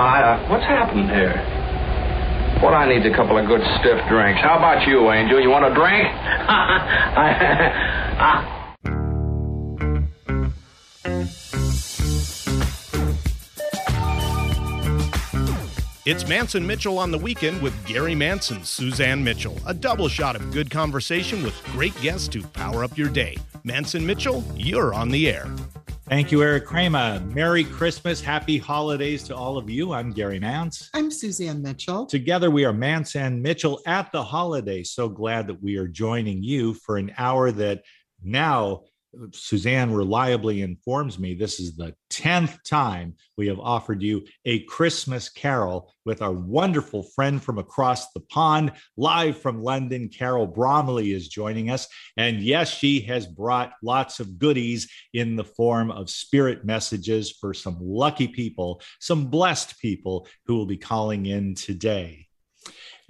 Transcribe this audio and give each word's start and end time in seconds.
Uh, 0.00 0.48
what's 0.48 0.64
happened 0.64 1.10
here? 1.10 1.36
What 2.64 2.72
I 2.72 2.88
need 2.88 3.04
a 3.04 3.14
couple 3.14 3.36
of 3.36 3.46
good 3.46 3.60
stiff 3.80 4.00
drinks. 4.08 4.40
How 4.40 4.56
about 4.56 4.88
you, 4.88 5.10
Angel? 5.10 5.38
You 5.38 5.50
want 5.50 5.66
a 5.66 5.74
drink? 5.74 6.08
I, 6.08 7.76
It's 16.06 16.26
Mance 16.26 16.54
and 16.54 16.66
Mitchell 16.66 16.98
on 16.98 17.10
the 17.10 17.18
weekend 17.18 17.60
with 17.60 17.74
Gary 17.86 18.14
Mance 18.14 18.50
and, 18.50 18.66
Suzanne 18.66 19.22
Mitchell. 19.22 19.58
A 19.66 19.74
double 19.74 20.08
shot 20.08 20.34
of 20.34 20.50
good 20.50 20.70
conversation 20.70 21.44
with 21.44 21.54
great 21.66 21.94
guests 22.00 22.26
to 22.28 22.42
power 22.42 22.82
up 22.82 22.96
your 22.96 23.10
day. 23.10 23.36
Mance 23.64 23.94
and 23.94 24.06
Mitchell, 24.06 24.42
you're 24.56 24.94
on 24.94 25.10
the 25.10 25.28
air. 25.28 25.46
Thank 26.10 26.32
you, 26.32 26.42
Eric 26.42 26.66
Kramer. 26.66 27.20
Merry 27.20 27.62
Christmas. 27.62 28.20
Happy 28.20 28.58
holidays 28.58 29.22
to 29.22 29.36
all 29.36 29.56
of 29.56 29.70
you. 29.70 29.92
I'm 29.92 30.10
Gary 30.10 30.40
Mance. 30.40 30.90
I'm 30.92 31.08
Suzanne 31.08 31.62
Mitchell. 31.62 32.04
Together, 32.04 32.50
we 32.50 32.64
are 32.64 32.72
Mance 32.72 33.14
and 33.14 33.40
Mitchell 33.40 33.80
at 33.86 34.10
the 34.10 34.20
holiday. 34.20 34.82
So 34.82 35.08
glad 35.08 35.46
that 35.46 35.62
we 35.62 35.76
are 35.76 35.86
joining 35.86 36.42
you 36.42 36.74
for 36.74 36.96
an 36.96 37.12
hour 37.16 37.52
that 37.52 37.84
now 38.24 38.82
Suzanne 39.32 39.92
reliably 39.92 40.62
informs 40.62 41.18
me 41.18 41.34
this 41.34 41.58
is 41.58 41.76
the 41.76 41.94
10th 42.10 42.62
time 42.62 43.14
we 43.36 43.48
have 43.48 43.58
offered 43.58 44.02
you 44.02 44.24
a 44.44 44.60
Christmas 44.64 45.28
carol 45.28 45.92
with 46.04 46.22
our 46.22 46.32
wonderful 46.32 47.02
friend 47.02 47.42
from 47.42 47.58
across 47.58 48.12
the 48.12 48.20
pond, 48.20 48.72
live 48.96 49.38
from 49.38 49.62
London. 49.62 50.08
Carol 50.08 50.46
Bromley 50.46 51.12
is 51.12 51.28
joining 51.28 51.70
us. 51.70 51.88
And 52.16 52.40
yes, 52.40 52.70
she 52.70 53.00
has 53.02 53.26
brought 53.26 53.72
lots 53.82 54.20
of 54.20 54.38
goodies 54.38 54.88
in 55.12 55.36
the 55.36 55.44
form 55.44 55.90
of 55.90 56.10
spirit 56.10 56.64
messages 56.64 57.30
for 57.32 57.52
some 57.52 57.78
lucky 57.80 58.28
people, 58.28 58.80
some 59.00 59.26
blessed 59.26 59.78
people 59.80 60.28
who 60.46 60.56
will 60.56 60.66
be 60.66 60.78
calling 60.78 61.26
in 61.26 61.54
today 61.54 62.28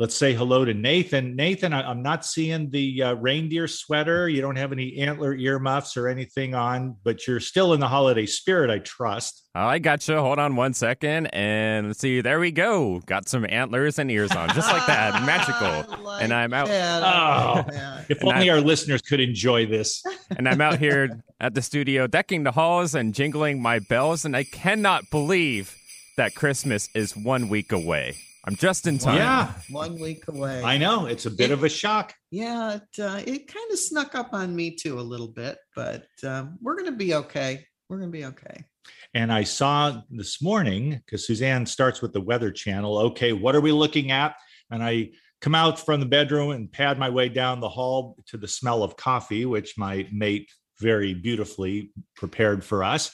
let's 0.01 0.17
say 0.17 0.33
hello 0.33 0.65
to 0.65 0.73
Nathan. 0.73 1.37
Nathan, 1.37 1.75
I, 1.75 1.91
am 1.91 2.03
not 2.03 2.25
seeing 2.25 2.71
the 2.71 3.03
uh, 3.03 3.15
reindeer 3.17 3.69
sweater. 3.69 4.31
You 4.31 4.41
don't 4.41 4.57
have 4.57 4.73
any 4.73 4.97
antler 4.97 5.35
earmuffs 5.35 5.95
or 5.95 6.09
anything 6.09 6.55
on, 6.55 6.97
but 7.05 7.27
you're 7.27 7.39
still 7.39 7.75
in 7.75 7.81
the 7.81 7.87
holiday 7.87 8.25
spirit, 8.25 8.71
I 8.71 8.79
trust. 8.79 9.47
Oh, 9.55 9.61
I 9.61 9.79
gotcha. 9.79 10.19
Hold 10.19 10.39
on 10.39 10.57
one 10.57 10.73
second. 10.73 11.27
And 11.27 11.89
let's 11.89 12.01
see. 12.01 12.23
There 12.23 12.41
we 12.41 12.51
go. 12.51 13.01
Got 13.05 13.29
some 13.29 13.45
antlers 13.47 13.99
and 13.99 14.11
ears 14.11 14.33
on, 14.33 14.49
just 14.55 14.73
like 14.73 14.87
that. 14.87 15.23
Magical. 15.27 16.03
Like 16.03 16.25
and 16.25 16.33
I'm 16.33 16.55
out. 16.55 16.71
Oh, 16.71 17.71
if 18.09 18.25
only 18.25 18.49
I, 18.49 18.55
our 18.55 18.61
listeners 18.63 19.03
could 19.03 19.21
enjoy 19.21 19.67
this. 19.67 20.03
And 20.37 20.49
I'm 20.49 20.61
out 20.61 20.79
here 20.79 21.23
at 21.41 21.55
the 21.55 21.61
studio 21.61 22.07
decking 22.07 22.45
the 22.45 22.53
halls 22.53 22.95
and 22.95 23.13
jingling 23.13 23.61
my 23.61 23.81
bells. 23.81 24.25
And 24.25 24.37
I 24.37 24.45
cannot 24.45 25.11
believe 25.11 25.77
that 26.17 26.37
Christmas 26.37 26.89
is 26.95 27.17
one 27.17 27.49
week 27.49 27.73
away. 27.73 28.15
I'm 28.45 28.57
just 28.57 28.87
in 28.87 28.99
time. 28.99 29.17
Yeah, 29.17 29.53
one 29.71 30.01
week 30.01 30.27
away. 30.29 30.63
I 30.63 30.79
know 30.79 31.07
it's 31.07 31.27
a 31.27 31.31
bit 31.31 31.51
it, 31.51 31.55
of 31.55 31.65
a 31.65 31.69
shock. 31.69 32.15
Yeah, 32.31 32.77
it, 32.77 33.03
uh, 33.03 33.23
it 33.27 33.53
kind 33.53 33.71
of 33.71 33.79
snuck 33.79 34.15
up 34.15 34.33
on 34.33 34.57
me 34.57 34.75
too 34.75 34.99
a 34.99 35.03
little 35.03 35.29
bit, 35.29 35.59
but 35.77 36.07
um, 36.25 36.59
we're 36.63 36.77
going 36.77 36.91
to 36.91 36.97
be 36.97 37.15
okay. 37.15 37.67
We're 37.89 37.99
going 37.99 38.11
to 38.11 38.19
be 38.19 38.25
okay. 38.27 38.65
And 39.13 39.33
I 39.33 39.43
saw 39.43 40.01
this 40.11 40.41
morning 40.41 41.03
because 41.05 41.27
Suzanne 41.27 41.67
starts 41.67 42.01
with 42.01 42.13
the 42.13 42.21
Weather 42.21 42.51
Channel. 42.51 42.99
Okay, 42.99 43.33
what 43.33 43.55
are 43.55 43.61
we 43.61 43.73
looking 43.73 44.11
at? 44.11 44.37
And 44.71 44.83
I 44.83 45.11
come 45.41 45.55
out 45.55 45.79
from 45.79 46.01
the 46.01 46.07
bedroom 46.07 46.51
and 46.51 46.71
pad 46.71 46.99
my 46.99 47.11
way 47.11 47.29
down 47.29 47.61
the 47.61 47.69
hall 47.69 48.17
to 48.29 48.37
the 48.37 48.49
smell 48.49 48.83
of 48.83 48.97
coffee, 48.97 49.45
which 49.45 49.77
my 49.77 50.07
mate 50.13 50.51
very 50.79 51.13
beautifully 51.13 51.93
prepared 52.17 52.65
for 52.65 52.85
us. 52.85 53.11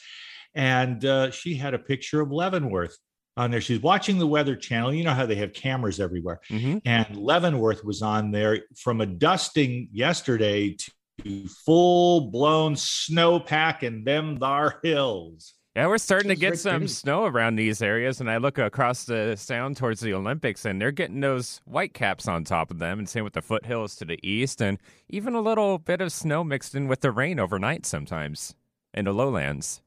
And 0.54 1.04
uh, 1.04 1.30
she 1.30 1.54
had 1.54 1.74
a 1.74 1.78
picture 1.78 2.20
of 2.20 2.30
Leavenworth 2.30 2.96
on 3.36 3.50
there. 3.50 3.60
She's 3.60 3.80
watching 3.80 4.18
the 4.18 4.26
Weather 4.26 4.56
Channel. 4.56 4.94
You 4.94 5.04
know 5.04 5.14
how 5.14 5.26
they 5.26 5.34
have 5.36 5.52
cameras 5.52 6.00
everywhere. 6.00 6.40
Mm-hmm. 6.50 6.78
And 6.84 7.16
Leavenworth 7.16 7.84
was 7.84 8.02
on 8.02 8.30
there 8.30 8.62
from 8.76 9.00
a 9.00 9.06
dusting 9.06 9.88
yesterday 9.92 10.76
to 11.22 11.48
full 11.64 12.30
blown 12.30 12.74
snowpack 12.74 13.82
in 13.82 14.04
them 14.04 14.38
thar 14.38 14.80
hills. 14.82 15.54
Yeah, 15.74 15.88
we're 15.88 15.98
starting 15.98 16.30
to 16.30 16.36
get 16.36 16.58
some 16.58 16.88
snow 16.88 17.26
around 17.26 17.56
these 17.56 17.82
areas, 17.82 18.22
and 18.22 18.30
I 18.30 18.38
look 18.38 18.56
across 18.56 19.04
the 19.04 19.36
sound 19.36 19.76
towards 19.76 20.00
the 20.00 20.14
Olympics, 20.14 20.64
and 20.64 20.80
they're 20.80 20.90
getting 20.90 21.20
those 21.20 21.60
white 21.66 21.92
caps 21.92 22.26
on 22.26 22.44
top 22.44 22.70
of 22.70 22.78
them, 22.78 22.98
and 22.98 23.06
same 23.06 23.24
with 23.24 23.34
the 23.34 23.42
foothills 23.42 23.94
to 23.96 24.06
the 24.06 24.18
east, 24.26 24.62
and 24.62 24.78
even 25.10 25.34
a 25.34 25.42
little 25.42 25.78
bit 25.78 26.00
of 26.00 26.12
snow 26.12 26.42
mixed 26.42 26.74
in 26.74 26.88
with 26.88 27.02
the 27.02 27.10
rain 27.10 27.38
overnight 27.38 27.84
sometimes 27.84 28.54
in 28.94 29.04
the 29.04 29.12
lowlands. 29.12 29.82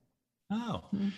Oh, 0.51 0.83
hmm. 0.91 1.09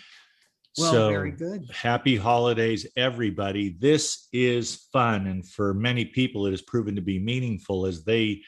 Well, 0.78 0.92
so, 0.92 1.08
very 1.10 1.32
good. 1.32 1.70
Happy 1.70 2.16
holidays, 2.16 2.86
everybody. 2.96 3.76
This 3.78 4.28
is 4.32 4.86
fun. 4.92 5.26
And 5.26 5.46
for 5.46 5.74
many 5.74 6.06
people, 6.06 6.46
it 6.46 6.52
has 6.52 6.62
proven 6.62 6.96
to 6.96 7.02
be 7.02 7.18
meaningful 7.18 7.84
as 7.84 8.04
they 8.04 8.42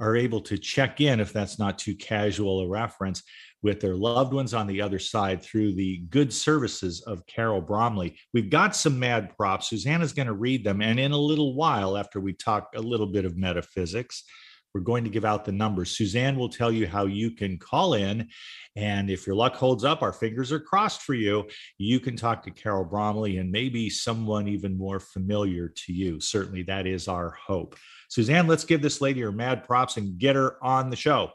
are 0.00 0.16
able 0.16 0.40
to 0.42 0.58
check 0.58 1.00
in, 1.00 1.20
if 1.20 1.32
that's 1.32 1.58
not 1.58 1.78
too 1.78 1.94
casual 1.94 2.60
a 2.60 2.68
reference, 2.68 3.22
with 3.62 3.80
their 3.80 3.94
loved 3.94 4.32
ones 4.32 4.54
on 4.54 4.66
the 4.66 4.80
other 4.80 4.98
side 4.98 5.42
through 5.42 5.74
the 5.74 5.98
good 6.08 6.32
services 6.32 7.02
of 7.02 7.26
Carol 7.26 7.60
Bromley. 7.60 8.16
We've 8.32 8.50
got 8.50 8.76
some 8.76 8.98
mad 8.98 9.36
props. 9.36 9.68
Susanna's 9.68 10.12
going 10.12 10.28
to 10.28 10.34
read 10.34 10.64
them. 10.64 10.80
And 10.80 11.00
in 11.00 11.12
a 11.12 11.18
little 11.18 11.54
while, 11.54 11.96
after 11.96 12.20
we 12.20 12.32
talk 12.32 12.70
a 12.74 12.80
little 12.80 13.06
bit 13.06 13.24
of 13.24 13.36
metaphysics, 13.36 14.24
we're 14.76 14.80
going 14.80 15.04
to 15.04 15.10
give 15.10 15.24
out 15.24 15.46
the 15.46 15.52
numbers. 15.52 15.96
Suzanne 15.96 16.36
will 16.36 16.50
tell 16.50 16.70
you 16.70 16.86
how 16.86 17.06
you 17.06 17.30
can 17.30 17.56
call 17.56 17.94
in. 17.94 18.28
And 18.76 19.08
if 19.08 19.26
your 19.26 19.34
luck 19.34 19.54
holds 19.54 19.84
up, 19.84 20.02
our 20.02 20.12
fingers 20.12 20.52
are 20.52 20.60
crossed 20.60 21.00
for 21.00 21.14
you. 21.14 21.48
You 21.78 21.98
can 21.98 22.14
talk 22.14 22.42
to 22.42 22.50
Carol 22.50 22.84
Bromley 22.84 23.38
and 23.38 23.50
maybe 23.50 23.88
someone 23.88 24.46
even 24.48 24.76
more 24.76 25.00
familiar 25.00 25.70
to 25.70 25.94
you. 25.94 26.20
Certainly, 26.20 26.64
that 26.64 26.86
is 26.86 27.08
our 27.08 27.30
hope. 27.30 27.74
Suzanne, 28.10 28.46
let's 28.46 28.64
give 28.64 28.82
this 28.82 29.00
lady 29.00 29.22
her 29.22 29.32
mad 29.32 29.64
props 29.64 29.96
and 29.96 30.18
get 30.18 30.36
her 30.36 30.62
on 30.62 30.90
the 30.90 30.96
show. 30.96 31.30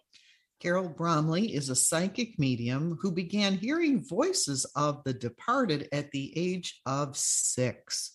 Carol 0.60 0.90
Bromley 0.90 1.56
is 1.56 1.70
a 1.70 1.76
psychic 1.76 2.38
medium 2.38 2.96
who 3.02 3.12
began 3.12 3.56
hearing 3.56 4.06
voices 4.08 4.68
of 4.76 5.04
the 5.04 5.14
departed 5.14 5.90
at 5.92 6.12
the 6.12 6.32
age 6.38 6.80
of 6.86 7.18
six. 7.18 8.12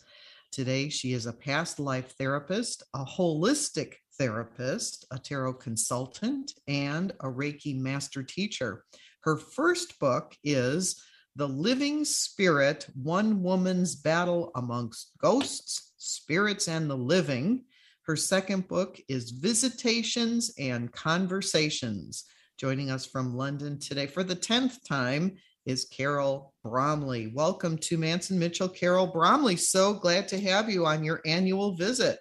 Today, 0.52 0.88
she 0.88 1.14
is 1.14 1.26
a 1.26 1.32
past 1.32 1.80
life 1.80 2.14
therapist, 2.16 2.84
a 2.94 3.04
holistic 3.04 3.94
therapist, 4.18 5.06
a 5.10 5.18
tarot 5.18 5.54
consultant, 5.54 6.52
and 6.68 7.12
a 7.20 7.26
Reiki 7.26 7.78
master 7.78 8.22
teacher. 8.22 8.84
Her 9.20 9.36
first 9.36 9.98
book 9.98 10.36
is 10.44 11.02
The 11.34 11.48
Living 11.48 12.04
Spirit 12.04 12.86
One 13.02 13.42
Woman's 13.42 13.96
Battle 13.96 14.50
Amongst 14.54 15.12
Ghosts, 15.18 15.94
Spirits, 15.98 16.68
and 16.68 16.88
the 16.88 16.96
Living. 16.96 17.64
Her 18.02 18.16
second 18.16 18.68
book 18.68 19.00
is 19.08 19.30
Visitations 19.30 20.52
and 20.58 20.92
Conversations. 20.92 22.24
Joining 22.58 22.90
us 22.90 23.04
from 23.04 23.36
London 23.36 23.78
today 23.78 24.06
for 24.06 24.22
the 24.22 24.36
10th 24.36 24.86
time 24.86 25.36
is 25.66 25.84
Carol 25.86 26.54
Bromley. 26.62 27.32
Welcome 27.34 27.76
to 27.78 27.98
Mance 27.98 28.30
and 28.30 28.38
Mitchell, 28.38 28.68
Carol 28.68 29.08
Bromley. 29.08 29.56
So 29.56 29.92
glad 29.92 30.28
to 30.28 30.40
have 30.40 30.70
you 30.70 30.86
on 30.86 31.02
your 31.02 31.20
annual 31.26 31.74
visit. 31.74 32.18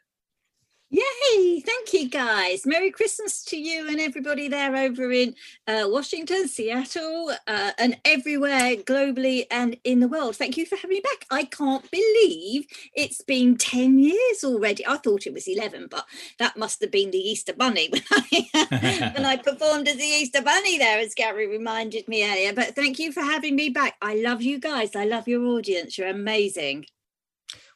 Yay! 1.35 1.59
Thank 1.59 1.93
you, 1.93 2.09
guys. 2.09 2.65
Merry 2.65 2.91
Christmas 2.91 3.43
to 3.45 3.57
you 3.57 3.87
and 3.87 3.99
everybody 3.99 4.47
there 4.47 4.75
over 4.75 5.11
in 5.11 5.35
uh, 5.67 5.85
Washington, 5.87 6.47
Seattle, 6.47 7.31
uh, 7.47 7.71
and 7.77 7.97
everywhere 8.05 8.75
globally 8.77 9.45
and 9.51 9.77
in 9.83 9.99
the 9.99 10.07
world. 10.07 10.35
Thank 10.35 10.57
you 10.57 10.65
for 10.65 10.75
having 10.75 10.97
me 10.97 11.01
back. 11.01 11.25
I 11.31 11.43
can't 11.45 11.89
believe 11.91 12.67
it's 12.95 13.21
been 13.21 13.57
10 13.57 13.99
years 13.99 14.43
already. 14.43 14.85
I 14.87 14.97
thought 14.97 15.27
it 15.27 15.33
was 15.33 15.47
11, 15.47 15.87
but 15.89 16.05
that 16.39 16.57
must 16.57 16.81
have 16.81 16.91
been 16.91 17.11
the 17.11 17.17
Easter 17.17 17.53
Bunny 17.53 17.89
when 17.91 18.03
I, 18.11 19.11
when 19.15 19.25
I 19.25 19.37
performed 19.43 19.87
as 19.87 19.97
the 19.97 20.03
Easter 20.03 20.41
Bunny 20.41 20.77
there, 20.77 20.99
as 20.99 21.13
Gary 21.13 21.47
reminded 21.47 22.07
me 22.07 22.29
earlier. 22.29 22.53
But 22.53 22.75
thank 22.75 22.99
you 22.99 23.11
for 23.11 23.21
having 23.21 23.55
me 23.55 23.69
back. 23.69 23.95
I 24.01 24.15
love 24.15 24.41
you 24.41 24.59
guys. 24.59 24.95
I 24.95 25.05
love 25.05 25.27
your 25.27 25.45
audience. 25.45 25.97
You're 25.97 26.09
amazing. 26.09 26.85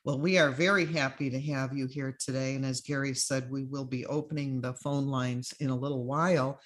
Well, 0.09 0.17
we 0.17 0.39
are 0.39 0.49
very 0.49 0.87
happy 0.87 1.29
to 1.29 1.39
have 1.39 1.77
you 1.77 1.85
here 1.85 2.17
today. 2.19 2.55
And 2.55 2.65
as 2.65 2.81
Gary 2.81 3.13
said, 3.13 3.47
we 3.47 3.65
will 3.65 3.85
be 3.85 4.07
opening 4.07 4.59
the 4.59 4.73
phone 4.73 5.05
lines 5.05 5.53
in 5.59 5.69
a 5.69 5.75
little 5.75 6.03
while. 6.03 6.59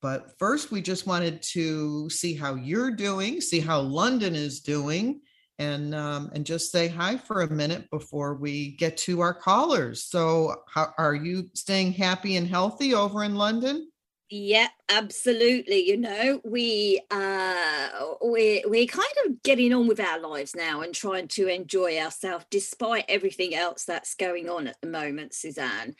But 0.00 0.30
first, 0.38 0.70
we 0.70 0.80
just 0.80 1.06
wanted 1.06 1.42
to 1.52 2.08
see 2.08 2.32
how 2.32 2.54
you're 2.54 2.90
doing, 2.90 3.42
see 3.42 3.60
how 3.60 3.80
London 3.80 4.34
is 4.34 4.60
doing, 4.60 5.20
and 5.58 5.94
um, 5.94 6.30
and 6.32 6.46
just 6.46 6.72
say 6.72 6.88
hi 6.88 7.18
for 7.18 7.42
a 7.42 7.50
minute 7.50 7.84
before 7.90 8.36
we 8.36 8.70
get 8.76 8.96
to 8.96 9.20
our 9.20 9.34
callers. 9.34 10.06
So, 10.06 10.54
how, 10.66 10.94
are 10.96 11.14
you 11.14 11.50
staying 11.52 11.92
happy 11.92 12.36
and 12.36 12.48
healthy 12.48 12.94
over 12.94 13.22
in 13.22 13.34
London? 13.34 13.90
Yeah, 14.30 14.68
absolutely. 14.90 15.88
You 15.88 15.96
know, 15.96 16.42
we 16.44 17.00
uh 17.10 17.88
we 18.22 18.62
we're 18.66 18.86
kind 18.86 19.06
of 19.24 19.42
getting 19.42 19.72
on 19.72 19.88
with 19.88 20.00
our 20.00 20.20
lives 20.20 20.54
now 20.54 20.82
and 20.82 20.94
trying 20.94 21.28
to 21.28 21.46
enjoy 21.48 21.98
ourselves 21.98 22.44
despite 22.50 23.06
everything 23.08 23.54
else 23.54 23.84
that's 23.84 24.14
going 24.14 24.50
on 24.50 24.66
at 24.66 24.78
the 24.82 24.88
moment, 24.88 25.32
Suzanne. 25.32 25.94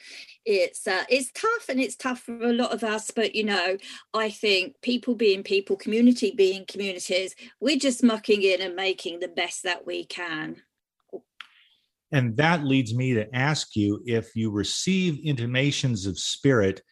It's 0.44 0.86
uh 0.86 1.04
it's 1.08 1.32
tough 1.32 1.70
and 1.70 1.80
it's 1.80 1.96
tough 1.96 2.20
for 2.20 2.42
a 2.42 2.52
lot 2.52 2.74
of 2.74 2.84
us, 2.84 3.10
but 3.10 3.34
you 3.34 3.44
know, 3.44 3.78
I 4.12 4.28
think 4.28 4.74
people 4.82 5.14
being 5.14 5.42
people, 5.42 5.76
community 5.76 6.34
being 6.36 6.66
communities, 6.66 7.34
we're 7.60 7.78
just 7.78 8.04
mucking 8.04 8.42
in 8.42 8.60
and 8.60 8.76
making 8.76 9.20
the 9.20 9.28
best 9.28 9.62
that 9.62 9.86
we 9.86 10.04
can. 10.04 10.56
And 12.12 12.36
that 12.36 12.64
leads 12.64 12.94
me 12.94 13.14
to 13.14 13.34
ask 13.34 13.74
you 13.74 14.02
if 14.04 14.36
you 14.36 14.50
receive 14.50 15.18
intimations 15.24 16.04
of 16.04 16.18
spirit 16.18 16.82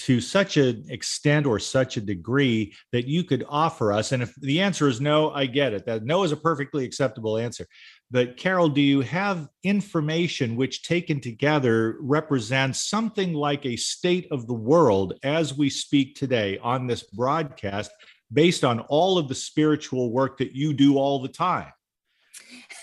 to 0.00 0.20
such 0.20 0.56
an 0.56 0.84
extent 0.88 1.46
or 1.46 1.58
such 1.58 1.96
a 1.96 2.00
degree 2.00 2.74
that 2.92 3.06
you 3.06 3.22
could 3.22 3.44
offer 3.48 3.92
us. 3.92 4.12
And 4.12 4.22
if 4.22 4.34
the 4.36 4.60
answer 4.60 4.88
is 4.88 5.00
no, 5.00 5.30
I 5.30 5.46
get 5.46 5.72
it. 5.72 5.86
That 5.86 6.04
no 6.04 6.22
is 6.22 6.32
a 6.32 6.36
perfectly 6.36 6.84
acceptable 6.84 7.36
answer. 7.36 7.66
But 8.10 8.36
Carol, 8.36 8.68
do 8.68 8.80
you 8.80 9.02
have 9.02 9.48
information 9.62 10.56
which 10.56 10.82
taken 10.82 11.20
together 11.20 11.96
represents 12.00 12.88
something 12.88 13.34
like 13.34 13.66
a 13.66 13.76
state 13.76 14.26
of 14.30 14.46
the 14.46 14.54
world 14.54 15.14
as 15.22 15.56
we 15.56 15.70
speak 15.70 16.16
today 16.16 16.58
on 16.58 16.86
this 16.86 17.02
broadcast 17.02 17.90
based 18.32 18.64
on 18.64 18.80
all 18.80 19.18
of 19.18 19.28
the 19.28 19.34
spiritual 19.34 20.12
work 20.12 20.38
that 20.38 20.52
you 20.52 20.72
do 20.72 20.98
all 20.98 21.20
the 21.20 21.28
time? 21.28 21.72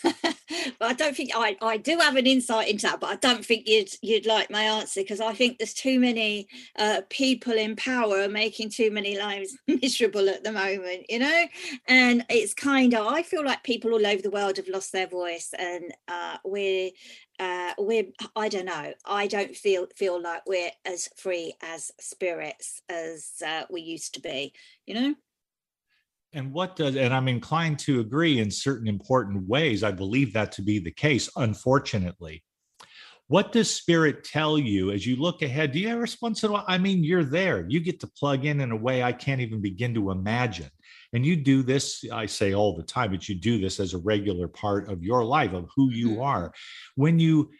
I 0.81 0.93
don't 0.93 1.15
think 1.15 1.31
I, 1.35 1.57
I 1.61 1.77
do 1.77 1.97
have 1.99 2.15
an 2.15 2.27
insight 2.27 2.69
into 2.69 2.83
that, 2.83 2.99
but 2.99 3.09
I 3.09 3.15
don't 3.15 3.45
think 3.45 3.67
you'd 3.67 3.89
you'd 4.01 4.25
like 4.25 4.49
my 4.49 4.63
answer 4.63 5.01
because 5.01 5.19
I 5.19 5.33
think 5.33 5.57
there's 5.57 5.73
too 5.73 5.99
many 5.99 6.47
uh, 6.77 7.01
people 7.09 7.53
in 7.53 7.75
power 7.75 8.27
making 8.27 8.69
too 8.69 8.91
many 8.91 9.17
lives 9.17 9.57
miserable 9.67 10.29
at 10.29 10.43
the 10.43 10.51
moment, 10.51 11.05
you 11.09 11.19
know. 11.19 11.45
And 11.87 12.25
it's 12.29 12.53
kind 12.53 12.93
of 12.93 13.07
I 13.07 13.23
feel 13.23 13.43
like 13.43 13.63
people 13.63 13.91
all 13.91 14.05
over 14.05 14.21
the 14.21 14.29
world 14.31 14.57
have 14.57 14.67
lost 14.67 14.91
their 14.91 15.07
voice, 15.07 15.53
and 15.57 15.93
uh, 16.07 16.37
we're 16.43 16.91
uh, 17.39 17.73
we're 17.77 18.05
I 18.35 18.49
don't 18.49 18.65
know. 18.65 18.93
I 19.05 19.27
don't 19.27 19.55
feel 19.55 19.87
feel 19.95 20.21
like 20.21 20.43
we're 20.47 20.71
as 20.85 21.09
free 21.15 21.53
as 21.61 21.91
spirits 21.99 22.81
as 22.89 23.33
uh, 23.45 23.63
we 23.69 23.81
used 23.81 24.13
to 24.15 24.21
be, 24.21 24.53
you 24.85 24.93
know. 24.93 25.15
And 26.33 26.51
what 26.51 26.75
does, 26.75 26.95
and 26.95 27.13
I'm 27.13 27.27
inclined 27.27 27.79
to 27.79 27.99
agree 27.99 28.39
in 28.39 28.51
certain 28.51 28.87
important 28.87 29.47
ways. 29.47 29.83
I 29.83 29.91
believe 29.91 30.33
that 30.33 30.51
to 30.53 30.61
be 30.61 30.79
the 30.79 30.91
case, 30.91 31.29
unfortunately. 31.35 32.43
What 33.29 33.51
does 33.51 33.73
spirit 33.73 34.23
tell 34.23 34.57
you 34.57 34.91
as 34.91 35.05
you 35.05 35.17
look 35.17 35.41
ahead? 35.41 35.73
Do 35.73 35.79
you 35.79 35.89
ever 35.89 36.07
once 36.21 36.43
in 36.43 36.49
a 36.49 36.53
while? 36.53 36.65
I 36.67 36.77
mean, 36.77 37.03
you're 37.03 37.25
there. 37.25 37.65
You 37.67 37.81
get 37.81 37.99
to 38.01 38.07
plug 38.07 38.45
in 38.45 38.61
in 38.61 38.71
a 38.71 38.75
way 38.75 39.03
I 39.03 39.11
can't 39.11 39.41
even 39.41 39.61
begin 39.61 39.93
to 39.95 40.11
imagine. 40.11 40.69
And 41.13 41.25
you 41.25 41.35
do 41.35 41.63
this, 41.63 42.05
I 42.11 42.25
say 42.25 42.53
all 42.53 42.75
the 42.75 42.83
time, 42.83 43.11
but 43.11 43.27
you 43.27 43.35
do 43.35 43.59
this 43.59 43.79
as 43.79 43.93
a 43.93 43.97
regular 43.97 44.47
part 44.47 44.89
of 44.89 45.03
your 45.03 45.25
life, 45.25 45.53
of 45.53 45.69
who 45.75 45.91
you 45.91 46.11
mm-hmm. 46.11 46.21
are. 46.21 46.53
When 46.95 47.19
you 47.19 47.51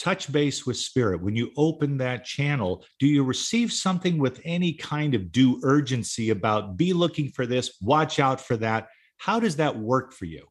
touch 0.00 0.32
base 0.32 0.66
with 0.66 0.76
spirit, 0.78 1.22
when 1.22 1.36
you 1.36 1.50
open 1.56 1.98
that 1.98 2.24
channel, 2.24 2.84
do 2.98 3.06
you 3.06 3.22
receive 3.22 3.72
something 3.72 4.18
with 4.18 4.40
any 4.44 4.72
kind 4.72 5.14
of 5.14 5.30
due 5.30 5.60
urgency 5.62 6.30
about 6.30 6.76
be 6.76 6.92
looking 6.92 7.28
for 7.30 7.46
this, 7.46 7.76
watch 7.82 8.18
out 8.18 8.40
for 8.40 8.56
that? 8.56 8.88
How 9.18 9.38
does 9.38 9.56
that 9.56 9.76
work 9.76 10.12
for 10.12 10.24
you? 10.24 10.46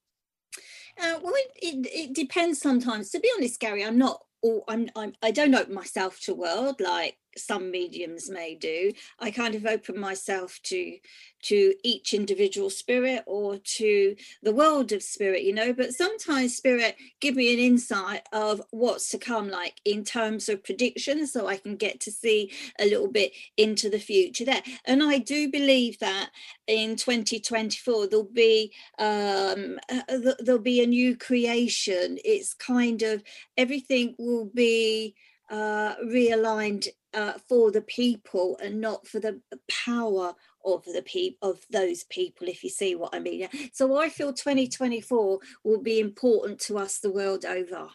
Uh, 1.01 1.17
well, 1.23 1.33
it, 1.35 1.51
it, 1.55 1.87
it, 1.87 2.13
depends 2.13 2.61
sometimes. 2.61 3.09
To 3.09 3.19
be 3.19 3.31
honest, 3.37 3.59
Gary, 3.59 3.83
I'm 3.83 3.97
not. 3.97 4.19
All, 4.41 4.63
I'm, 4.67 4.89
I'm. 4.95 5.13
I 5.23 5.31
don't 5.31 5.55
open 5.55 5.73
myself 5.73 6.19
to 6.21 6.33
world 6.33 6.79
like 6.79 7.17
some 7.39 7.71
mediums 7.71 8.29
may 8.29 8.55
do. 8.55 8.91
I 9.19 9.31
kind 9.31 9.55
of 9.55 9.65
open 9.65 9.99
myself 9.99 10.59
to 10.63 10.97
to 11.41 11.73
each 11.83 12.13
individual 12.13 12.69
spirit 12.69 13.23
or 13.25 13.57
to 13.57 14.15
the 14.43 14.51
world 14.51 14.91
of 14.91 15.01
spirit 15.01 15.43
you 15.43 15.53
know 15.53 15.71
but 15.71 15.93
sometimes 15.93 16.55
spirit 16.55 16.95
give 17.21 17.35
me 17.35 17.53
an 17.53 17.59
insight 17.59 18.21
of 18.33 18.61
what's 18.71 19.09
to 19.09 19.17
come 19.17 19.49
like 19.49 19.79
in 19.85 20.03
terms 20.03 20.49
of 20.49 20.63
predictions 20.63 21.31
so 21.31 21.47
i 21.47 21.55
can 21.55 21.75
get 21.75 21.99
to 21.99 22.11
see 22.11 22.51
a 22.79 22.85
little 22.85 23.07
bit 23.07 23.31
into 23.57 23.89
the 23.89 23.99
future 23.99 24.45
there 24.45 24.63
and 24.85 25.01
i 25.01 25.17
do 25.17 25.49
believe 25.49 25.97
that 25.99 26.29
in 26.67 26.95
2024 26.95 28.07
there'll 28.07 28.23
be 28.25 28.71
um 28.97 29.79
uh, 29.89 30.33
there'll 30.39 30.59
be 30.59 30.83
a 30.83 30.87
new 30.87 31.15
creation 31.15 32.17
it's 32.25 32.53
kind 32.53 33.01
of 33.01 33.23
everything 33.57 34.13
will 34.17 34.49
be 34.53 35.15
uh, 35.49 35.95
realigned 36.05 36.87
uh, 37.13 37.33
for 37.47 37.71
the 37.71 37.81
people 37.81 38.57
and 38.61 38.79
not 38.79 39.07
for 39.07 39.19
the 39.19 39.41
power 39.85 40.33
of 40.65 40.83
the 40.85 41.01
people 41.01 41.49
of 41.49 41.65
those 41.71 42.03
people 42.03 42.47
if 42.47 42.63
you 42.63 42.69
see 42.69 42.95
what 42.95 43.15
i 43.15 43.19
mean. 43.19 43.47
So 43.73 43.97
i 43.97 44.09
feel 44.09 44.33
2024 44.33 45.39
will 45.63 45.81
be 45.81 45.99
important 45.99 46.59
to 46.61 46.77
us 46.77 46.99
the 46.99 47.11
world 47.11 47.45
over. 47.45 47.89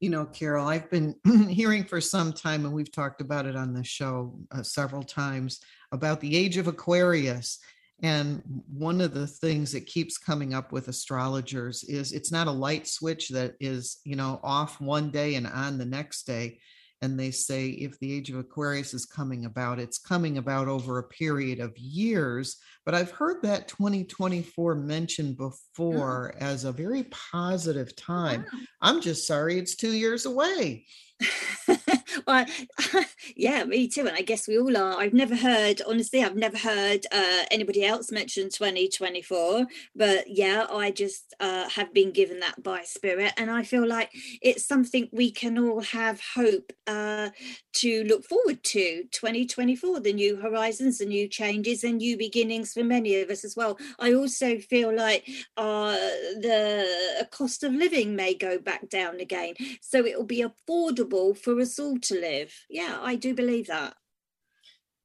You 0.00 0.10
know 0.10 0.26
carol 0.26 0.68
i've 0.68 0.90
been 0.90 1.14
hearing 1.48 1.84
for 1.84 2.00
some 2.00 2.32
time 2.32 2.64
and 2.64 2.74
we've 2.74 2.92
talked 2.92 3.20
about 3.20 3.46
it 3.46 3.56
on 3.56 3.72
the 3.72 3.84
show 3.84 4.38
uh, 4.50 4.62
several 4.62 5.02
times 5.02 5.60
about 5.92 6.20
the 6.20 6.36
age 6.36 6.56
of 6.56 6.68
aquarius. 6.68 7.58
And 8.02 8.42
one 8.70 9.00
of 9.00 9.14
the 9.14 9.26
things 9.26 9.72
that 9.72 9.86
keeps 9.86 10.18
coming 10.18 10.52
up 10.52 10.70
with 10.70 10.88
astrologers 10.88 11.82
is 11.84 12.12
it's 12.12 12.30
not 12.30 12.46
a 12.46 12.50
light 12.50 12.86
switch 12.86 13.30
that 13.30 13.54
is 13.58 14.00
you 14.04 14.16
know 14.16 14.38
off 14.42 14.80
one 14.80 15.10
day 15.10 15.36
and 15.36 15.46
on 15.46 15.78
the 15.78 15.86
next 15.86 16.24
day 16.24 16.58
and 17.02 17.18
they 17.18 17.30
say 17.30 17.68
if 17.68 17.98
the 17.98 18.12
age 18.12 18.30
of 18.30 18.38
Aquarius 18.38 18.94
is 18.94 19.04
coming 19.04 19.44
about, 19.44 19.78
it's 19.78 19.98
coming 19.98 20.38
about 20.38 20.68
over 20.68 20.98
a 20.98 21.02
period 21.02 21.60
of 21.60 21.76
years. 21.76 22.56
But 22.84 22.94
I've 22.94 23.10
heard 23.10 23.42
that 23.42 23.68
2024 23.68 24.74
mentioned 24.74 25.36
oh. 25.38 25.50
before 25.50 26.34
as 26.40 26.64
a 26.64 26.72
very 26.72 27.04
positive 27.04 27.88
oh, 27.92 27.94
time. 27.96 28.46
Wow. 28.52 28.58
I'm 28.80 29.00
just 29.00 29.26
sorry 29.26 29.58
it's 29.58 29.76
two 29.76 29.92
years 29.92 30.26
away. 30.26 30.86
well, 32.26 32.46
yeah, 33.36 33.64
me 33.64 33.88
too. 33.88 34.06
And 34.06 34.16
I 34.16 34.22
guess 34.22 34.48
we 34.48 34.58
all 34.58 34.76
are. 34.76 34.98
I've 34.98 35.14
never 35.14 35.36
heard, 35.36 35.82
honestly, 35.86 36.22
I've 36.22 36.36
never 36.36 36.58
heard 36.58 37.06
uh, 37.12 37.44
anybody 37.50 37.84
else 37.84 38.12
mention 38.12 38.48
2024. 38.50 39.66
But 39.94 40.24
yeah, 40.28 40.66
I 40.70 40.90
just 40.90 41.34
uh, 41.40 41.68
have 41.70 41.92
been 41.92 42.12
given 42.12 42.40
that 42.40 42.62
by 42.62 42.82
spirit. 42.82 43.32
And 43.36 43.50
I 43.50 43.62
feel 43.62 43.86
like 43.86 44.10
it's 44.42 44.64
something 44.64 45.08
we 45.12 45.30
can 45.30 45.58
all 45.58 45.80
have 45.80 46.20
hope 46.34 46.72
uh, 46.86 47.30
to 47.74 48.04
look 48.04 48.24
forward 48.24 48.62
to 48.64 49.04
2024, 49.12 50.00
the 50.00 50.12
new 50.12 50.36
horizons, 50.36 50.98
the 50.98 51.06
new 51.06 51.28
changes, 51.28 51.84
and 51.84 51.98
new 51.98 52.16
beginnings 52.16 52.72
for 52.72 52.84
many 52.84 53.20
of 53.20 53.30
us 53.30 53.44
as 53.44 53.56
well. 53.56 53.78
I 53.98 54.14
also 54.14 54.58
feel 54.58 54.94
like 54.94 55.28
uh, 55.56 55.92
the 55.92 57.28
cost 57.30 57.62
of 57.62 57.72
living 57.72 58.16
may 58.16 58.34
go 58.34 58.58
back 58.58 58.88
down 58.88 59.20
again. 59.20 59.54
So 59.80 60.04
it 60.04 60.16
will 60.16 60.24
be 60.24 60.44
affordable 60.44 61.36
for 61.36 61.60
us 61.60 61.78
all 61.78 61.98
to 62.08 62.20
live. 62.20 62.52
Yeah, 62.68 62.98
I 63.02 63.16
do 63.16 63.34
believe 63.34 63.66
that. 63.68 63.94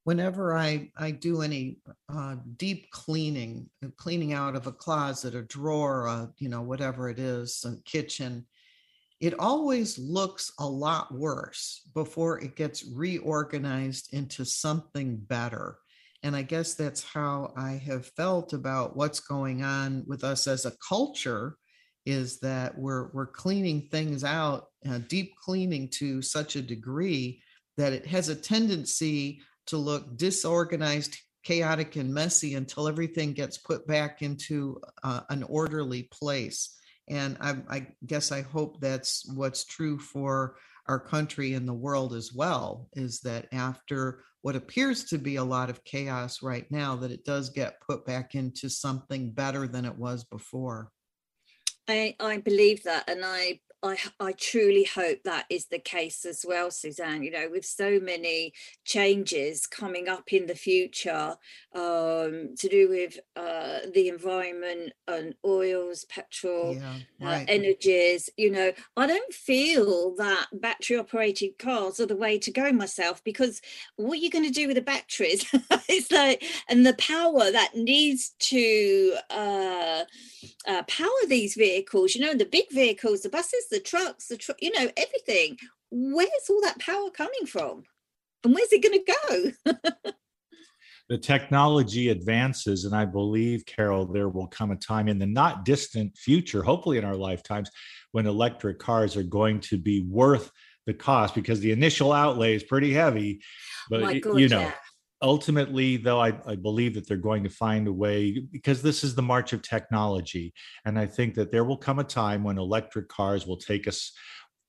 Whenever 0.03 0.57
I, 0.57 0.89
I 0.98 1.12
do 1.12 1.42
any 1.42 1.77
uh, 2.09 2.38
deep 2.57 2.89
cleaning, 2.92 3.69
uh, 3.86 3.89
cleaning 3.98 4.33
out 4.33 4.56
of 4.56 4.65
a 4.65 4.71
closet, 4.71 5.36
a 5.36 5.44
drawer, 5.44 6.07
a, 6.07 6.31
you 6.39 6.50
know, 6.50 6.63
whatever 6.63 7.07
it 7.07 7.19
is, 7.19 7.63
a 7.65 7.80
kitchen, 7.83 8.48
it 9.19 9.40
always 9.40 9.99
looks 9.99 10.52
a 10.59 10.66
lot 10.66 11.14
worse 11.14 11.87
before 11.94 12.40
it 12.40 12.56
gets 12.56 12.83
reorganized 12.83 14.11
into 14.14 14.44
something 14.44 15.18
better. 15.18 15.78
And 16.23 16.35
I 16.35 16.42
guess 16.42 16.73
that's 16.73 17.04
how 17.04 17.54
I 17.56 17.73
have 17.85 18.07
felt 18.18 18.54
about 18.54 18.95
what's 18.95 19.19
going 19.19 19.64
on 19.64 20.04
with 20.07 20.23
us 20.23 20.47
as 20.47 20.66
a 20.66 20.73
culture 20.87 21.57
is 22.05 22.39
that 22.39 22.77
we're 22.77 23.09
we're 23.13 23.27
cleaning 23.27 23.87
things 23.91 24.23
out, 24.23 24.67
uh, 24.89 24.99
deep 25.07 25.33
cleaning 25.43 25.89
to 25.89 26.21
such 26.21 26.55
a 26.55 26.61
degree 26.61 27.41
that 27.77 27.93
it 27.93 28.05
has 28.05 28.29
a 28.29 28.35
tendency 28.35 29.41
to 29.67 29.77
look 29.77 30.17
disorganized, 30.17 31.17
chaotic, 31.43 31.95
and 31.95 32.13
messy 32.13 32.55
until 32.55 32.87
everything 32.87 33.33
gets 33.33 33.57
put 33.57 33.87
back 33.87 34.21
into 34.21 34.79
uh, 35.03 35.21
an 35.29 35.43
orderly 35.43 36.03
place. 36.03 36.77
And 37.07 37.37
I, 37.41 37.55
I 37.69 37.87
guess 38.05 38.31
I 38.31 38.41
hope 38.41 38.79
that's 38.79 39.29
what's 39.33 39.65
true 39.65 39.99
for 39.99 40.55
our 40.87 40.99
country 40.99 41.53
and 41.53 41.67
the 41.67 41.73
world 41.73 42.13
as 42.13 42.33
well 42.33 42.87
is 42.93 43.19
that 43.21 43.47
after 43.51 44.23
what 44.41 44.55
appears 44.55 45.03
to 45.05 45.17
be 45.17 45.35
a 45.35 45.43
lot 45.43 45.69
of 45.69 45.83
chaos 45.83 46.41
right 46.41 46.65
now 46.71 46.95
that 46.95 47.11
it 47.11 47.23
does 47.23 47.49
get 47.49 47.79
put 47.81 48.05
back 48.05 48.33
into 48.33 48.69
something 48.69 49.31
better 49.31 49.67
than 49.67 49.85
it 49.85 49.95
was 49.95 50.23
before 50.23 50.91
I, 51.88 52.16
I 52.19 52.38
believe 52.38 52.83
that 52.83 53.09
and 53.09 53.21
I 53.26 53.59
I, 53.83 53.97
I 54.19 54.33
truly 54.33 54.83
hope 54.83 55.23
that 55.23 55.45
is 55.50 55.66
the 55.66 55.80
case 55.80 56.23
as 56.26 56.45
well, 56.47 56.69
Suzanne. 56.69 57.23
You 57.23 57.31
know, 57.31 57.50
with 57.50 57.66
so 57.66 58.00
many 58.00 58.54
changes 58.85 59.66
coming 59.66 60.07
up 60.07 60.31
in 60.31 60.45
the 60.45 60.56
future 60.56 61.35
um, 61.73 62.56
to 62.57 62.69
do 62.69 62.90
with 62.90 63.19
uh, 63.35 63.80
the 63.94 64.07
environment 64.07 64.94
and 65.07 65.33
oils, 65.44 66.06
petrol, 66.06 66.76
yeah, 66.76 66.94
uh, 67.21 67.26
right. 67.26 67.50
uh, 67.50 67.52
energies, 67.52 68.30
you 68.38 68.52
know, 68.52 68.71
I 68.95 69.07
don't 69.07 69.33
feel 69.33 70.16
that 70.16 70.47
battery 70.54 70.97
operated 70.97 71.57
cars 71.57 72.00
are 72.00 72.06
the 72.06 72.16
way 72.16 72.38
to 72.40 72.52
go 72.52 72.71
myself 72.71 73.23
because 73.23 73.61
what 73.95 74.14
are 74.14 74.21
you 74.21 74.30
going 74.30 74.45
to 74.45 74.52
do 74.52 74.68
with 74.68 74.76
the 74.76 74.81
batteries? 74.81 75.45
it's 75.90 76.11
like, 76.11 76.44
and 76.69 76.85
the 76.85 76.94
power 76.94 77.52
that 77.52 77.76
needs 77.76 78.35
to 78.40 79.16
uh, 79.31 80.04
uh, 80.68 80.83
power 80.83 81.09
these 81.28 81.56
vehicles, 81.56 82.14
you 82.14 82.21
know, 82.21 82.35
the 82.35 82.45
big 82.45 82.69
vehicles, 82.71 83.21
the 83.21 83.30
buses, 83.30 83.70
the 83.71 83.80
trucks, 83.80 84.28
the 84.28 84.37
tr- 84.37 84.51
you 84.59 84.71
know, 84.71 84.90
everything. 84.95 85.57
Where's 85.90 86.30
all 86.49 86.61
that 86.61 86.80
power 86.80 87.09
coming 87.09 87.45
from? 87.47 87.83
And 88.44 88.54
where's 88.54 88.71
it 88.71 88.83
going 88.83 89.04
to 89.04 89.54
go? 89.66 90.11
the 91.09 91.18
technology 91.18 92.09
advances, 92.09 92.85
and 92.85 92.95
I 92.95 93.06
believe, 93.06 93.66
Carol, 93.66 94.06
there 94.06 94.30
will 94.30 94.47
come 94.47 94.71
a 94.71 94.75
time 94.75 95.07
in 95.07 95.19
the 95.19 95.25
not 95.25 95.66
distant 95.66 96.18
future, 96.18 96.63
hopefully 96.63 96.97
in 96.97 97.06
our 97.06 97.16
lifetimes, 97.16 97.69
when 98.11 98.28
electric 98.28 98.80
cars 98.80 99.18
are 99.18 99.23
going 99.23 99.59
to 99.61 99.78
be 99.78 100.01
worth 100.01 100.51
the 100.85 100.94
cost 100.94 101.35
because 101.35 101.59
the 101.59 101.71
initial 101.71 102.11
outlay 102.11 102.56
is 102.56 102.63
pretty 102.63 102.94
heavy. 102.94 103.42
But 103.90 104.01
oh 104.01 104.06
My 104.06 104.19
God, 104.19 104.40
you 104.40 104.49
know, 104.49 104.61
yeah. 104.61 104.73
Ultimately, 105.21 105.97
though, 105.97 106.19
I, 106.19 106.33
I 106.45 106.56
believe 106.56 106.95
that 106.95 107.07
they're 107.07 107.18
going 107.18 107.44
to 107.44 107.49
find 107.49 107.87
a 107.87 107.94
way 107.94 108.40
because 108.51 108.81
this 108.81 109.04
is 109.04 109.16
the 109.16 109.21
march 109.21 109.54
of 109.54 109.61
technology. 109.61 110.54
And 110.85 110.97
I 110.97 111.06
think 111.06 111.35
that 111.35 111.51
there 111.51 111.63
will 111.63 111.78
come 111.78 111.99
a 111.99 112.04
time 112.04 112.44
when 112.44 112.57
electric 112.57 113.07
cars 113.07 113.45
will 113.45 113.57
take 113.57 113.87
us 113.87 114.13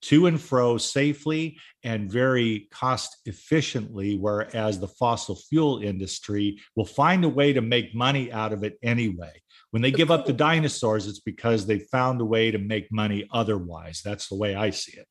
to 0.02 0.26
and 0.26 0.40
fro 0.40 0.76
safely 0.78 1.56
and 1.84 2.10
very 2.10 2.68
cost 2.72 3.18
efficiently, 3.24 4.16
whereas 4.16 4.80
the 4.80 4.88
fossil 4.88 5.36
fuel 5.36 5.78
industry 5.78 6.58
will 6.76 6.84
find 6.84 7.24
a 7.24 7.28
way 7.28 7.52
to 7.52 7.60
make 7.60 7.94
money 7.94 8.32
out 8.32 8.52
of 8.52 8.64
it 8.64 8.78
anyway. 8.82 9.32
When 9.70 9.80
they 9.80 9.92
give 9.92 10.10
up 10.10 10.26
the 10.26 10.32
dinosaurs, 10.32 11.06
it's 11.06 11.20
because 11.20 11.66
they 11.66 11.78
found 11.78 12.20
a 12.20 12.26
way 12.26 12.50
to 12.50 12.58
make 12.58 12.90
money 12.90 13.28
otherwise. 13.32 14.02
That's 14.04 14.28
the 14.28 14.36
way 14.36 14.54
I 14.54 14.70
see 14.70 14.98
it. 14.98 15.06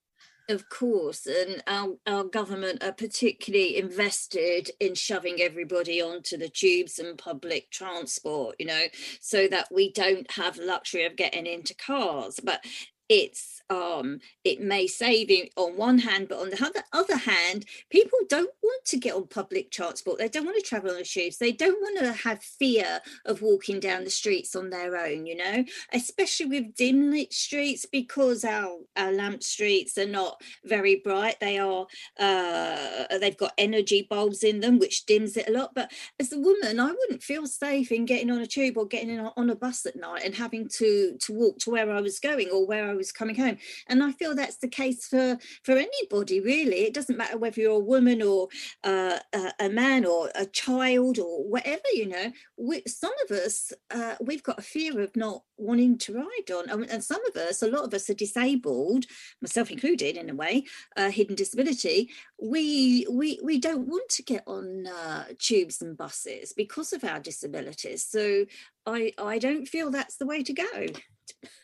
Of 0.51 0.67
course, 0.67 1.27
and 1.27 1.63
our, 1.65 1.95
our 2.05 2.25
government 2.25 2.83
are 2.83 2.91
particularly 2.91 3.77
invested 3.77 4.69
in 4.81 4.95
shoving 4.95 5.41
everybody 5.41 6.01
onto 6.01 6.35
the 6.35 6.49
tubes 6.49 6.99
and 6.99 7.17
public 7.17 7.71
transport, 7.71 8.57
you 8.59 8.65
know, 8.65 8.87
so 9.21 9.47
that 9.47 9.69
we 9.71 9.93
don't 9.93 10.29
have 10.31 10.57
luxury 10.57 11.05
of 11.05 11.15
getting 11.15 11.45
into 11.45 11.73
cars. 11.73 12.41
But 12.43 12.65
it's 13.11 13.61
um 13.69 14.19
it 14.45 14.61
may 14.61 14.87
save 14.87 15.29
you 15.29 15.47
on 15.57 15.75
one 15.75 15.97
hand 15.97 16.27
but 16.29 16.39
on 16.39 16.49
the 16.49 16.65
other, 16.65 16.83
other 16.93 17.17
hand 17.17 17.65
people 17.89 18.17
don't 18.29 18.49
want 18.63 18.85
to 18.85 18.97
get 18.97 19.15
on 19.15 19.27
public 19.27 19.69
transport. 19.69 20.17
They 20.17 20.29
don't 20.29 20.45
want 20.45 20.57
to 20.57 20.67
travel 20.67 20.91
on 20.91 20.97
the 20.97 21.03
tubes. 21.03 21.37
They 21.37 21.51
don't 21.51 21.79
want 21.81 21.99
to 21.99 22.13
have 22.13 22.41
fear 22.41 23.01
of 23.25 23.41
walking 23.41 23.79
down 23.79 24.05
the 24.05 24.09
streets 24.09 24.55
on 24.55 24.69
their 24.69 24.97
own 24.97 25.25
you 25.25 25.35
know? 25.35 25.65
Especially 25.93 26.45
with 26.45 26.75
dim 26.75 27.11
lit 27.11 27.33
streets 27.33 27.85
because 27.85 28.45
our, 28.45 28.77
our 28.95 29.11
lamp 29.11 29.43
streets 29.43 29.97
are 29.97 30.07
not 30.07 30.41
very 30.63 30.95
bright. 30.95 31.39
They 31.39 31.59
are 31.59 31.85
uh 32.17 33.17
they've 33.19 33.37
got 33.37 33.53
energy 33.57 34.07
bulbs 34.09 34.43
in 34.43 34.61
them 34.61 34.79
which 34.79 35.05
dims 35.05 35.35
it 35.35 35.49
a 35.49 35.51
lot. 35.51 35.75
But 35.75 35.91
as 36.19 36.31
a 36.31 36.39
woman 36.39 36.79
i 36.79 36.91
wouldn't 36.91 37.23
feel 37.23 37.45
safe 37.45 37.91
in 37.91 38.05
getting 38.05 38.31
on 38.31 38.41
a 38.41 38.47
tube 38.47 38.77
or 38.77 38.85
getting 38.85 39.09
in 39.09 39.19
on 39.19 39.49
a 39.49 39.55
bus 39.55 39.85
at 39.85 39.95
night 39.95 40.21
and 40.23 40.35
having 40.35 40.67
to 40.67 41.17
to 41.19 41.33
walk 41.33 41.57
to 41.59 41.71
where 41.71 41.91
i 41.91 41.99
was 41.99 42.19
going 42.19 42.49
or 42.49 42.65
where 42.65 42.89
i 42.89 42.93
was 43.01 43.11
coming 43.11 43.35
home. 43.35 43.57
And 43.87 44.03
i 44.03 44.11
feel 44.11 44.35
that's 44.35 44.57
the 44.57 44.67
case 44.67 45.07
for 45.07 45.37
for 45.63 45.73
anybody 45.73 46.39
really. 46.39 46.81
It 46.81 46.93
doesn't 46.93 47.17
matter 47.17 47.37
whether 47.37 47.59
you're 47.59 47.71
a 47.71 47.79
woman 47.79 48.21
or 48.21 48.47
uh, 48.83 49.17
a, 49.33 49.53
a, 49.59 49.69
man 49.69 50.05
or 50.05 50.29
a 50.35 50.45
child 50.45 51.19
or 51.19 51.43
whatever 51.43 51.89
you 51.93 52.07
know. 52.07 52.31
We, 52.57 52.83
some 52.87 53.13
of 53.25 53.31
us 53.31 53.73
uh, 53.91 54.15
we've 54.21 54.43
got 54.43 54.59
a 54.59 54.63
fear 54.63 55.01
of 55.01 55.15
not 55.15 55.43
wanting 55.57 55.97
to 55.99 56.13
ride 56.13 56.51
on. 56.53 56.69
And, 56.69 57.01
some 57.01 57.25
of 57.25 57.35
us 57.35 57.61
a 57.61 57.67
lot 57.67 57.83
of 57.83 57.93
us 57.93 58.09
are 58.09 58.13
disabled 58.13 59.05
myself 59.41 59.71
included 59.71 60.17
in 60.17 60.29
a 60.29 60.35
way 60.35 60.65
uh, 60.95 61.09
hidden 61.09 61.35
disability. 61.35 62.09
We 62.41 63.07
we 63.09 63.39
we 63.43 63.59
don't 63.59 63.87
want 63.87 64.09
to 64.09 64.23
get 64.23 64.43
on 64.45 64.85
uh, 64.87 65.25
tubes 65.39 65.81
and 65.81 65.97
buses 65.97 66.53
because 66.55 66.93
of 66.93 67.03
our 67.03 67.19
disabilities. 67.19 68.05
So 68.05 68.45
i 68.85 69.13
i 69.17 69.37
don't 69.37 69.67
feel 69.67 69.91
that's 69.91 70.17
the 70.17 70.25
way 70.25 70.43
to 70.43 70.53
go 70.53 70.85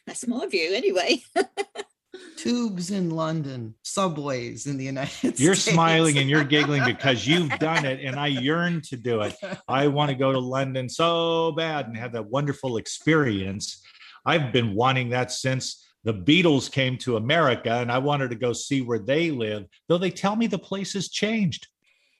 that's 0.06 0.28
my 0.28 0.46
view 0.48 0.74
anyway 0.74 1.22
tubes 2.38 2.92
in 2.92 3.10
London, 3.10 3.76
subways 3.84 4.68
in 4.68 4.78
the 4.78 4.86
United 4.86 5.12
States. 5.12 5.40
you're 5.40 5.56
States. 5.56 5.74
smiling 5.74 6.18
and 6.18 6.30
you're 6.30 6.44
giggling 6.44 6.84
because 6.86 7.28
you've 7.28 7.50
done 7.60 7.86
it, 7.86 8.00
and 8.04 8.16
I 8.16 8.28
yearn 8.28 8.82
to 8.90 8.98
do 8.98 9.22
it. 9.22 9.36
I 9.68 9.88
want 9.88 10.10
to 10.10 10.16
go 10.16 10.32
to 10.32 10.40
London 10.40 10.88
so 10.88 11.52
bad 11.54 11.88
and 11.88 11.98
have 11.98 12.14
that 12.14 12.28
wonderful 12.28 12.78
experience. 12.78 13.82
I've 14.26 14.52
been 14.52 14.74
wanting 14.74 15.10
that 15.10 15.32
since 15.32 15.86
the 16.04 16.14
Beatles 16.14 16.72
came 16.72 16.98
to 17.00 17.18
America, 17.18 17.72
and 17.72 17.92
I 17.92 17.98
wanted 17.98 18.30
to 18.30 18.36
go 18.36 18.54
see 18.54 18.82
where 18.82 19.00
they 19.00 19.32
live, 19.32 19.66
though 19.88 19.98
they 19.98 20.12
tell 20.12 20.36
me 20.36 20.48
the 20.48 20.60
place 20.60 20.94
has 20.94 21.10
changed. 21.10 21.68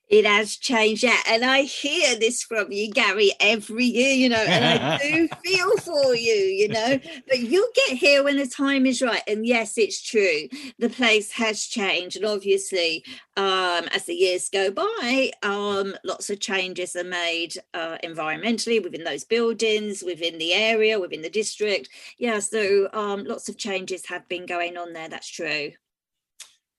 It 0.08 0.26
has 0.26 0.56
changed, 0.56 1.04
yeah. 1.04 1.20
And 1.28 1.44
I 1.44 1.64
hear 1.64 2.16
this 2.16 2.42
from 2.42 2.72
you, 2.72 2.90
Gary, 2.90 3.32
every 3.42 3.84
year, 3.84 4.14
you 4.14 4.30
know, 4.30 4.38
and 4.38 4.84
I 4.86 4.98
do 5.02 5.28
feel 5.44 5.78
for 5.78 6.16
you, 6.16 6.34
you 6.34 6.70
know, 6.70 7.00
but 7.28 7.40
you'll 7.40 7.68
get 7.76 7.98
here 7.98 8.24
when 8.24 8.38
the 8.38 8.48
time 8.48 8.86
is 8.86 9.02
right. 9.02 9.22
And 9.28 9.46
yes, 9.46 9.78
it's 9.78 10.02
true. 10.02 10.48
The 10.80 10.90
place 10.90 11.32
has 11.32 11.66
changed. 11.66 12.16
And 12.16 12.26
obviously, 12.26 13.04
um, 13.36 13.90
as 13.94 14.06
the 14.06 14.14
years 14.14 14.50
go 14.50 14.72
by, 14.72 15.32
um, 15.44 15.94
lots 16.06 16.30
of 16.30 16.40
changes 16.40 16.96
are 16.96 17.04
made 17.04 17.56
uh, 17.74 17.98
environmentally 18.02 18.82
within 18.82 19.04
those 19.04 19.26
buildings, 19.26 20.04
within 20.04 20.38
the 20.38 20.54
area, 20.54 21.00
within 21.00 21.22
the 21.22 21.30
district. 21.30 21.90
Yeah, 22.18 22.40
so 22.40 22.88
um, 22.94 23.26
lots 23.26 23.50
of 23.50 23.58
changes 23.58 24.06
have 24.06 24.28
been 24.30 24.46
going 24.46 24.78
on 24.78 24.94
there. 24.94 25.10
That's 25.10 25.30
true. 25.30 25.74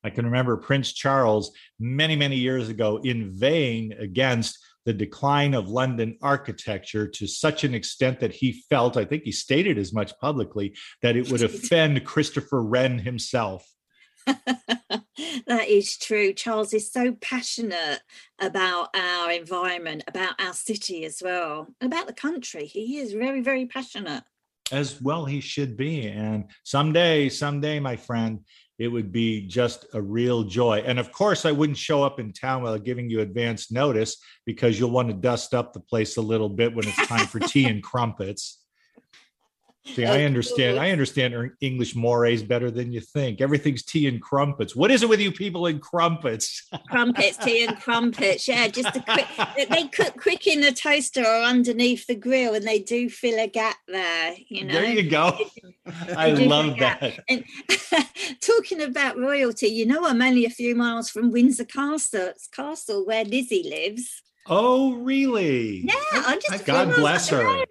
I 0.05 0.11
can 0.11 0.25
remember 0.25 0.57
Prince 0.57 0.93
Charles 0.93 1.53
many, 1.79 2.17
many 2.17 2.37
years 2.37 2.69
ago 2.69 2.99
inveighing 3.03 3.93
against 3.95 4.59
the 4.85 4.93
decline 4.95 5.53
of 5.55 5.69
London 5.69 6.17
architecture 6.23 7.07
to 7.07 7.27
such 7.27 7.65
an 7.65 7.75
extent 7.75 8.21
that 8.21 8.33
he 8.33 8.65
felt, 8.71 8.97
I 8.97 9.05
think 9.05 9.25
he 9.25 9.33
stated 9.33 9.77
as 9.77 9.93
much 9.93 10.19
publicly, 10.19 10.75
that 11.03 11.17
it 11.17 11.31
would 11.31 11.43
offend 11.51 12.05
Christopher 12.05 12.63
Wren 12.63 12.99
himself. 12.99 13.67
that 15.47 15.69
is 15.69 15.97
true. 15.99 16.33
Charles 16.33 16.73
is 16.73 16.91
so 16.91 17.13
passionate 17.21 18.01
about 18.41 18.89
our 18.95 19.31
environment, 19.31 20.05
about 20.07 20.41
our 20.41 20.55
city 20.55 21.05
as 21.05 21.21
well, 21.23 21.67
about 21.81 22.07
the 22.07 22.13
country. 22.13 22.65
He 22.65 22.99
is 22.99 23.13
very, 23.13 23.43
very 23.43 23.67
passionate. 23.67 24.25
As 24.71 25.01
well, 25.01 25.25
he 25.25 25.41
should 25.41 25.77
be. 25.77 26.09
And 26.09 26.51
someday, 26.63 27.29
someday, 27.31 27.81
my 27.81 27.97
friend, 27.97 28.41
it 28.79 28.89
would 28.89 29.11
be 29.11 29.47
just 29.47 29.87
a 29.93 30.01
real 30.01 30.45
joy. 30.45 30.83
And 30.87 30.99
of 30.99 31.11
course, 31.11 31.45
I 31.45 31.53
wouldn't 31.53 31.79
show 31.79 32.03
up 32.03 32.21
in 32.21 32.33
town 32.33 32.63
without 32.63 32.85
giving 32.85 33.11
you 33.11 33.21
advance 33.21 33.73
notice 33.73 34.17
because 34.47 34.79
you'll 34.79 34.91
want 34.91 35.09
to 35.09 35.15
dust 35.15 35.53
up 35.53 35.73
the 35.73 35.81
place 35.81 36.17
a 36.17 36.23
little 36.23 36.49
bit 36.49 36.75
when 36.75 36.87
it's 36.87 37.09
time 37.09 37.27
for 37.27 37.41
tea 37.41 37.67
and 37.67 37.83
crumpets. 37.83 38.59
See, 39.95 40.05
I 40.05 40.25
understand. 40.25 40.79
I 40.79 40.91
understand 40.91 41.35
er, 41.35 41.57
English 41.61 41.95
mores 41.95 42.43
better 42.43 42.71
than 42.71 42.93
you 42.93 43.01
think. 43.01 43.41
Everything's 43.41 43.83
tea 43.83 44.07
and 44.09 44.21
crumpets. 44.21 44.77
What 44.77 44.91
is 44.91 45.03
it 45.03 45.09
with 45.09 45.21
you 45.21 45.33
people 45.33 45.67
in 45.67 45.79
crumpets? 45.79 46.69
Crumpets, 46.91 47.37
tea 47.39 47.65
and 47.65 47.79
crumpets. 47.81 48.47
Yeah, 48.47 48.69
just 48.69 48.97
a 48.97 49.01
quick. 49.01 49.27
They 49.69 49.89
cook 49.89 50.21
quick 50.21 50.47
in 50.47 50.61
the 50.61 50.73
toaster 50.73 51.23
or 51.23 51.43
underneath 51.43 52.07
the 52.07 52.15
grill, 52.15 52.55
and 52.55 52.67
they 52.67 52.79
do 52.79 53.09
fill 53.09 53.39
a 53.39 53.49
gap 53.49 53.77
there. 53.87 54.35
You 54.49 54.65
know. 54.65 54.75
There 54.75 54.85
you 54.85 55.09
go. 55.09 55.39
I 56.17 56.31
love 56.31 56.79
that. 56.79 57.21
And 57.29 57.45
talking 58.41 58.83
about 58.83 59.19
royalty, 59.19 59.69
you 59.69 59.87
know, 59.87 60.05
I'm 60.05 60.23
only 60.23 60.45
a 60.45 60.51
few 60.51 60.75
miles 60.75 61.11
from 61.11 61.31
Windsor 61.31 61.65
Castle, 61.65 62.33
Castle 62.53 63.07
where 63.07 63.25
Lizzie 63.25 63.69
lives. 63.69 64.23
Oh, 64.49 64.95
really? 64.95 65.81
Yeah, 65.81 65.95
oh 66.15 66.25
I'm 66.27 66.41
just 66.41 66.65
God 66.65 66.95
bless 66.95 67.29
her. 67.29 67.65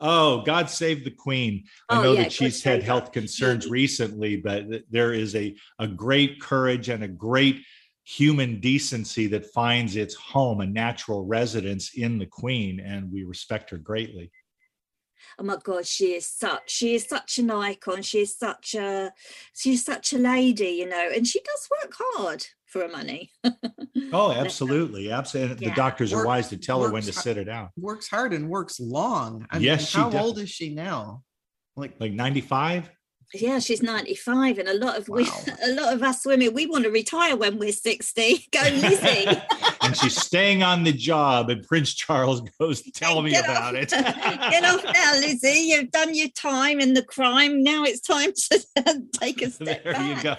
Oh, 0.00 0.42
God 0.42 0.68
save 0.70 1.04
the 1.04 1.10
Queen. 1.10 1.64
I 1.88 1.98
Oh, 1.98 2.02
know 2.02 2.12
yeah, 2.14 2.22
that 2.24 2.32
she's 2.32 2.62
had 2.62 2.82
health 2.82 3.12
concerns 3.12 3.68
recently, 3.68 4.36
but 4.36 4.64
there 4.90 5.12
is 5.12 5.36
a, 5.36 5.54
a 5.78 5.86
great 5.86 6.40
courage 6.40 6.88
and 6.88 7.04
a 7.04 7.08
great 7.08 7.62
human 8.04 8.60
decency 8.60 9.26
that 9.28 9.52
finds 9.52 9.96
its 9.96 10.14
home, 10.14 10.60
a 10.62 10.66
natural 10.66 11.24
residence 11.26 11.92
in 11.94 12.18
the 12.18 12.26
Queen, 12.26 12.80
and 12.80 13.12
we 13.12 13.24
respect 13.24 13.70
her 13.70 13.78
greatly. 13.78 14.32
oh 15.38 15.44
my 15.44 15.56
god 15.62 15.86
she 15.86 16.14
is 16.14 16.26
such 16.26 16.70
she 16.70 16.94
is 16.94 17.04
such 17.06 17.38
an 17.38 17.50
icon 17.50 18.02
she 18.02 18.20
is 18.22 18.36
such 18.36 18.74
a 18.74 19.12
she's 19.54 19.84
such 19.84 20.12
a 20.14 20.18
lady 20.18 20.70
you 20.80 20.88
know 20.88 21.08
and 21.14 21.26
she 21.26 21.40
does 21.40 21.68
work 21.70 21.92
hard 21.98 22.42
for 22.70 22.88
money 22.88 23.30
Oh, 24.12 24.32
absolutely. 24.32 25.10
Absolutely. 25.12 25.54
The 25.56 25.64
Yeah. 25.66 25.74
doctors 25.74 26.12
are 26.12 26.24
wise 26.26 26.48
to 26.48 26.56
tell 26.56 26.82
her 26.82 26.90
when 26.90 27.02
to 27.02 27.12
sit 27.12 27.36
her 27.36 27.44
down. 27.44 27.68
Works 27.76 28.08
hard 28.08 28.32
and 28.32 28.48
works 28.48 28.80
long. 28.80 29.46
I 29.50 29.58
Yes, 29.58 29.94
mean, 29.94 30.04
how 30.04 30.10
does. 30.10 30.20
old 30.20 30.38
is 30.38 30.50
she 30.50 30.74
now? 30.74 31.22
Like, 31.76 31.94
Like 32.00 32.12
95? 32.12 32.90
yeah 33.32 33.60
she's 33.60 33.80
95 33.80 34.58
and 34.58 34.68
a 34.68 34.74
lot 34.74 34.98
of 34.98 35.08
we 35.08 35.22
a 35.64 35.70
lot 35.74 35.94
of 35.94 36.02
us 36.02 36.26
women 36.26 36.52
we 36.52 36.66
want 36.66 36.82
to 36.82 36.90
retire 36.90 37.36
when 37.36 37.58
we're 37.60 37.70
60 37.70 38.48
go 38.52 38.60
lizzie 38.60 39.26
and 39.82 39.96
she's 39.96 40.16
staying 40.20 40.64
on 40.64 40.82
the 40.82 40.92
job, 40.92 41.48
and 41.48 41.64
Prince 41.66 41.94
Charles 41.94 42.40
goes, 42.58 42.82
Tell 42.92 43.22
me 43.22 43.30
Get 43.30 43.44
about 43.44 43.76
off- 43.76 43.82
it. 43.82 43.90
get 43.90 44.64
off 44.64 44.82
now 44.84 45.12
lizzie 45.20 45.66
you've 45.68 45.92
done 45.92 46.12
your 46.16 46.28
time 46.30 46.80
in 46.80 46.94
the 46.94 47.04
crime 47.04 47.62
now 47.62 47.84
it's 47.84 48.00
time 48.00 48.32
to 48.32 49.04
take 49.12 49.40
a 49.42 49.50
step 49.50 49.84
there 49.84 50.02
you 50.02 50.20
go. 50.24 50.34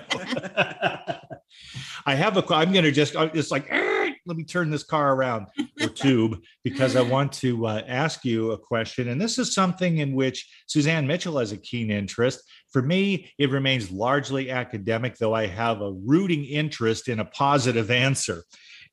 I 2.05 2.15
have 2.15 2.37
a. 2.37 2.43
I'm 2.53 2.71
going 2.71 2.85
to 2.85 2.91
just. 2.91 3.15
I'm 3.15 3.31
like. 3.51 3.67
"Eh, 3.69 4.13
Let 4.25 4.37
me 4.37 4.43
turn 4.43 4.69
this 4.69 4.83
car 4.83 5.15
around 5.15 5.47
or 5.81 5.87
tube 6.03 6.41
because 6.63 6.95
I 6.95 7.01
want 7.01 7.31
to 7.33 7.65
uh, 7.65 7.81
ask 7.87 8.23
you 8.23 8.51
a 8.51 8.57
question, 8.57 9.09
and 9.09 9.19
this 9.19 9.39
is 9.39 9.53
something 9.53 9.97
in 9.97 10.13
which 10.13 10.47
Suzanne 10.67 11.07
Mitchell 11.07 11.39
has 11.39 11.51
a 11.51 11.57
keen 11.57 11.89
interest. 11.89 12.39
For 12.71 12.81
me, 12.81 13.31
it 13.39 13.49
remains 13.49 13.91
largely 13.91 14.51
academic, 14.51 15.17
though 15.17 15.33
I 15.33 15.47
have 15.47 15.81
a 15.81 15.91
rooting 15.91 16.45
interest 16.45 17.07
in 17.09 17.19
a 17.19 17.25
positive 17.25 17.89
answer. 17.89 18.43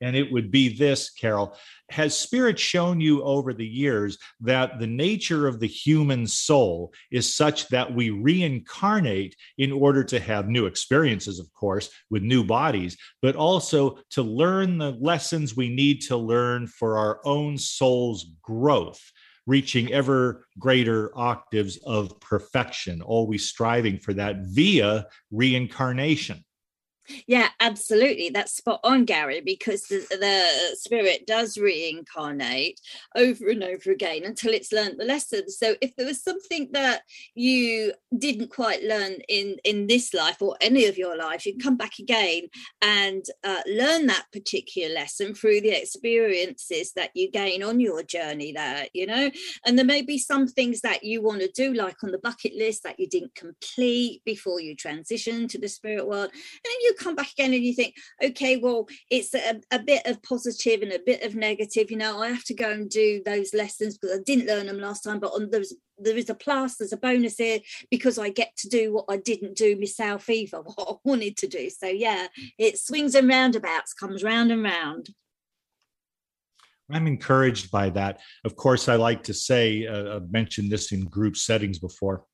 And 0.00 0.14
it 0.14 0.30
would 0.32 0.50
be 0.50 0.76
this, 0.76 1.10
Carol. 1.10 1.56
Has 1.90 2.16
Spirit 2.16 2.58
shown 2.58 3.00
you 3.00 3.22
over 3.22 3.54
the 3.54 3.66
years 3.66 4.18
that 4.40 4.78
the 4.78 4.86
nature 4.86 5.46
of 5.46 5.58
the 5.58 5.66
human 5.66 6.26
soul 6.26 6.92
is 7.10 7.34
such 7.34 7.68
that 7.68 7.94
we 7.94 8.10
reincarnate 8.10 9.34
in 9.56 9.72
order 9.72 10.04
to 10.04 10.20
have 10.20 10.48
new 10.48 10.66
experiences, 10.66 11.38
of 11.38 11.52
course, 11.54 11.90
with 12.10 12.22
new 12.22 12.44
bodies, 12.44 12.96
but 13.22 13.36
also 13.36 13.98
to 14.10 14.22
learn 14.22 14.78
the 14.78 14.90
lessons 15.00 15.56
we 15.56 15.68
need 15.68 16.02
to 16.02 16.16
learn 16.16 16.66
for 16.66 16.98
our 16.98 17.20
own 17.24 17.56
soul's 17.56 18.26
growth? 18.42 19.00
reaching 19.48 19.90
ever 19.94 20.46
greater 20.58 21.10
octaves 21.18 21.78
of 21.78 22.20
perfection, 22.20 23.00
always 23.00 23.48
striving 23.48 23.98
for 23.98 24.12
that 24.12 24.36
via 24.42 25.06
reincarnation. 25.30 26.44
Yeah, 27.26 27.48
absolutely. 27.60 28.30
That's 28.30 28.52
spot 28.52 28.80
on, 28.84 29.04
Gary, 29.04 29.40
because 29.40 29.82
the, 29.84 30.04
the 30.10 30.76
spirit 30.76 31.26
does 31.26 31.56
reincarnate 31.56 32.80
over 33.16 33.48
and 33.48 33.64
over 33.64 33.90
again 33.90 34.22
until 34.24 34.52
it's 34.52 34.72
learned 34.72 34.98
the 34.98 35.04
lesson. 35.04 35.48
So 35.48 35.76
if 35.80 35.94
there 35.96 36.06
was 36.06 36.22
something 36.22 36.68
that 36.72 37.02
you 37.34 37.92
didn't 38.16 38.50
quite 38.50 38.82
learn 38.82 39.14
in 39.28 39.56
in 39.64 39.86
this 39.86 40.12
life 40.12 40.40
or 40.40 40.56
any 40.60 40.86
of 40.86 40.98
your 40.98 41.16
life, 41.16 41.46
you 41.46 41.52
can 41.52 41.60
come 41.60 41.76
back 41.76 41.98
again 41.98 42.48
and 42.82 43.24
uh, 43.44 43.60
learn 43.66 44.06
that 44.06 44.26
particular 44.32 44.94
lesson 44.94 45.34
through 45.34 45.60
the 45.60 45.70
experiences 45.70 46.92
that 46.92 47.10
you 47.14 47.30
gain 47.30 47.62
on 47.62 47.80
your 47.80 48.02
journey 48.02 48.52
there, 48.52 48.86
you 48.92 49.06
know. 49.06 49.30
And 49.64 49.78
there 49.78 49.86
may 49.86 50.02
be 50.02 50.18
some 50.18 50.46
things 50.46 50.80
that 50.82 51.04
you 51.04 51.22
want 51.22 51.40
to 51.40 51.50
do, 51.54 51.74
like 51.74 52.02
on 52.02 52.10
the 52.10 52.18
bucket 52.18 52.54
list 52.54 52.82
that 52.82 52.98
you 53.00 53.08
didn't 53.08 53.34
complete 53.34 54.22
before 54.24 54.60
you 54.60 54.74
transition 54.74 55.48
to 55.48 55.58
the 55.58 55.68
spirit 55.68 56.06
world. 56.06 56.30
And 56.32 56.74
you 56.82 56.94
come 56.98 57.14
back 57.14 57.32
again 57.32 57.54
and 57.54 57.64
you 57.64 57.74
think, 57.74 57.94
okay, 58.22 58.56
well, 58.56 58.88
it's 59.10 59.34
a, 59.34 59.60
a 59.70 59.78
bit 59.78 60.06
of 60.06 60.22
positive 60.22 60.82
and 60.82 60.92
a 60.92 60.98
bit 60.98 61.22
of 61.22 61.34
negative. 61.34 61.90
You 61.90 61.96
know, 61.96 62.20
I 62.20 62.28
have 62.28 62.44
to 62.44 62.54
go 62.54 62.70
and 62.70 62.90
do 62.90 63.22
those 63.24 63.54
lessons 63.54 63.96
because 63.96 64.18
I 64.18 64.22
didn't 64.24 64.46
learn 64.46 64.66
them 64.66 64.80
last 64.80 65.02
time, 65.02 65.20
but 65.20 65.32
on 65.32 65.50
there 65.50 66.16
is 66.16 66.30
a 66.30 66.34
plus, 66.34 66.76
there's 66.76 66.92
a 66.92 66.96
bonus 66.96 67.36
here 67.38 67.60
because 67.90 68.18
I 68.18 68.28
get 68.28 68.56
to 68.58 68.68
do 68.68 68.92
what 68.92 69.06
I 69.08 69.16
didn't 69.16 69.56
do 69.56 69.78
myself 69.78 70.28
either, 70.28 70.58
what 70.62 70.88
I 70.88 70.94
wanted 71.04 71.36
to 71.38 71.48
do. 71.48 71.70
So 71.70 71.86
yeah, 71.86 72.28
it 72.58 72.78
swings 72.78 73.14
and 73.14 73.28
roundabouts, 73.28 73.94
comes 73.94 74.22
round 74.22 74.52
and 74.52 74.62
round. 74.62 75.10
I'm 76.90 77.06
encouraged 77.06 77.70
by 77.70 77.90
that. 77.90 78.20
Of 78.44 78.56
course, 78.56 78.88
I 78.88 78.96
like 78.96 79.22
to 79.24 79.34
say, 79.34 79.86
uh, 79.86 80.16
I've 80.16 80.32
mentioned 80.32 80.70
this 80.70 80.92
in 80.92 81.04
group 81.04 81.36
settings 81.36 81.78
before 81.78 82.24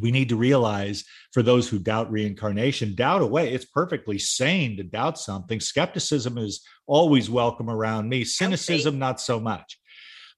we 0.00 0.10
need 0.10 0.28
to 0.28 0.36
realize 0.36 1.04
for 1.32 1.42
those 1.42 1.68
who 1.68 1.78
doubt 1.78 2.10
reincarnation, 2.10 2.94
doubt 2.94 3.22
away. 3.22 3.52
It's 3.52 3.64
perfectly 3.64 4.18
sane 4.18 4.76
to 4.76 4.82
doubt 4.82 5.18
something. 5.18 5.60
Skepticism 5.60 6.38
is 6.38 6.64
always 6.86 7.30
welcome 7.30 7.70
around 7.70 8.08
me, 8.08 8.20
oh, 8.20 8.24
cynicism, 8.24 8.98
not 8.98 9.20
so 9.20 9.40
much. 9.40 9.78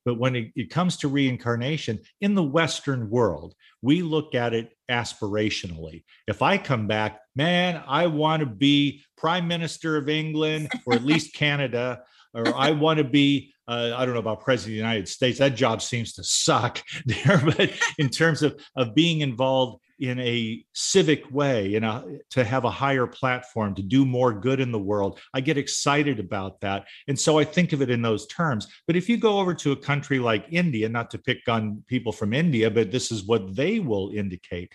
But 0.05 0.19
when 0.19 0.37
it, 0.37 0.53
it, 0.55 0.71
comes 0.71 0.99
to 0.99 1.09
reincarnation 1.09 1.99
in 2.21 2.37
the 2.37 2.43
Western 2.43 3.11
world, 3.11 3.55
we 3.83 4.03
look 4.03 4.37
at 4.37 4.55
it 4.55 4.71
aspirationally. 4.89 6.05
If 6.29 6.43
I 6.43 6.59
come 6.59 6.87
back, 6.87 7.21
man, 7.35 7.83
I 7.89 8.07
want 8.07 8.41
to 8.41 8.47
be 8.47 9.03
prime 9.17 9.49
minister 9.49 9.97
of 9.97 10.09
England 10.09 10.71
or 10.87 10.95
at 10.95 11.05
least 11.05 11.35
Canada, 11.35 12.03
or 12.37 12.55
I 12.55 12.71
want 12.73 12.99
to 12.99 13.05
be 13.05 13.53
uh, 13.69 13.95
I 13.97 14.05
don't 14.05 14.15
know 14.15 14.21
about 14.21 14.43
president 14.43 14.75
of 14.75 14.75
the 14.75 14.89
United 14.89 15.09
States. 15.09 15.41
That 15.41 15.57
job 15.57 15.83
seems 15.83 16.13
to 16.15 16.25
suck 16.25 16.83
there. 17.07 17.43
But 17.45 17.73
in 17.99 18.11
terms 18.11 18.43
of 18.43 18.61
of 18.77 18.95
being 18.95 19.21
involved 19.21 19.83
in 19.99 20.21
a 20.21 20.63
civic 20.75 21.31
way, 21.31 21.69
you 21.69 21.81
know, 21.81 22.19
to 22.31 22.45
have 22.45 22.65
a 22.65 22.71
higher 22.71 23.07
platform, 23.07 23.75
to 23.75 23.83
do 23.83 24.05
more 24.05 24.33
good 24.33 24.61
in 24.61 24.71
the 24.71 24.79
world, 24.79 25.19
I 25.33 25.41
get 25.41 25.57
excited 25.57 26.21
about 26.21 26.61
that. 26.61 26.87
And 27.09 27.19
so 27.19 27.39
I 27.39 27.45
think 27.45 27.73
of 27.73 27.81
it 27.81 27.91
in 27.91 28.03
those 28.03 28.27
terms. 28.27 28.67
But 28.87 28.97
if 28.97 29.09
you 29.09 29.17
go 29.17 29.41
over 29.41 29.55
to 29.55 29.73
a 29.73 29.77
country 29.77 30.19
like 30.19 30.47
India, 30.51 30.89
not 30.89 31.11
to 31.13 31.19
pick 31.19 31.49
on 31.49 31.83
people 31.87 32.13
from 32.13 32.35
India, 32.35 32.71
but 32.71 32.91
this 32.91 33.11
is 33.11 33.25
what 33.25 33.57
they 33.57 33.81
will 33.81 34.11
indicate. 34.11 34.71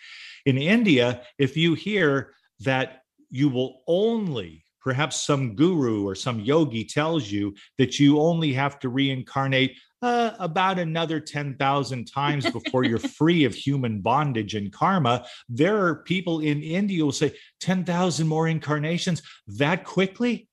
In 0.48 0.58
India, 0.58 1.22
if 1.38 1.56
you 1.56 1.76
hear 1.76 2.34
that 2.62 3.04
you 3.30 3.48
will 3.48 3.84
only 3.88 4.66
perhaps 4.82 5.22
some 5.22 5.56
guru 5.56 6.08
or 6.08 6.16
some 6.16 6.40
yogi 6.40 6.84
tells 6.84 7.32
you 7.32 7.54
that 7.78 8.00
you 8.00 8.20
only 8.20 8.54
have 8.54 8.80
to 8.80 8.90
reincarnate 8.90 9.78
uh, 10.02 10.32
about 10.40 10.80
another 10.80 11.20
10,000 11.20 12.06
times 12.06 12.50
before 12.50 12.84
you're 12.84 13.00
free 13.20 13.44
of 13.44 13.54
human 13.54 14.02
bondage 14.02 14.56
and 14.56 14.74
karma. 14.74 15.26
There 15.48 15.86
are 15.86 16.04
people 16.04 16.40
in 16.40 16.64
India 16.64 17.00
who 17.00 17.06
will 17.06 17.12
say 17.12 17.34
10,000 17.60 18.28
more 18.28 18.48
incarnations 18.48 19.22
that 19.48 19.84
quickly? 19.84 20.48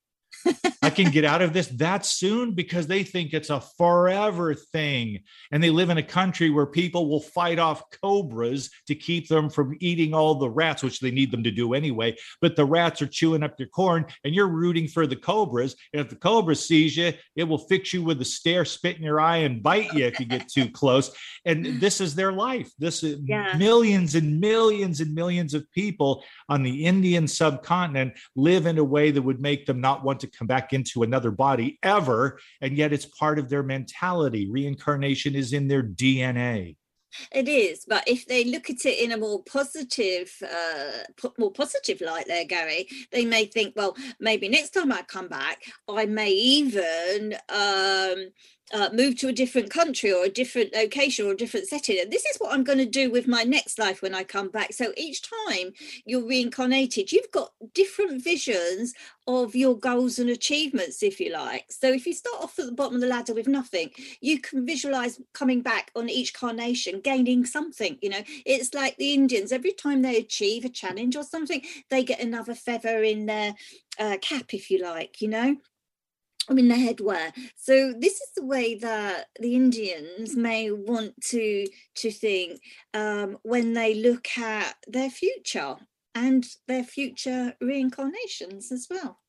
I 0.82 0.90
can 0.90 1.10
get 1.10 1.24
out 1.24 1.42
of 1.42 1.52
this 1.52 1.66
that 1.68 2.06
soon 2.06 2.54
because 2.54 2.86
they 2.86 3.02
think 3.02 3.32
it's 3.32 3.50
a 3.50 3.60
forever 3.60 4.54
thing. 4.54 5.20
And 5.50 5.62
they 5.62 5.70
live 5.70 5.90
in 5.90 5.98
a 5.98 6.02
country 6.02 6.50
where 6.50 6.66
people 6.66 7.08
will 7.08 7.20
fight 7.20 7.58
off 7.58 7.82
cobras 8.02 8.70
to 8.86 8.94
keep 8.94 9.28
them 9.28 9.50
from 9.50 9.76
eating 9.80 10.14
all 10.14 10.36
the 10.36 10.48
rats, 10.48 10.82
which 10.82 11.00
they 11.00 11.10
need 11.10 11.30
them 11.30 11.42
to 11.42 11.50
do 11.50 11.74
anyway. 11.74 12.16
But 12.40 12.56
the 12.56 12.64
rats 12.64 13.02
are 13.02 13.06
chewing 13.06 13.42
up 13.42 13.58
your 13.58 13.68
corn 13.68 14.06
and 14.24 14.34
you're 14.34 14.48
rooting 14.48 14.88
for 14.88 15.06
the 15.06 15.16
cobras. 15.16 15.76
And 15.92 16.00
if 16.00 16.08
the 16.08 16.16
cobra 16.16 16.54
sees 16.54 16.96
you, 16.96 17.12
it 17.36 17.44
will 17.44 17.58
fix 17.58 17.92
you 17.92 18.02
with 18.02 18.20
a 18.22 18.24
stare, 18.24 18.64
spit 18.64 18.96
in 18.96 19.02
your 19.02 19.20
eye, 19.20 19.38
and 19.38 19.62
bite 19.62 19.92
you 19.92 20.06
if 20.06 20.18
you 20.20 20.26
get 20.26 20.48
too 20.48 20.70
close. 20.70 21.10
And 21.44 21.80
this 21.80 22.00
is 22.00 22.14
their 22.14 22.32
life. 22.32 22.70
This 22.78 23.02
is 23.02 23.20
yeah. 23.24 23.56
millions 23.56 24.14
and 24.14 24.40
millions 24.40 25.00
and 25.00 25.14
millions 25.14 25.54
of 25.54 25.70
people 25.72 26.24
on 26.48 26.62
the 26.62 26.86
Indian 26.86 27.26
subcontinent 27.28 28.14
live 28.36 28.66
in 28.66 28.78
a 28.78 28.84
way 28.84 29.10
that 29.10 29.22
would 29.22 29.40
make 29.40 29.66
them 29.66 29.80
not 29.80 30.04
want 30.04 30.20
to 30.20 30.26
come 30.38 30.46
back 30.46 30.72
into 30.72 31.02
another 31.02 31.30
body 31.30 31.78
ever. 31.82 32.38
And 32.60 32.76
yet 32.76 32.92
it's 32.92 33.06
part 33.06 33.38
of 33.38 33.48
their 33.48 33.62
mentality. 33.62 34.48
Reincarnation 34.50 35.34
is 35.34 35.52
in 35.52 35.68
their 35.68 35.82
DNA. 35.82 36.76
It 37.32 37.48
is, 37.48 37.84
but 37.88 38.04
if 38.06 38.26
they 38.26 38.44
look 38.44 38.68
at 38.68 38.84
it 38.84 38.98
in 38.98 39.12
a 39.12 39.16
more 39.16 39.42
positive, 39.42 40.30
uh, 40.42 41.28
more 41.38 41.50
positive 41.50 42.02
light, 42.02 42.26
there, 42.26 42.44
Gary, 42.44 42.86
they 43.10 43.24
may 43.24 43.46
think, 43.46 43.74
well, 43.76 43.96
maybe 44.20 44.48
next 44.48 44.70
time 44.70 44.92
I 44.92 45.02
come 45.02 45.28
back, 45.28 45.62
I 45.88 46.04
may 46.04 46.30
even 46.30 47.34
um, 47.48 48.28
uh, 48.72 48.90
move 48.92 49.16
to 49.16 49.28
a 49.28 49.32
different 49.32 49.70
country 49.70 50.12
or 50.12 50.24
a 50.24 50.30
different 50.30 50.74
location 50.74 51.26
or 51.26 51.32
a 51.32 51.36
different 51.36 51.68
setting. 51.68 51.98
And 52.00 52.12
this 52.12 52.24
is 52.26 52.36
what 52.38 52.52
I'm 52.52 52.64
going 52.64 52.78
to 52.78 52.86
do 52.86 53.10
with 53.10 53.26
my 53.26 53.42
next 53.44 53.78
life 53.78 54.02
when 54.02 54.14
I 54.14 54.24
come 54.24 54.48
back. 54.48 54.72
So 54.72 54.92
each 54.96 55.22
time 55.22 55.72
you're 56.04 56.26
reincarnated, 56.26 57.12
you've 57.12 57.30
got 57.30 57.52
different 57.74 58.22
visions 58.22 58.94
of 59.26 59.54
your 59.54 59.76
goals 59.76 60.18
and 60.18 60.30
achievements, 60.30 61.02
if 61.02 61.20
you 61.20 61.32
like. 61.32 61.66
So 61.70 61.88
if 61.92 62.06
you 62.06 62.14
start 62.14 62.42
off 62.42 62.58
at 62.58 62.66
the 62.66 62.72
bottom 62.72 62.96
of 62.96 63.00
the 63.00 63.06
ladder 63.06 63.34
with 63.34 63.48
nothing, 63.48 63.90
you 64.20 64.40
can 64.40 64.66
visualize 64.66 65.20
coming 65.32 65.62
back 65.62 65.90
on 65.94 66.08
each 66.08 66.34
carnation, 66.34 67.00
gaining 67.00 67.44
something. 67.44 67.98
You 68.00 68.10
know, 68.10 68.22
it's 68.44 68.74
like 68.74 68.96
the 68.96 69.14
Indians, 69.14 69.52
every 69.52 69.72
time 69.72 70.02
they 70.02 70.16
achieve 70.16 70.64
a 70.64 70.70
challenge 70.70 71.16
or 71.16 71.24
something, 71.24 71.62
they 71.90 72.04
get 72.04 72.20
another 72.20 72.54
feather 72.54 73.02
in 73.02 73.26
their 73.26 73.54
uh, 73.98 74.16
cap, 74.20 74.54
if 74.54 74.70
you 74.70 74.82
like, 74.82 75.20
you 75.20 75.28
know. 75.28 75.56
I 76.48 76.54
mean, 76.54 76.68
the 76.68 76.74
headwear. 76.74 77.32
So 77.56 77.92
this 77.98 78.14
is 78.14 78.30
the 78.36 78.46
way 78.46 78.76
that 78.76 79.26
the 79.40 79.54
Indians 79.54 80.36
may 80.36 80.70
want 80.70 81.14
to 81.26 81.66
to 81.96 82.10
think 82.10 82.60
um, 82.94 83.38
when 83.42 83.74
they 83.74 83.94
look 83.94 84.26
at 84.38 84.74
their 84.86 85.10
future 85.10 85.76
and 86.14 86.44
their 86.66 86.84
future 86.84 87.54
reincarnations 87.60 88.72
as 88.72 88.86
well. 88.90 89.20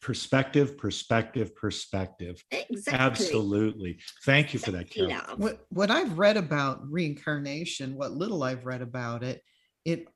Perspective, 0.00 0.76
perspective, 0.76 1.54
perspective. 1.54 2.42
Exactly. 2.50 2.92
Absolutely. 2.92 3.98
Thank 4.24 4.52
you 4.52 4.58
for 4.58 4.70
that, 4.72 4.90
Carol. 4.90 5.12
What, 5.36 5.64
what 5.70 5.90
I've 5.90 6.18
read 6.18 6.36
about 6.36 6.80
reincarnation, 6.90 7.94
what 7.94 8.12
little 8.12 8.42
I've 8.42 8.66
read 8.66 8.82
about 8.82 9.22
it, 9.22 9.42
it 9.84 10.08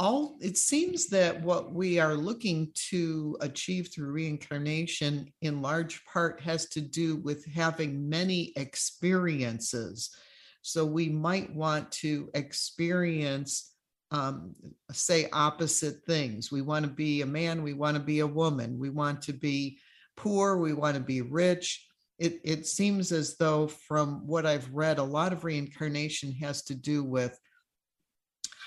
all 0.00 0.38
it 0.40 0.56
seems 0.56 1.08
that 1.08 1.42
what 1.42 1.74
we 1.74 2.00
are 2.00 2.14
looking 2.14 2.72
to 2.88 3.36
achieve 3.42 3.90
through 3.92 4.10
reincarnation 4.10 5.30
in 5.42 5.60
large 5.60 6.02
part 6.06 6.40
has 6.40 6.66
to 6.70 6.80
do 6.80 7.16
with 7.16 7.44
having 7.44 8.08
many 8.08 8.54
experiences. 8.56 10.16
So 10.62 10.86
we 10.86 11.10
might 11.10 11.54
want 11.54 11.92
to 11.92 12.30
experience 12.32 13.74
um, 14.10 14.54
say 14.90 15.28
opposite 15.34 16.02
things. 16.06 16.50
We 16.50 16.62
want 16.62 16.86
to 16.86 16.90
be 16.90 17.20
a 17.20 17.26
man 17.26 17.62
we 17.62 17.74
want 17.74 17.94
to 17.96 18.02
be 18.02 18.20
a 18.20 18.26
woman. 18.26 18.78
We 18.78 18.88
want 18.88 19.20
to 19.22 19.34
be 19.34 19.78
poor 20.16 20.56
we 20.56 20.72
want 20.72 20.94
to 20.94 21.02
be 21.02 21.20
rich. 21.20 21.86
It, 22.18 22.40
it 22.42 22.66
seems 22.66 23.12
as 23.12 23.36
though 23.36 23.66
from 23.66 24.26
what 24.26 24.46
i've 24.46 24.70
read 24.72 24.98
a 24.98 25.02
lot 25.02 25.32
of 25.32 25.44
reincarnation 25.44 26.32
has 26.32 26.62
to 26.64 26.74
do 26.74 27.04
with 27.04 27.38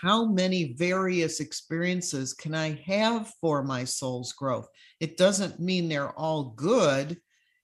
how 0.04 0.26
many 0.26 0.74
various 0.74 1.39
experiences 1.39 2.34
can 2.34 2.54
I 2.54 2.78
have 2.86 3.32
for 3.39 3.63
my 3.63 3.86
soul's 3.86 4.34
growth? 4.34 4.68
It 5.00 5.16
doesn't 5.16 5.62
mean 5.62 5.88
they're 5.88 6.12
all 6.20 6.50
good. 6.58 7.22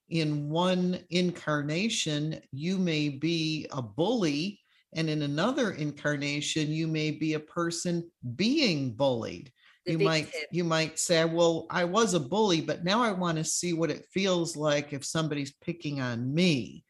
In 0.07 0.47
one 0.47 0.99
incarnation, 1.09 2.39
you 2.53 2.77
may 2.77 3.09
be 3.09 3.67
a 3.71 3.81
bully, 3.81 4.61
and 4.93 5.09
in 5.09 5.21
another 5.23 5.71
incarnation, 5.71 6.71
you 6.71 6.87
may 6.87 7.11
be 7.11 7.33
a 7.33 7.41
person 7.41 8.09
being 8.37 8.93
bullied. 8.93 9.51
you 9.85 9.99
might 9.99 10.31
you 10.51 10.63
might 10.63 10.99
say 10.99 11.25
well 11.25 11.65
i 11.69 11.83
was 11.83 12.13
a 12.13 12.19
bully 12.19 12.61
but 12.61 12.83
now 12.83 13.01
i 13.01 13.11
want 13.11 13.37
to 13.37 13.43
see 13.43 13.73
what 13.73 13.89
it 13.89 14.05
feels 14.13 14.55
like 14.55 14.93
if 14.93 15.03
somebody's 15.05 15.53
picking 15.53 15.99
on 16.01 16.33
me 16.33 16.83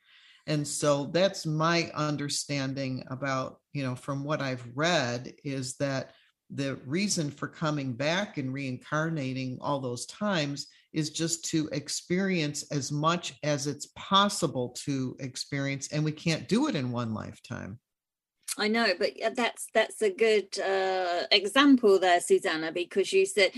and 0.48 0.68
so 0.68 1.06
that's 1.14 1.46
my 1.46 1.92
understanding 1.94 3.04
about 3.08 3.59
you 3.74 3.84
know 3.84 3.96
from 3.96 4.24
what 4.24 4.42
i've 4.42 4.66
read 4.76 5.34
is 5.44 5.76
that 5.76 6.12
the 6.52 6.76
reason 6.86 7.30
for 7.30 7.48
coming 7.48 7.94
back 7.94 8.38
and 8.38 8.54
reincarnating 8.54 9.58
all 9.62 9.80
those 9.80 10.06
times 10.08 10.68
is 10.94 11.12
just 11.12 11.46
to 11.46 11.70
experience 11.72 12.64
as 12.72 12.92
much 12.92 13.36
as 13.44 13.68
it's 13.68 13.88
possible 13.96 14.70
to 14.70 15.16
experience 15.20 15.90
and 15.92 16.04
we 16.04 16.12
can't 16.12 16.48
do 16.48 16.68
it 16.68 16.76
in 16.76 16.92
one 16.92 17.14
lifetime 17.14 17.80
I 18.60 18.68
know, 18.68 18.88
but 19.00 19.12
uh, 19.24 19.30
that's 19.34 19.68
that's 19.74 20.02
a 20.02 20.10
good 20.10 20.60
uh, 20.60 21.24
example 21.32 21.98
there, 21.98 22.20
Susanna, 22.20 22.72
because 22.74 23.14
you 23.14 23.26
said 23.26 23.52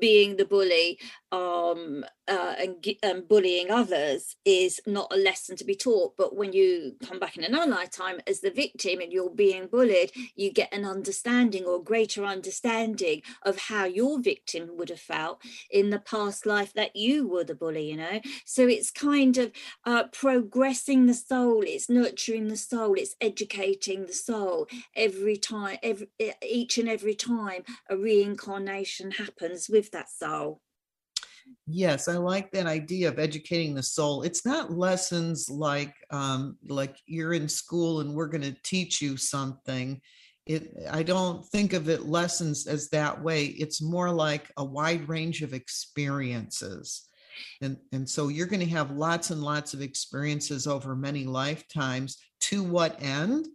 being 0.00 0.36
the 0.36 0.44
bully 0.44 0.98
um, 1.30 2.04
uh, 2.26 2.54
and, 3.02 3.28
bullying 3.28 3.70
others 3.70 4.36
is 4.44 4.80
not 4.86 5.12
a 5.12 5.16
lesson 5.16 5.56
to 5.56 5.64
be 5.64 5.74
taught. 5.74 6.16
But 6.16 6.34
when 6.34 6.52
you 6.52 6.96
come 7.06 7.20
back 7.20 7.36
in 7.36 7.44
another 7.44 7.70
lifetime 7.70 8.20
as 8.26 8.40
the 8.40 8.50
victim 8.50 9.00
and 9.00 9.12
you're 9.12 9.30
being 9.30 9.66
bullied, 9.66 10.10
you 10.34 10.52
get 10.52 10.72
an 10.72 10.84
understanding 10.84 11.64
or 11.64 11.82
greater 11.82 12.24
understanding 12.24 13.22
of 13.42 13.58
how 13.58 13.84
your 13.84 14.20
victim 14.20 14.70
would 14.76 14.88
have 14.88 15.00
felt 15.00 15.40
in 15.70 15.90
the 15.90 15.98
past 15.98 16.46
life 16.46 16.72
that 16.74 16.96
you 16.96 17.28
were 17.28 17.44
the 17.44 17.54
bully, 17.54 17.90
you 17.90 17.96
know? 17.96 18.20
So 18.44 18.66
it's 18.66 18.90
kind 18.90 19.36
of 19.36 19.52
uh, 19.84 20.04
progressing 20.12 21.06
the 21.06 21.14
soul, 21.14 21.62
it's 21.62 21.88
nurturing 21.88 22.48
the 22.48 22.56
soul, 22.56 22.94
it's 22.94 23.14
educating 23.20 24.06
the 24.06 24.14
soul 24.14 24.47
every 24.94 25.36
time, 25.36 25.78
every, 25.82 26.08
each 26.42 26.78
and 26.78 26.88
every 26.88 27.14
time 27.14 27.62
a 27.88 27.96
reincarnation 27.96 29.10
happens 29.12 29.68
with 29.68 29.90
that 29.92 30.10
soul. 30.10 30.60
Yes, 31.66 32.08
I 32.08 32.14
like 32.14 32.50
that 32.52 32.66
idea 32.66 33.08
of 33.08 33.18
educating 33.18 33.74
the 33.74 33.82
soul. 33.82 34.22
It's 34.22 34.44
not 34.44 34.72
lessons 34.72 35.48
like 35.48 35.94
um, 36.10 36.56
like 36.68 36.96
you're 37.06 37.32
in 37.32 37.48
school 37.48 38.00
and 38.00 38.14
we're 38.14 38.26
going 38.28 38.42
to 38.42 38.56
teach 38.62 39.00
you 39.00 39.16
something. 39.16 40.00
It 40.46 40.74
I 40.90 41.02
don't 41.02 41.44
think 41.46 41.72
of 41.72 41.88
it 41.88 42.06
lessons 42.06 42.66
as 42.66 42.88
that 42.90 43.22
way. 43.22 43.46
It's 43.46 43.82
more 43.82 44.10
like 44.10 44.50
a 44.56 44.64
wide 44.64 45.08
range 45.08 45.42
of 45.42 45.54
experiences. 45.54 47.08
And, 47.60 47.76
and 47.92 48.08
so 48.08 48.28
you're 48.28 48.46
going 48.46 48.60
to 48.60 48.66
have 48.66 48.90
lots 48.90 49.30
and 49.30 49.42
lots 49.42 49.74
of 49.74 49.82
experiences 49.82 50.66
over 50.66 50.96
many 50.96 51.24
lifetimes. 51.24 52.18
To 52.40 52.62
what 52.62 53.02
end? 53.02 53.46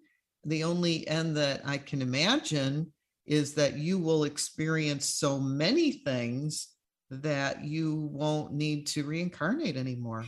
The 0.45 0.63
only 0.63 1.07
end 1.07 1.37
that 1.37 1.61
I 1.65 1.77
can 1.77 2.01
imagine 2.01 2.91
is 3.25 3.53
that 3.55 3.77
you 3.77 3.99
will 3.99 4.25
experience 4.25 5.05
so 5.05 5.39
many 5.39 6.03
things 6.03 6.67
that 7.09 7.63
you 7.63 7.95
won't 8.11 8.53
need 8.53 8.87
to 8.87 9.03
reincarnate 9.03 9.77
anymore 9.77 10.25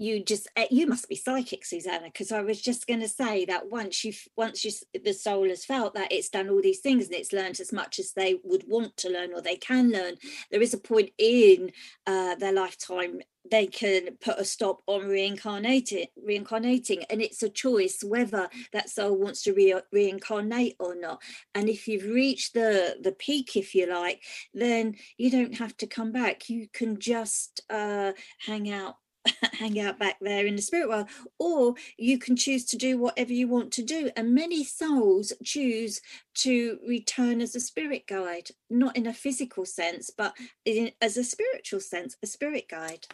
you 0.00 0.24
just 0.24 0.48
eh, 0.56 0.66
you 0.70 0.86
must 0.86 1.08
be 1.08 1.14
psychic 1.14 1.64
susanna 1.64 2.06
because 2.06 2.32
i 2.32 2.40
was 2.40 2.60
just 2.60 2.86
going 2.86 3.00
to 3.00 3.08
say 3.08 3.44
that 3.44 3.70
once 3.70 4.02
you 4.02 4.12
once 4.36 4.64
you 4.64 4.70
the 5.04 5.12
soul 5.12 5.48
has 5.48 5.64
felt 5.64 5.94
that 5.94 6.10
it's 6.10 6.30
done 6.30 6.48
all 6.48 6.62
these 6.62 6.80
things 6.80 7.06
and 7.06 7.14
it's 7.14 7.34
learned 7.34 7.60
as 7.60 7.72
much 7.72 7.98
as 7.98 8.12
they 8.12 8.40
would 8.42 8.64
want 8.66 8.96
to 8.96 9.10
learn 9.10 9.32
or 9.34 9.42
they 9.42 9.56
can 9.56 9.90
learn 9.90 10.14
there 10.50 10.62
is 10.62 10.72
a 10.72 10.78
point 10.78 11.10
in 11.18 11.70
uh, 12.06 12.34
their 12.36 12.52
lifetime 12.52 13.20
they 13.50 13.66
can 13.66 14.16
put 14.20 14.38
a 14.38 14.44
stop 14.44 14.80
on 14.86 15.06
reincarnating 15.06 16.06
reincarnating 16.24 17.04
and 17.04 17.20
it's 17.20 17.42
a 17.42 17.48
choice 17.48 18.02
whether 18.02 18.48
that 18.72 18.88
soul 18.88 19.16
wants 19.16 19.42
to 19.42 19.52
re- 19.52 19.80
reincarnate 19.92 20.76
or 20.78 20.94
not. 20.94 21.22
And 21.54 21.68
if 21.68 21.88
you've 21.88 22.04
reached 22.04 22.54
the 22.54 22.96
the 23.00 23.12
peak 23.12 23.56
if 23.56 23.74
you 23.74 23.90
like 23.90 24.22
then 24.52 24.96
you 25.16 25.30
don't 25.30 25.56
have 25.56 25.76
to 25.78 25.86
come 25.86 26.12
back. 26.12 26.48
You 26.48 26.68
can 26.72 26.98
just 26.98 27.62
uh, 27.70 28.12
hang 28.46 28.70
out 28.70 28.96
hang 29.52 29.78
out 29.78 29.98
back 29.98 30.16
there 30.20 30.46
in 30.46 30.56
the 30.56 30.62
spirit 30.62 30.88
world 30.88 31.06
or 31.38 31.74
you 31.98 32.18
can 32.18 32.36
choose 32.36 32.64
to 32.64 32.76
do 32.76 32.96
whatever 32.96 33.32
you 33.32 33.46
want 33.46 33.70
to 33.70 33.82
do 33.82 34.10
and 34.16 34.34
many 34.34 34.64
souls 34.64 35.32
choose 35.44 36.00
to 36.34 36.78
return 36.86 37.40
as 37.40 37.54
a 37.54 37.60
spirit 37.60 38.06
guide 38.06 38.50
not 38.70 38.96
in 38.96 39.06
a 39.06 39.12
physical 39.12 39.66
sense 39.66 40.10
but 40.16 40.34
in, 40.64 40.90
as 41.02 41.16
a 41.16 41.24
spiritual 41.24 41.80
sense 41.80 42.16
a 42.22 42.26
spirit 42.26 42.66
guide 42.68 43.06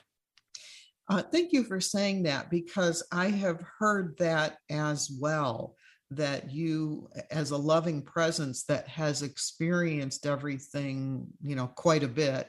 uh, 1.09 1.23
thank 1.23 1.53
you 1.53 1.63
for 1.63 1.81
saying 1.81 2.25
that 2.25 2.51
because 2.51 3.03
I 3.13 3.29
have 3.29 3.63
heard 3.79 4.17
that 4.19 4.59
as 4.71 5.11
well. 5.21 5.77
That 6.13 6.53
you, 6.53 7.09
as 7.33 7.51
a 7.51 7.57
loving 7.57 8.01
presence 8.01 8.63
that 8.65 8.87
has 8.87 9.23
experienced 9.23 10.25
everything, 10.25 11.27
you 11.43 11.57
know, 11.57 11.67
quite 11.67 12.05
a 12.05 12.09
bit, 12.09 12.49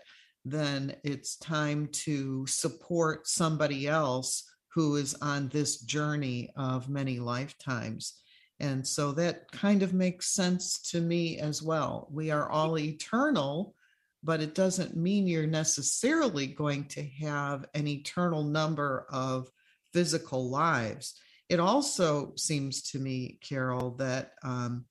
then 0.52 0.96
it's 1.04 1.38
time 1.38 1.88
to 1.88 2.46
support 2.48 3.28
somebody 3.28 3.88
else 3.88 4.44
who 4.70 4.96
is 4.96 5.16
on 5.22 5.50
this 5.50 5.82
journey 5.82 6.52
of 6.56 6.90
many 6.90 7.20
lifetimes. 7.20 8.20
And 8.60 8.88
so 8.88 9.12
that 9.14 9.52
kind 9.52 9.84
of 9.84 9.94
makes 9.94 10.34
sense 10.34 10.80
to 10.92 11.02
me 11.02 11.40
as 11.40 11.62
well. 11.62 12.08
We 12.12 12.32
are 12.32 12.50
all 12.50 12.78
eternal, 12.78 13.76
but 14.24 14.42
it 14.42 14.56
doesn't 14.56 14.96
mean 14.96 15.28
you're 15.28 15.48
necessarily 15.48 16.48
going 16.48 16.86
to 16.90 17.04
have 17.04 17.66
an 17.74 17.88
eternal 17.88 18.44
number 18.44 19.06
of 19.10 19.50
physical 19.94 20.50
lives. 20.50 21.20
It 21.50 21.60
also 21.60 22.34
seems 22.36 22.82
to 22.92 23.00
me, 23.00 23.40
Carol, 23.42 23.92
that 23.98 24.34
um, 24.44 24.86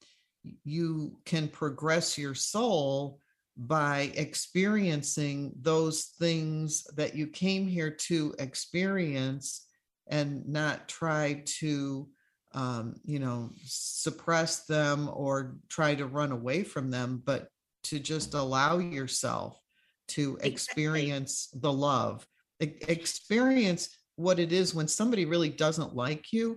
you 0.64 1.18
can 1.24 1.48
progress 1.48 2.16
your 2.16 2.34
soul 2.34 3.20
by 3.56 4.12
experiencing 4.14 5.52
those 5.60 6.12
things 6.18 6.84
that 6.96 7.14
you 7.14 7.26
came 7.26 7.66
here 7.66 7.90
to 7.90 8.34
experience 8.38 9.66
and 10.08 10.46
not 10.46 10.88
try 10.88 11.42
to 11.44 12.08
um, 12.52 12.94
you 13.04 13.18
know 13.18 13.50
suppress 13.64 14.64
them 14.66 15.10
or 15.12 15.56
try 15.68 15.94
to 15.94 16.06
run 16.06 16.32
away 16.32 16.62
from 16.62 16.90
them 16.90 17.22
but 17.24 17.48
to 17.84 17.98
just 17.98 18.34
allow 18.34 18.78
yourself 18.78 19.60
to 20.08 20.38
experience 20.42 21.48
the 21.54 21.72
love. 21.72 22.26
Experience 22.60 23.96
what 24.16 24.38
it 24.38 24.52
is 24.52 24.74
when 24.74 24.88
somebody 24.88 25.24
really 25.24 25.50
doesn't 25.50 25.94
like 25.94 26.32
you 26.32 26.56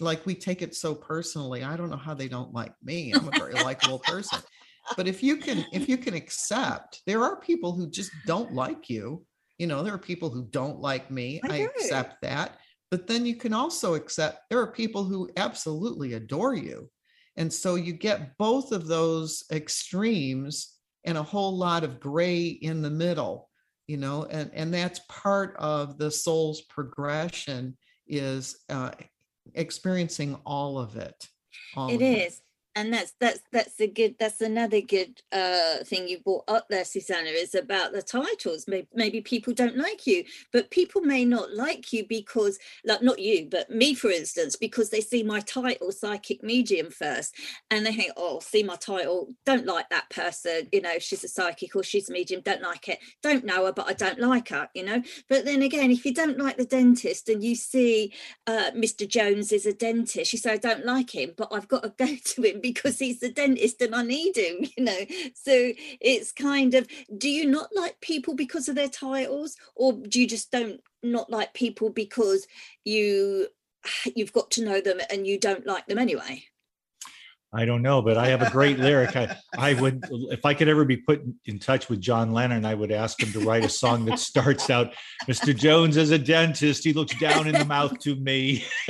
like 0.00 0.26
we 0.26 0.34
take 0.34 0.60
it 0.60 0.74
so 0.74 0.94
personally 0.94 1.62
i 1.62 1.76
don't 1.76 1.88
know 1.88 1.96
how 1.96 2.12
they 2.12 2.28
don't 2.28 2.52
like 2.52 2.72
me 2.82 3.12
i'm 3.12 3.28
a 3.28 3.38
very 3.38 3.54
likable 3.64 4.00
person 4.00 4.40
but 4.96 5.08
if 5.08 5.22
you 5.22 5.36
can 5.36 5.64
if 5.72 5.88
you 5.88 5.96
can 5.96 6.14
accept 6.14 7.02
there 7.06 7.22
are 7.22 7.40
people 7.40 7.72
who 7.72 7.88
just 7.88 8.10
don't 8.26 8.52
like 8.52 8.88
you 8.90 9.24
you 9.58 9.66
know 9.66 9.82
there 9.82 9.94
are 9.94 9.98
people 9.98 10.30
who 10.30 10.46
don't 10.50 10.80
like 10.80 11.10
me 11.10 11.40
i, 11.44 11.54
I 11.54 11.56
accept 11.58 12.20
that 12.22 12.58
but 12.90 13.06
then 13.06 13.26
you 13.26 13.36
can 13.36 13.52
also 13.52 13.94
accept 13.94 14.40
there 14.50 14.60
are 14.60 14.72
people 14.72 15.04
who 15.04 15.30
absolutely 15.36 16.14
adore 16.14 16.54
you 16.54 16.90
and 17.36 17.52
so 17.52 17.74
you 17.74 17.92
get 17.92 18.36
both 18.38 18.72
of 18.72 18.86
those 18.86 19.44
extremes 19.52 20.76
and 21.04 21.16
a 21.16 21.22
whole 21.22 21.56
lot 21.56 21.84
of 21.84 22.00
gray 22.00 22.46
in 22.46 22.82
the 22.82 22.90
middle, 22.90 23.48
you 23.86 23.96
know, 23.96 24.24
and, 24.24 24.50
and 24.54 24.72
that's 24.72 25.00
part 25.08 25.54
of 25.58 25.98
the 25.98 26.10
soul's 26.10 26.62
progression 26.62 27.76
is 28.08 28.64
uh, 28.68 28.90
experiencing 29.54 30.36
all 30.44 30.78
of 30.78 30.96
it. 30.96 31.28
All 31.76 31.88
it 31.88 31.96
of 31.96 32.02
is. 32.02 32.34
It 32.34 32.42
and 32.76 32.94
that's 32.94 33.14
that's 33.20 33.40
that's 33.52 33.80
a 33.80 33.88
good 33.88 34.16
that's 34.20 34.42
another 34.42 34.82
good 34.82 35.22
uh 35.32 35.78
thing 35.84 36.08
you 36.08 36.20
brought 36.20 36.44
up 36.48 36.66
there 36.70 36.86
susanna 36.86 37.30
is 37.30 37.56
about 37.56 37.92
the 37.92 38.02
titles. 38.02 38.66
Maybe, 38.68 38.88
maybe 38.94 39.22
people 39.22 39.54
don't 39.54 39.78
like 39.78 40.06
you 40.06 40.24
but 40.52 40.70
people 40.70 41.02
may 41.02 41.26
not 41.26 41.54
like 41.54 41.92
you 41.92 42.06
because 42.08 42.58
like 42.86 43.02
not 43.02 43.20
you 43.20 43.48
but 43.50 43.70
me 43.70 43.94
for 43.94 44.10
instance 44.10 44.56
because 44.56 44.90
they 44.90 45.02
see 45.02 45.24
my 45.24 45.40
title 45.40 45.92
psychic 45.92 46.44
medium 46.44 46.90
first 46.90 47.34
and 47.70 47.86
they 47.86 47.92
think 47.94 48.12
oh 48.18 48.40
see 48.40 48.64
my 48.64 48.76
title 48.76 49.28
don't 49.46 49.66
like 49.66 49.88
that 49.90 50.10
person 50.10 50.68
you 50.72 50.82
know 50.82 50.98
she's 51.00 51.24
a 51.24 51.28
psychic 51.28 51.76
or 51.76 51.84
she's 51.84 52.10
a 52.10 52.12
medium 52.14 52.42
don't 52.44 52.62
like 52.62 52.88
it 52.88 53.00
don't 53.22 53.44
know 53.44 53.66
her 53.66 53.72
but 53.72 53.88
i 53.88 53.94
don't 53.94 54.20
like 54.20 54.50
her 54.50 54.68
you 54.74 54.84
know? 54.84 55.02
But 55.28 55.46
then 55.46 55.62
again 55.62 55.90
if 55.92 56.04
you 56.06 56.14
don't 56.14 56.38
like 56.38 56.58
the 56.58 56.66
dentist 56.66 57.28
and 57.28 57.42
you 57.44 57.56
see 57.56 58.12
uh, 58.46 58.72
mr 58.76 59.08
jones 59.08 59.52
is 59.52 59.66
a 59.66 59.72
dentist 59.74 60.32
you 60.32 60.38
say 60.40 60.52
i 60.54 60.56
don't 60.58 60.86
like 60.86 61.14
him 61.14 61.32
but 61.36 61.48
i've 61.52 61.68
got 61.68 61.84
to 61.84 61.92
go 62.06 62.16
to 62.24 62.42
him 62.42 62.60
because 62.72 62.98
he's 62.98 63.20
the 63.20 63.30
dentist 63.30 63.80
and 63.80 63.94
I 63.94 64.02
need 64.02 64.36
him, 64.36 64.68
you 64.76 64.84
know. 64.84 64.98
So 65.34 65.72
it's 66.00 66.32
kind 66.32 66.74
of 66.74 66.88
do 67.16 67.28
you 67.28 67.48
not 67.48 67.68
like 67.74 68.00
people 68.00 68.34
because 68.34 68.68
of 68.68 68.74
their 68.74 68.88
titles, 68.88 69.56
or 69.74 69.92
do 69.92 70.20
you 70.20 70.26
just 70.26 70.50
don't 70.50 70.80
not 71.02 71.30
like 71.30 71.54
people 71.54 71.90
because 71.90 72.46
you 72.84 73.48
you've 74.16 74.32
got 74.32 74.50
to 74.52 74.64
know 74.64 74.80
them 74.80 75.00
and 75.10 75.26
you 75.26 75.38
don't 75.38 75.66
like 75.66 75.86
them 75.86 75.98
anyway? 75.98 76.44
I 77.52 77.64
don't 77.64 77.80
know, 77.80 78.02
but 78.02 78.18
I 78.18 78.26
have 78.28 78.42
a 78.42 78.50
great 78.50 78.78
lyric. 78.78 79.16
I, 79.16 79.34
I 79.58 79.72
would, 79.74 80.04
if 80.30 80.44
I 80.44 80.52
could 80.52 80.68
ever 80.68 80.84
be 80.84 80.96
put 80.98 81.22
in 81.46 81.58
touch 81.58 81.88
with 81.88 82.00
John 82.00 82.32
Lennon, 82.32 82.66
I 82.66 82.74
would 82.74 82.92
ask 82.92 83.22
him 83.22 83.32
to 83.32 83.40
write 83.40 83.64
a 83.64 83.68
song 83.68 84.04
that 84.06 84.18
starts 84.18 84.68
out, 84.68 84.92
Mr. 85.26 85.56
Jones 85.56 85.96
is 85.96 86.10
a 86.10 86.18
dentist. 86.18 86.84
He 86.84 86.92
looks 86.92 87.18
down 87.18 87.46
in 87.46 87.54
the 87.54 87.64
mouth 87.64 87.98
to 88.00 88.16
me. 88.16 88.64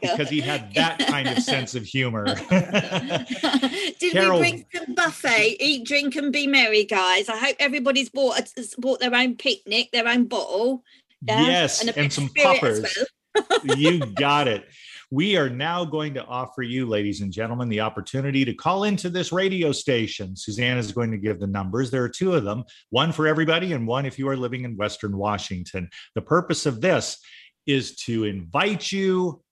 because 0.02 0.28
he 0.28 0.40
had 0.40 0.74
that 0.74 0.98
kind 0.98 1.28
of 1.28 1.42
sense 1.42 1.74
of 1.74 1.84
humor. 1.84 2.24
Did 4.00 4.12
Carol... 4.12 4.40
we 4.40 4.50
bring 4.50 4.66
some 4.74 4.94
buffet? 4.94 5.56
Eat, 5.60 5.86
drink, 5.86 6.16
and 6.16 6.32
be 6.32 6.46
merry, 6.46 6.84
guys. 6.84 7.28
I 7.28 7.36
hope 7.36 7.56
everybody's 7.58 8.08
bought 8.08 8.52
bought 8.78 9.00
their 9.00 9.14
own 9.14 9.36
picnic, 9.36 9.90
their 9.92 10.08
own 10.08 10.24
bottle. 10.24 10.82
Yeah? 11.22 11.46
Yes, 11.46 11.80
and, 11.86 11.96
and 11.96 12.12
some 12.12 12.28
poppers. 12.36 12.96
Well. 13.34 13.58
you 13.76 14.06
got 14.14 14.48
it. 14.48 14.64
We 15.12 15.36
are 15.36 15.50
now 15.50 15.84
going 15.84 16.14
to 16.14 16.24
offer 16.24 16.62
you, 16.62 16.86
ladies 16.86 17.20
and 17.20 17.32
gentlemen, 17.32 17.68
the 17.68 17.80
opportunity 17.80 18.44
to 18.44 18.54
call 18.54 18.84
into 18.84 19.10
this 19.10 19.32
radio 19.32 19.72
station. 19.72 20.36
Suzanne 20.36 20.78
is 20.78 20.92
going 20.92 21.10
to 21.10 21.18
give 21.18 21.40
the 21.40 21.48
numbers. 21.48 21.90
There 21.90 22.04
are 22.04 22.08
two 22.08 22.34
of 22.34 22.44
them, 22.44 22.62
one 22.90 23.10
for 23.10 23.26
everybody 23.26 23.72
and 23.72 23.88
one 23.88 24.06
if 24.06 24.20
you 24.20 24.28
are 24.28 24.36
living 24.36 24.64
in 24.64 24.76
Western 24.76 25.16
Washington. 25.16 25.90
The 26.14 26.22
purpose 26.22 26.64
of 26.64 26.80
this 26.80 27.18
is 27.66 27.96
to 27.96 28.24
invite 28.24 28.92
you 28.92 29.42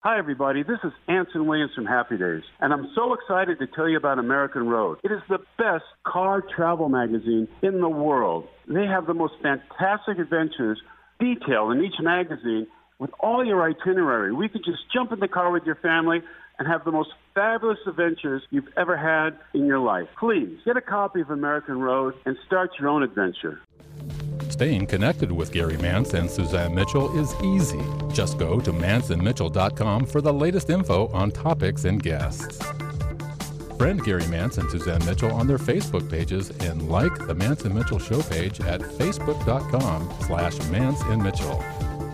Hi, 0.00 0.18
everybody. 0.18 0.64
This 0.64 0.80
is 0.82 0.90
Anson 1.06 1.46
Williams 1.46 1.70
from 1.76 1.86
Happy 1.86 2.18
Days, 2.18 2.42
and 2.58 2.72
I'm 2.72 2.90
so 2.96 3.14
excited 3.14 3.60
to 3.60 3.68
tell 3.68 3.88
you 3.88 3.96
about 3.96 4.18
American 4.18 4.66
Road. 4.66 4.98
It 5.04 5.12
is 5.12 5.20
the 5.28 5.38
best 5.58 5.84
car 6.04 6.42
travel 6.56 6.88
magazine 6.88 7.46
in 7.62 7.80
the 7.80 7.88
world. 7.88 8.48
They 8.66 8.86
have 8.86 9.06
the 9.06 9.14
most 9.14 9.34
fantastic 9.40 10.18
adventures 10.18 10.82
detailed 11.20 11.76
in 11.76 11.84
each 11.84 12.00
magazine 12.00 12.66
with 12.98 13.10
all 13.20 13.44
your 13.46 13.62
itinerary. 13.62 14.32
We 14.32 14.48
could 14.48 14.64
just 14.64 14.80
jump 14.92 15.12
in 15.12 15.20
the 15.20 15.28
car 15.28 15.52
with 15.52 15.62
your 15.64 15.76
family 15.76 16.18
and 16.58 16.68
have 16.68 16.84
the 16.84 16.92
most 16.92 17.10
fabulous 17.34 17.78
adventures 17.86 18.42
you've 18.50 18.68
ever 18.76 18.96
had 18.96 19.38
in 19.54 19.66
your 19.66 19.78
life. 19.78 20.08
Please 20.18 20.58
get 20.64 20.76
a 20.76 20.80
copy 20.80 21.20
of 21.20 21.30
American 21.30 21.80
Road 21.80 22.14
and 22.24 22.36
start 22.46 22.70
your 22.78 22.88
own 22.88 23.02
adventure. 23.02 23.60
Staying 24.48 24.86
connected 24.86 25.32
with 25.32 25.50
Gary 25.50 25.78
Mance 25.78 26.14
and 26.14 26.30
Suzanne 26.30 26.74
Mitchell 26.74 27.18
is 27.18 27.34
easy. 27.42 27.80
Just 28.12 28.38
go 28.38 28.60
to 28.60 28.72
manceandmitchell.com 28.72 30.06
for 30.06 30.20
the 30.20 30.32
latest 30.32 30.70
info 30.70 31.08
on 31.08 31.30
topics 31.30 31.84
and 31.84 32.02
guests. 32.02 32.62
Friend 33.78 34.04
Gary 34.04 34.26
Mance 34.28 34.58
and 34.58 34.70
Suzanne 34.70 35.04
Mitchell 35.04 35.32
on 35.32 35.46
their 35.46 35.58
Facebook 35.58 36.08
pages 36.08 36.50
and 36.60 36.88
like 36.88 37.26
the 37.26 37.34
Mance 37.34 37.64
and 37.64 37.74
Mitchell 37.74 37.98
show 37.98 38.22
page 38.22 38.60
at 38.60 38.80
facebook.com 38.80 40.08
slash 40.20 40.58
Mance 40.70 41.00
and 41.06 41.22
Mitchell. 41.22 41.64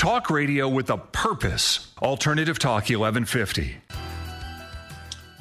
Talk 0.00 0.30
radio 0.30 0.66
with 0.66 0.88
a 0.88 0.96
purpose. 0.96 1.92
Alternative 2.00 2.58
Talk 2.58 2.84
1150. 2.88 3.76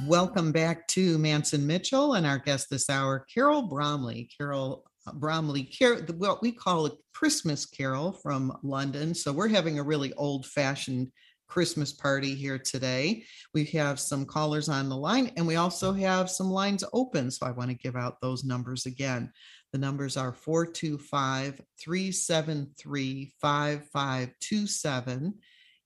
Welcome 0.05 0.51
back 0.51 0.85
to 0.89 1.17
Mance 1.17 1.53
and 1.53 1.65
Mitchell 1.65 2.15
and 2.15 2.27
our 2.27 2.39
guest 2.39 2.69
this 2.69 2.89
hour, 2.89 3.25
Carol 3.33 3.61
Bromley. 3.61 4.29
Carol 4.37 4.83
uh, 5.07 5.13
Bromley, 5.13 5.63
Car- 5.63 6.01
what 6.17 6.41
we 6.41 6.51
call 6.51 6.87
a 6.87 6.91
Christmas 7.13 7.65
carol 7.65 8.11
from 8.11 8.51
London. 8.61 9.15
So 9.15 9.31
we're 9.31 9.47
having 9.47 9.79
a 9.79 9.83
really 9.83 10.11
old 10.15 10.45
fashioned 10.45 11.09
Christmas 11.47 11.93
party 11.93 12.35
here 12.35 12.59
today. 12.59 13.23
We 13.53 13.63
have 13.65 13.97
some 13.97 14.25
callers 14.25 14.67
on 14.67 14.89
the 14.89 14.97
line 14.97 15.31
and 15.37 15.47
we 15.47 15.55
also 15.55 15.93
have 15.93 16.29
some 16.29 16.51
lines 16.51 16.83
open. 16.91 17.31
So 17.31 17.45
I 17.45 17.51
want 17.51 17.69
to 17.69 17.77
give 17.77 17.95
out 17.95 18.19
those 18.19 18.43
numbers 18.43 18.85
again. 18.85 19.31
The 19.71 19.77
numbers 19.77 20.17
are 20.17 20.33
425 20.33 21.61
373 21.79 23.31
5527. 23.39 25.33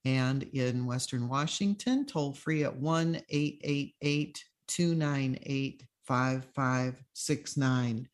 And 0.06 0.44
in 0.44 0.86
Western 0.86 1.28
Washington, 1.28 2.06
toll 2.06 2.32
free 2.34 2.64
at 2.64 2.76
1 2.76 3.22
888 3.30 4.46
298 4.68 5.84
5569. 6.06 8.08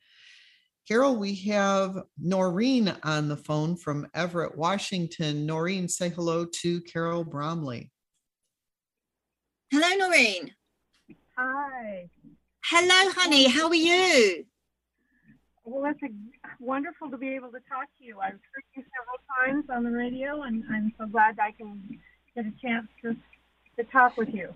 Carol, 0.88 1.18
we 1.18 1.36
have 1.36 2.02
Noreen 2.20 2.96
on 3.04 3.28
the 3.28 3.38
phone 3.38 3.76
from 3.76 4.08
Everett, 4.16 4.58
Washington. 4.58 5.46
Noreen, 5.46 5.88
say 5.88 6.10
hello 6.10 6.46
to 6.46 6.82
Carol 6.82 7.24
Bromley. 7.24 7.92
Hello, 9.72 9.88
Noreen. 9.98 10.52
Hi. 11.38 12.10
Hello, 12.66 13.12
honey. 13.16 13.48
How 13.48 13.68
are 13.68 13.76
you? 13.76 14.46
Well, 15.70 15.92
it's 15.92 16.02
a, 16.02 16.08
wonderful 16.60 17.12
to 17.12 17.18
be 17.18 17.36
able 17.36 17.50
to 17.50 17.60
talk 17.70 17.86
to 18.00 18.04
you. 18.04 18.18
I've 18.20 18.32
heard 18.32 18.64
you 18.76 18.84
several 18.98 19.20
times 19.38 19.66
on 19.70 19.84
the 19.84 19.92
radio, 19.92 20.42
and 20.42 20.64
I'm 20.72 20.92
so 20.98 21.06
glad 21.06 21.38
I 21.40 21.52
can 21.52 21.80
get 22.36 22.46
a 22.46 22.54
chance 22.60 22.88
to, 23.04 23.16
to 23.78 23.84
talk 23.92 24.18
with 24.18 24.30
you. 24.34 24.54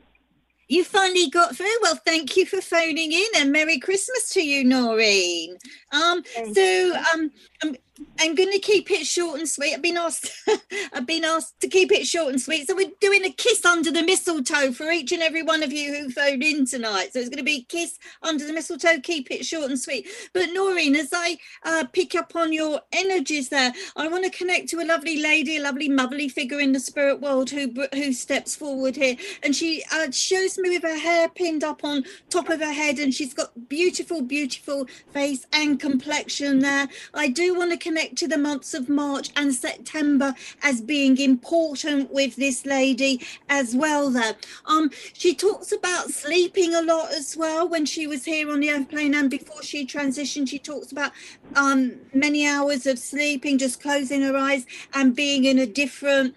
You 0.69 0.83
finally 0.83 1.29
got 1.29 1.55
through. 1.55 1.67
Well, 1.83 1.99
thank 2.03 2.35
you 2.35 2.47
for 2.47 2.61
phoning 2.61 3.11
in, 3.11 3.27
and 3.37 3.51
Merry 3.51 3.77
Christmas 3.77 4.29
to 4.29 4.41
you, 4.41 4.63
Noreen. 4.63 5.55
Um, 5.91 6.23
so 6.53 6.95
um, 7.13 7.31
I'm, 7.61 7.75
I'm 8.19 8.33
going 8.35 8.51
to 8.51 8.59
keep 8.59 8.89
it 8.89 9.05
short 9.05 9.39
and 9.39 9.47
sweet. 9.47 9.73
I've 9.73 9.81
been 9.81 9.97
asked, 9.97 10.31
I've 10.93 11.05
been 11.05 11.23
asked 11.23 11.59
to 11.61 11.67
keep 11.67 11.91
it 11.91 12.07
short 12.07 12.29
and 12.29 12.41
sweet. 12.41 12.67
So 12.67 12.75
we're 12.75 12.91
doing 12.99 13.23
a 13.25 13.29
kiss 13.29 13.65
under 13.65 13.91
the 13.91 14.01
mistletoe 14.01 14.71
for 14.71 14.89
each 14.91 15.11
and 15.11 15.21
every 15.21 15.43
one 15.43 15.61
of 15.61 15.71
you 15.71 15.93
who 15.93 16.09
phoned 16.09 16.43
in 16.43 16.65
tonight. 16.65 17.09
So 17.13 17.19
it's 17.19 17.29
going 17.29 17.37
to 17.37 17.43
be 17.43 17.65
kiss 17.69 17.99
under 18.21 18.45
the 18.45 18.53
mistletoe. 18.53 18.99
Keep 19.01 19.29
it 19.31 19.45
short 19.45 19.69
and 19.69 19.79
sweet. 19.79 20.07
But 20.33 20.49
Noreen, 20.53 20.95
as 20.95 21.09
I 21.13 21.37
uh, 21.63 21.85
pick 21.91 22.15
up 22.15 22.35
on 22.35 22.51
your 22.51 22.81
energies 22.91 23.49
there, 23.49 23.73
I 23.95 24.07
want 24.07 24.23
to 24.23 24.31
connect 24.31 24.69
to 24.69 24.81
a 24.81 24.85
lovely 24.85 25.21
lady, 25.21 25.57
a 25.57 25.61
lovely 25.61 25.89
motherly 25.89 26.29
figure 26.29 26.59
in 26.59 26.71
the 26.71 26.79
spirit 26.79 27.21
world 27.21 27.49
who 27.49 27.73
who 27.93 28.13
steps 28.13 28.55
forward 28.55 28.95
here, 28.95 29.15
and 29.43 29.55
she 29.55 29.83
uh, 29.91 30.09
shows 30.11 30.57
me 30.57 30.69
with 30.69 30.83
her 30.83 30.97
hair 30.97 31.29
pinned 31.29 31.63
up 31.63 31.83
on 31.83 32.05
top 32.29 32.49
of 32.49 32.59
her 32.59 32.73
head, 32.73 32.99
and 32.99 33.13
she's 33.13 33.33
got 33.33 33.69
beautiful, 33.69 34.21
beautiful 34.21 34.87
face 35.11 35.45
and 35.53 35.79
complexion 35.79 36.59
there. 36.59 36.87
I 37.13 37.27
do 37.27 37.55
want 37.55 37.71
to 37.71 37.77
connect 37.77 37.92
to 38.15 38.27
the 38.27 38.37
months 38.37 38.73
of 38.73 38.89
March 38.89 39.29
and 39.35 39.53
September 39.53 40.35
as 40.61 40.81
being 40.81 41.17
important 41.17 42.11
with 42.11 42.35
this 42.35 42.65
lady 42.65 43.21
as 43.49 43.75
well 43.75 44.09
there. 44.09 44.35
Um, 44.65 44.89
she 45.13 45.35
talks 45.35 45.71
about 45.71 46.09
sleeping 46.09 46.73
a 46.73 46.81
lot 46.81 47.11
as 47.11 47.37
well 47.37 47.67
when 47.67 47.85
she 47.85 48.07
was 48.07 48.25
here 48.25 48.49
on 48.51 48.59
the 48.59 48.69
airplane 48.69 49.13
and 49.15 49.29
before 49.29 49.63
she 49.63 49.85
transitioned, 49.85 50.49
she 50.49 50.59
talks 50.59 50.91
about 50.91 51.11
um, 51.55 51.95
many 52.13 52.47
hours 52.47 52.85
of 52.85 52.99
sleeping, 52.99 53.57
just 53.57 53.81
closing 53.81 54.21
her 54.21 54.35
eyes 54.35 54.65
and 54.93 55.15
being 55.15 55.45
in 55.45 55.59
a 55.59 55.65
different 55.65 56.35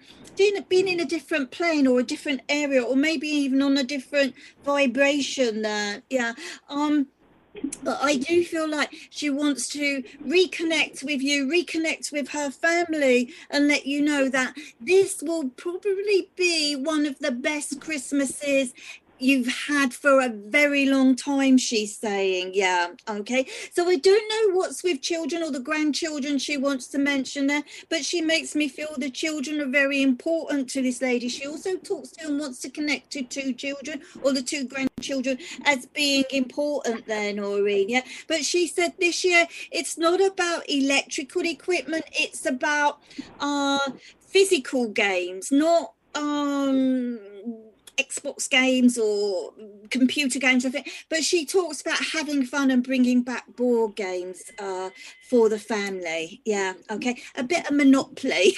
being 0.69 0.87
in 0.87 0.99
a 0.99 1.05
different 1.05 1.49
plane 1.49 1.87
or 1.87 1.99
a 1.99 2.03
different 2.03 2.41
area 2.47 2.83
or 2.83 2.95
maybe 2.95 3.27
even 3.27 3.59
on 3.61 3.75
a 3.75 3.83
different 3.83 4.35
vibration 4.63 5.63
there 5.63 6.03
yeah 6.11 6.33
um 6.69 7.07
but 7.83 7.99
I 8.01 8.17
do 8.17 8.43
feel 8.43 8.69
like 8.69 8.93
she 9.09 9.29
wants 9.29 9.67
to 9.69 10.03
reconnect 10.25 11.03
with 11.03 11.21
you, 11.21 11.47
reconnect 11.47 12.11
with 12.11 12.29
her 12.29 12.51
family, 12.51 13.33
and 13.49 13.67
let 13.67 13.85
you 13.85 14.01
know 14.01 14.29
that 14.29 14.55
this 14.79 15.21
will 15.21 15.49
probably 15.49 16.29
be 16.35 16.75
one 16.75 17.05
of 17.05 17.19
the 17.19 17.31
best 17.31 17.79
Christmases 17.81 18.73
you've 19.19 19.47
had 19.67 19.93
for 19.93 20.21
a 20.21 20.29
very 20.29 20.85
long 20.85 21.15
time 21.15 21.57
she's 21.57 21.97
saying. 21.97 22.51
Yeah 22.53 22.87
okay. 23.09 23.47
So 23.71 23.87
i 23.87 23.95
don't 23.95 24.29
know 24.29 24.55
what's 24.55 24.83
with 24.83 25.01
children 25.01 25.43
or 25.43 25.51
the 25.51 25.59
grandchildren 25.59 26.37
she 26.37 26.57
wants 26.57 26.87
to 26.87 26.97
mention 26.97 27.47
there 27.47 27.63
but 27.89 28.05
she 28.05 28.21
makes 28.21 28.55
me 28.55 28.67
feel 28.67 28.93
the 28.97 29.09
children 29.09 29.61
are 29.61 29.65
very 29.65 30.01
important 30.01 30.69
to 30.69 30.81
this 30.81 31.01
lady. 31.01 31.29
She 31.29 31.47
also 31.47 31.77
talks 31.77 32.11
to 32.11 32.27
and 32.27 32.39
wants 32.39 32.59
to 32.61 32.69
connect 32.69 33.11
to 33.11 33.23
two 33.23 33.53
children 33.53 34.01
or 34.21 34.33
the 34.33 34.41
two 34.41 34.65
grandchildren 34.67 35.37
as 35.65 35.85
being 35.85 36.25
important 36.31 37.05
there 37.05 37.33
noreen 37.33 37.89
yeah? 37.89 38.01
But 38.27 38.43
she 38.43 38.67
said 38.67 38.93
this 38.99 39.23
year 39.23 39.47
it's 39.71 39.97
not 39.97 40.21
about 40.21 40.69
electrical 40.69 41.43
equipment 41.45 42.05
it's 42.13 42.45
about 42.45 42.99
uh 43.39 43.91
physical 44.19 44.89
games 44.89 45.51
not 45.51 45.93
um 46.15 47.19
Xbox 47.97 48.49
games 48.49 48.97
or 48.97 49.53
computer 49.89 50.39
games, 50.39 50.65
I 50.65 50.69
think. 50.69 50.89
But 51.09 51.23
she 51.23 51.45
talks 51.45 51.81
about 51.81 51.99
having 52.13 52.45
fun 52.45 52.71
and 52.71 52.83
bringing 52.83 53.21
back 53.21 53.45
board 53.55 53.95
games 53.95 54.43
uh, 54.59 54.89
for 55.29 55.49
the 55.49 55.59
family. 55.59 56.41
Yeah, 56.45 56.73
okay. 56.89 57.21
A 57.35 57.43
bit 57.43 57.69
of 57.69 57.75
Monopoly. 57.75 58.55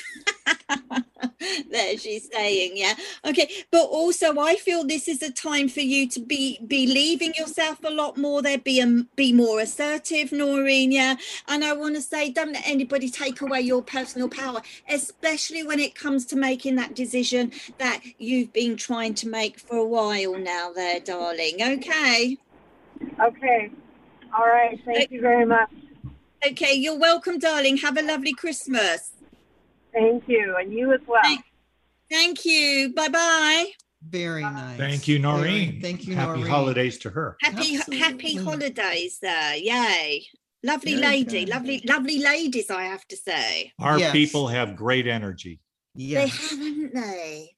there 1.72 1.98
she's 1.98 2.30
saying 2.32 2.74
yeah. 2.76 2.94
Okay 3.26 3.50
but 3.72 3.86
also 3.86 4.40
i 4.40 4.56
feel 4.56 4.86
this 4.86 5.08
is 5.08 5.22
a 5.22 5.32
time 5.32 5.68
for 5.68 5.80
you 5.82 6.08
to 6.10 6.20
be 6.20 6.60
believing 6.68 7.34
yourself 7.38 7.84
a 7.84 7.90
lot 7.90 8.18
more 8.18 8.42
there 8.42 8.58
be 8.58 8.80
a, 8.80 9.06
be 9.16 9.34
more 9.34 9.60
assertive 9.60 10.32
noreen 10.32 10.92
yeah. 10.92 11.16
And 11.48 11.64
i 11.64 11.74
want 11.74 11.96
to 11.96 12.02
say 12.02 12.30
don't 12.30 12.54
let 12.54 12.68
anybody 12.68 13.10
take 13.10 13.42
away 13.42 13.62
your 13.62 13.82
personal 13.82 14.30
power 14.30 14.62
especially 14.90 15.64
when 15.64 15.80
it 15.80 15.96
comes 15.96 16.26
to 16.28 16.36
making 16.36 16.76
that 16.76 16.96
decision 16.96 17.52
that 17.78 18.02
you've 18.18 18.54
been 18.54 18.78
trying 18.78 19.14
to 19.16 19.28
make 19.28 19.60
for 19.60 19.78
a 19.78 19.86
while 19.86 20.38
now 20.38 20.72
there 20.74 21.00
darling 21.00 21.56
okay? 21.62 22.38
Okay. 23.22 23.72
All 24.38 24.46
right. 24.46 24.80
Thank 24.86 25.06
okay. 25.06 25.08
you 25.12 25.22
very 25.22 25.46
much. 25.46 25.70
Okay 26.46 26.74
you're 26.74 26.98
welcome 26.98 27.40
darling. 27.40 27.78
Have 27.78 27.98
a 27.98 28.02
lovely 28.02 28.34
christmas 28.34 29.12
Thank 29.93 30.23
you, 30.28 30.56
and 30.60 30.73
you 30.73 30.93
as 30.93 31.02
well. 31.08 31.21
Thank, 31.23 31.43
thank 32.10 32.45
you. 32.45 32.93
Bye 32.93 33.10
bye. 33.10 33.65
Very 34.08 34.43
nice. 34.43 34.78
Thank 34.78 35.08
you, 35.08 35.19
Noreen. 35.19 35.82
Thank 35.82 36.08
you, 36.08 36.15
Happy 36.15 36.39
Noreen. 36.39 36.47
holidays 36.47 36.97
to 36.99 37.10
her. 37.10 37.36
Happy 37.41 37.75
happy 37.97 38.36
holidays 38.36 39.19
there. 39.21 39.56
Yay. 39.56 40.25
Lovely 40.63 40.95
Very 40.95 41.08
lady. 41.08 41.45
Good. 41.45 41.49
Lovely, 41.49 41.84
lovely 41.86 42.19
ladies, 42.19 42.69
I 42.69 42.84
have 42.84 43.06
to 43.08 43.15
say. 43.15 43.71
Our 43.80 43.97
yes. 43.99 44.12
people 44.12 44.47
have 44.47 44.75
great 44.75 45.08
energy. 45.08 45.60
Yes. 45.95 46.32
They 46.49 46.56
haven't 46.58 46.93
they? 46.93 47.56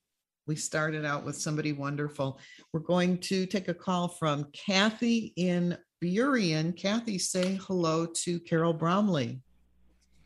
We 0.48 0.56
started 0.56 1.06
out 1.06 1.24
with 1.24 1.36
somebody 1.36 1.74
wonderful. 1.74 2.40
We're 2.74 2.82
going 2.82 3.18
to 3.20 3.46
take 3.46 3.68
a 3.68 3.74
call 3.74 4.08
from 4.08 4.48
Kathy 4.54 5.34
in 5.36 5.78
Burien. 6.04 6.76
Kathy, 6.76 7.18
say 7.18 7.60
hello 7.62 8.06
to 8.06 8.40
Carol 8.42 8.74
Bromley. 8.74 9.42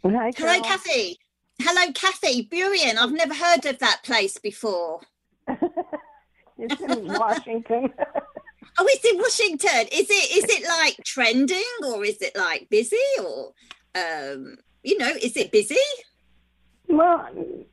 Hi, 0.04 0.32
Carol. 0.32 0.54
Hello, 0.54 0.62
Kathy. 0.64 1.18
Hello, 1.60 1.92
Kathy 1.94 2.48
Burien. 2.48 2.98
I've 2.98 3.12
never 3.12 3.34
heard 3.34 3.66
of 3.66 3.80
that 3.80 4.02
place 4.04 4.38
before. 4.38 5.02
it's 5.48 6.82
in 6.82 7.08
Washington. 7.08 7.94
oh, 8.78 8.86
it's 8.90 9.06
in 9.06 9.18
Washington. 9.18 9.88
Is 9.92 10.10
it 10.10 10.38
is 10.38 10.46
it 10.50 10.68
like 10.68 10.98
trending 11.06 11.64
or 11.88 12.04
is 12.04 12.22
it 12.22 12.36
like 12.36 12.70
busy 12.70 12.98
or 13.24 13.54
um 13.96 14.58
you 14.84 14.98
know, 14.98 15.12
is 15.22 15.36
it 15.38 15.52
busy? 15.52 15.76
Well, 16.88 17.28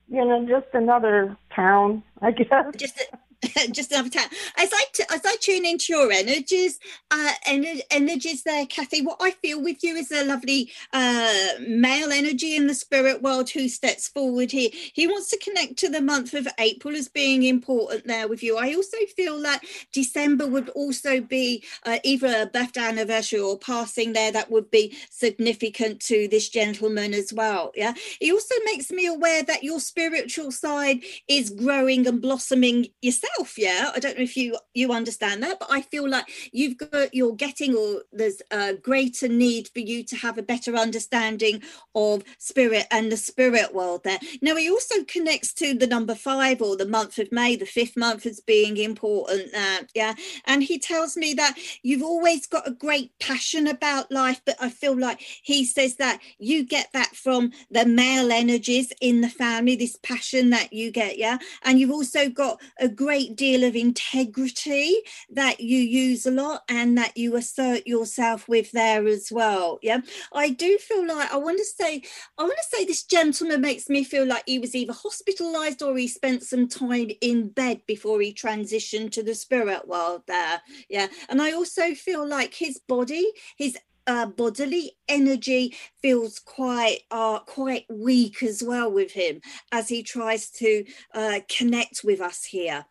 you 0.08 0.24
know, 0.24 0.46
just 0.48 0.68
another 0.72 1.36
town, 1.54 2.02
I 2.22 2.30
guess. 2.30 2.74
Just 2.76 2.98
a, 2.98 3.18
just 3.72 3.90
another 3.92 4.08
time. 4.08 4.28
As 4.56 4.70
I 4.72 4.84
t- 4.92 5.04
as 5.10 5.22
I 5.24 5.36
tune 5.40 5.64
into 5.64 5.92
your 5.92 6.12
energies, 6.12 6.78
uh, 7.10 7.32
ener- 7.48 7.80
energies 7.90 8.42
there, 8.44 8.66
Kathy. 8.66 9.02
What 9.02 9.18
I 9.20 9.32
feel 9.32 9.62
with 9.62 9.82
you 9.82 9.96
is 9.96 10.12
a 10.12 10.24
lovely 10.24 10.70
uh, 10.92 11.48
male 11.66 12.12
energy 12.12 12.56
in 12.56 12.66
the 12.66 12.74
spirit 12.74 13.22
world 13.22 13.50
who 13.50 13.68
steps 13.68 14.08
forward 14.08 14.52
here. 14.52 14.70
He 14.72 15.06
wants 15.06 15.30
to 15.30 15.38
connect 15.38 15.76
to 15.78 15.88
the 15.88 16.00
month 16.00 16.34
of 16.34 16.46
April 16.58 16.94
as 16.94 17.08
being 17.08 17.42
important 17.42 18.06
there 18.06 18.28
with 18.28 18.42
you. 18.42 18.56
I 18.58 18.74
also 18.74 18.98
feel 19.16 19.40
that 19.42 19.62
December 19.92 20.46
would 20.46 20.68
also 20.70 21.20
be 21.20 21.64
uh, 21.84 21.98
either 22.04 22.42
a 22.42 22.46
birthday 22.46 22.82
anniversary 22.82 23.40
or 23.40 23.58
passing 23.58 24.12
there 24.12 24.32
that 24.32 24.50
would 24.50 24.70
be 24.70 24.96
significant 25.10 26.00
to 26.00 26.28
this 26.28 26.48
gentleman 26.48 27.12
as 27.12 27.32
well. 27.32 27.72
Yeah. 27.74 27.94
He 28.20 28.30
also 28.32 28.54
makes 28.64 28.90
me 28.90 29.06
aware 29.06 29.42
that 29.42 29.64
your 29.64 29.80
spiritual 29.80 30.52
side 30.52 31.00
is 31.28 31.50
growing 31.50 32.06
and 32.06 32.22
blossoming 32.22 32.86
yourself 33.00 33.31
yourself 33.38 33.58
yeah? 33.58 33.90
I 33.94 33.98
don't 33.98 34.16
know 34.16 34.24
if 34.24 34.36
you 34.36 34.56
you 34.74 34.92
understand 34.92 35.42
that 35.42 35.58
but 35.58 35.70
i 35.70 35.82
feel 35.82 36.08
like 36.08 36.24
you've 36.52 36.76
got 36.78 37.14
you're 37.14 37.34
getting 37.34 37.74
or 37.76 38.02
there's 38.12 38.42
a 38.50 38.74
greater 38.74 39.28
need 39.28 39.68
for 39.68 39.80
you 39.80 40.02
to 40.04 40.16
have 40.16 40.38
a 40.38 40.42
better 40.42 40.74
understanding 40.76 41.62
of 41.94 42.22
spirit 42.38 42.86
and 42.90 43.10
the 43.10 43.16
spirit 43.16 43.74
world 43.74 44.02
there. 44.04 44.18
Now 44.40 44.56
he 44.56 44.70
also 44.70 45.04
connects 45.04 45.52
to 45.54 45.74
the 45.74 45.86
number 45.86 46.14
five 46.14 46.62
or 46.62 46.76
the 46.76 46.86
month 46.86 47.18
of 47.18 47.30
may 47.32 47.56
the 47.56 47.66
fifth 47.66 47.96
month 47.96 48.26
as 48.26 48.40
being 48.40 48.76
important 48.76 49.54
uh, 49.54 49.82
yeah? 49.94 50.14
And 50.46 50.62
he 50.62 50.78
tells 50.78 51.16
me 51.16 51.34
that 51.34 51.56
you've 51.82 52.02
always 52.02 52.46
got 52.46 52.68
a 52.68 52.72
great 52.72 53.12
passion 53.18 53.66
about 53.66 54.10
life 54.10 54.40
but 54.44 54.56
i 54.60 54.68
feel 54.68 54.98
like 54.98 55.20
he 55.20 55.64
says 55.64 55.96
that 55.96 56.20
you 56.38 56.64
get 56.64 56.88
that 56.92 57.14
from 57.14 57.52
the 57.70 57.84
male 57.84 58.32
energies 58.32 58.92
in 59.00 59.20
the 59.20 59.28
family 59.28 59.76
this 59.76 59.98
passion 60.02 60.50
that 60.50 60.72
you 60.72 60.90
get 60.90 61.18
yeah? 61.18 61.38
And 61.62 61.78
you've 61.78 61.90
also 61.90 62.28
got 62.28 62.60
a 62.78 62.88
great 62.88 63.21
great 63.22 63.36
deal 63.36 63.64
of 63.64 63.76
integrity 63.76 64.96
that 65.30 65.60
you 65.60 65.78
use 65.78 66.26
a 66.26 66.30
lot 66.30 66.62
and 66.68 66.96
that 66.98 67.16
you 67.16 67.36
assert 67.36 67.86
yourself 67.86 68.48
with 68.48 68.70
there 68.72 69.06
as 69.06 69.30
well. 69.30 69.78
Yeah, 69.82 69.98
I 70.32 70.50
do 70.50 70.78
feel 70.78 71.06
like 71.06 71.32
I 71.32 71.36
want 71.36 71.58
to 71.58 71.64
say, 71.64 72.02
I 72.38 72.42
want 72.42 72.56
to 72.56 72.76
say 72.76 72.84
this 72.84 73.04
gentleman 73.04 73.60
makes 73.60 73.88
me 73.88 74.04
feel 74.04 74.26
like 74.26 74.44
he 74.46 74.58
was 74.58 74.74
either 74.74 74.92
hospitalized 74.92 75.82
or 75.82 75.96
he 75.96 76.08
spent 76.08 76.42
some 76.42 76.68
time 76.68 77.10
in 77.20 77.48
bed 77.48 77.82
before 77.86 78.20
he 78.20 78.34
transitioned 78.34 79.12
to 79.12 79.22
the 79.22 79.34
spirit 79.34 79.86
world 79.86 80.22
there. 80.26 80.60
Yeah, 80.88 81.08
and 81.28 81.40
I 81.40 81.52
also 81.52 81.94
feel 81.94 82.26
like 82.26 82.54
his 82.54 82.80
body, 82.88 83.26
his 83.56 83.76
uh, 84.06 84.26
bodily 84.26 84.92
energy 85.08 85.76
feels 86.00 86.40
quite 86.40 87.00
uh, 87.12 87.38
quite 87.40 87.84
weak 87.88 88.42
as 88.42 88.62
well 88.62 88.90
with 88.90 89.12
him 89.12 89.40
as 89.70 89.88
he 89.88 90.02
tries 90.02 90.50
to 90.50 90.84
uh, 91.14 91.38
connect 91.48 92.02
with 92.02 92.20
us 92.20 92.44
here 92.44 92.84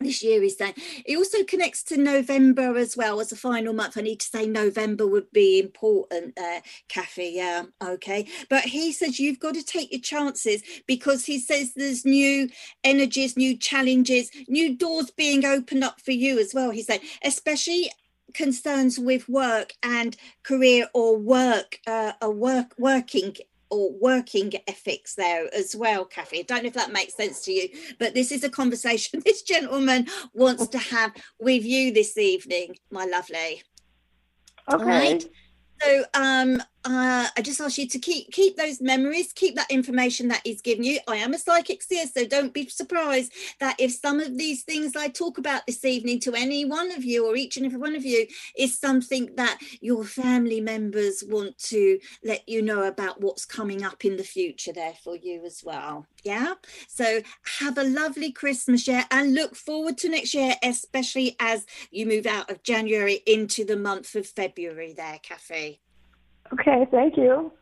this 0.00 0.22
year 0.22 0.42
is 0.42 0.56
saying 0.56 0.74
it 1.04 1.16
also 1.16 1.44
connects 1.44 1.82
to 1.82 1.96
november 1.96 2.76
as 2.76 2.96
well 2.96 3.20
as 3.20 3.32
a 3.32 3.36
final 3.36 3.72
month. 3.72 3.96
I 3.96 4.02
need 4.02 4.20
to 4.20 4.26
say 4.26 4.46
november 4.46 5.06
would 5.06 5.30
be 5.32 5.58
important 5.58 6.38
uh 6.38 6.60
kathy. 6.88 7.32
Yeah 7.34 7.64
okay. 7.82 8.26
But 8.48 8.64
he 8.64 8.92
says 8.92 9.18
you've 9.18 9.40
got 9.40 9.54
to 9.54 9.62
take 9.62 9.92
your 9.92 10.00
chances 10.00 10.62
because 10.86 11.24
he 11.24 11.38
says 11.38 11.72
there's 11.74 12.04
new 12.04 12.48
energies 12.82 13.36
new 13.36 13.56
challenges 13.56 14.30
new 14.48 14.76
doors 14.76 15.10
being 15.10 15.44
opened 15.44 15.84
up 15.84 16.00
for 16.00 16.12
you 16.12 16.38
as 16.38 16.54
well 16.54 16.70
he 16.70 16.82
said 16.82 17.00
especially 17.22 17.90
concerns 18.32 18.98
with 18.98 19.28
work 19.28 19.72
and 19.82 20.16
career 20.42 20.88
or 20.92 21.16
work 21.16 21.78
uh, 21.86 22.12
a 22.20 22.30
work 22.30 22.74
working 22.78 23.34
or 23.70 23.92
working 24.00 24.52
ethics 24.66 25.14
there 25.14 25.52
as 25.54 25.74
well, 25.74 26.04
Kathy. 26.04 26.40
I 26.40 26.42
don't 26.42 26.62
know 26.62 26.68
if 26.68 26.74
that 26.74 26.92
makes 26.92 27.14
sense 27.14 27.42
to 27.42 27.52
you, 27.52 27.68
but 27.98 28.14
this 28.14 28.30
is 28.32 28.44
a 28.44 28.48
conversation 28.48 29.22
this 29.24 29.42
gentleman 29.42 30.06
wants 30.32 30.68
to 30.68 30.78
have 30.78 31.12
with 31.38 31.64
you 31.64 31.92
this 31.92 32.16
evening, 32.16 32.76
my 32.90 33.04
lovely. 33.04 33.62
Okay. 34.72 34.84
Right? 34.84 35.24
So 35.82 36.04
um 36.14 36.62
uh, 36.84 37.28
I 37.36 37.40
just 37.40 37.60
ask 37.60 37.78
you 37.78 37.88
to 37.88 37.98
keep 37.98 38.30
keep 38.30 38.56
those 38.56 38.80
memories, 38.80 39.32
keep 39.32 39.56
that 39.56 39.70
information 39.70 40.28
that 40.28 40.42
he's 40.44 40.60
given 40.60 40.84
you. 40.84 40.98
I 41.08 41.16
am 41.16 41.32
a 41.32 41.38
psychic 41.38 41.82
seer, 41.82 42.06
so 42.06 42.26
don't 42.26 42.52
be 42.52 42.68
surprised 42.68 43.32
that 43.60 43.76
if 43.78 43.92
some 43.92 44.20
of 44.20 44.36
these 44.36 44.64
things 44.64 44.94
I 44.94 45.08
talk 45.08 45.38
about 45.38 45.66
this 45.66 45.84
evening 45.84 46.20
to 46.20 46.34
any 46.34 46.64
one 46.64 46.92
of 46.92 47.02
you 47.02 47.26
or 47.26 47.36
each 47.36 47.56
and 47.56 47.64
every 47.64 47.78
one 47.78 47.96
of 47.96 48.04
you 48.04 48.26
is 48.58 48.78
something 48.78 49.30
that 49.36 49.58
your 49.80 50.04
family 50.04 50.60
members 50.60 51.24
want 51.26 51.56
to 51.58 51.98
let 52.22 52.46
you 52.48 52.60
know 52.60 52.82
about 52.82 53.20
what's 53.20 53.46
coming 53.46 53.82
up 53.82 54.04
in 54.04 54.16
the 54.16 54.24
future 54.24 54.72
there 54.72 54.94
for 55.02 55.16
you 55.16 55.42
as 55.46 55.62
well. 55.64 56.06
Yeah. 56.22 56.54
So 56.88 57.22
have 57.60 57.78
a 57.78 57.84
lovely 57.84 58.30
Christmas 58.30 58.86
year 58.86 59.04
and 59.10 59.34
look 59.34 59.56
forward 59.56 59.96
to 59.98 60.10
next 60.10 60.34
year, 60.34 60.54
especially 60.62 61.36
as 61.40 61.64
you 61.90 62.04
move 62.06 62.26
out 62.26 62.50
of 62.50 62.62
January 62.62 63.22
into 63.26 63.64
the 63.64 63.76
month 63.76 64.14
of 64.14 64.26
February 64.26 64.92
there, 64.92 65.18
Kathy. 65.22 65.80
Okay, 66.52 66.86
thank 66.90 67.16
you. 67.16 67.52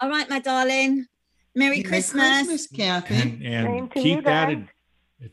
All 0.00 0.08
right, 0.08 0.28
my 0.28 0.40
darling. 0.40 1.06
Merry, 1.54 1.76
Merry 1.76 1.82
Christmas. 1.82 2.46
Christmas, 2.46 2.66
Kathy. 2.66 3.14
and, 3.14 3.42
and 3.44 3.66
Same 3.66 3.88
to 3.90 4.08
you 4.08 4.16
keep 4.16 4.24
that 4.24 4.50
in 4.50 4.68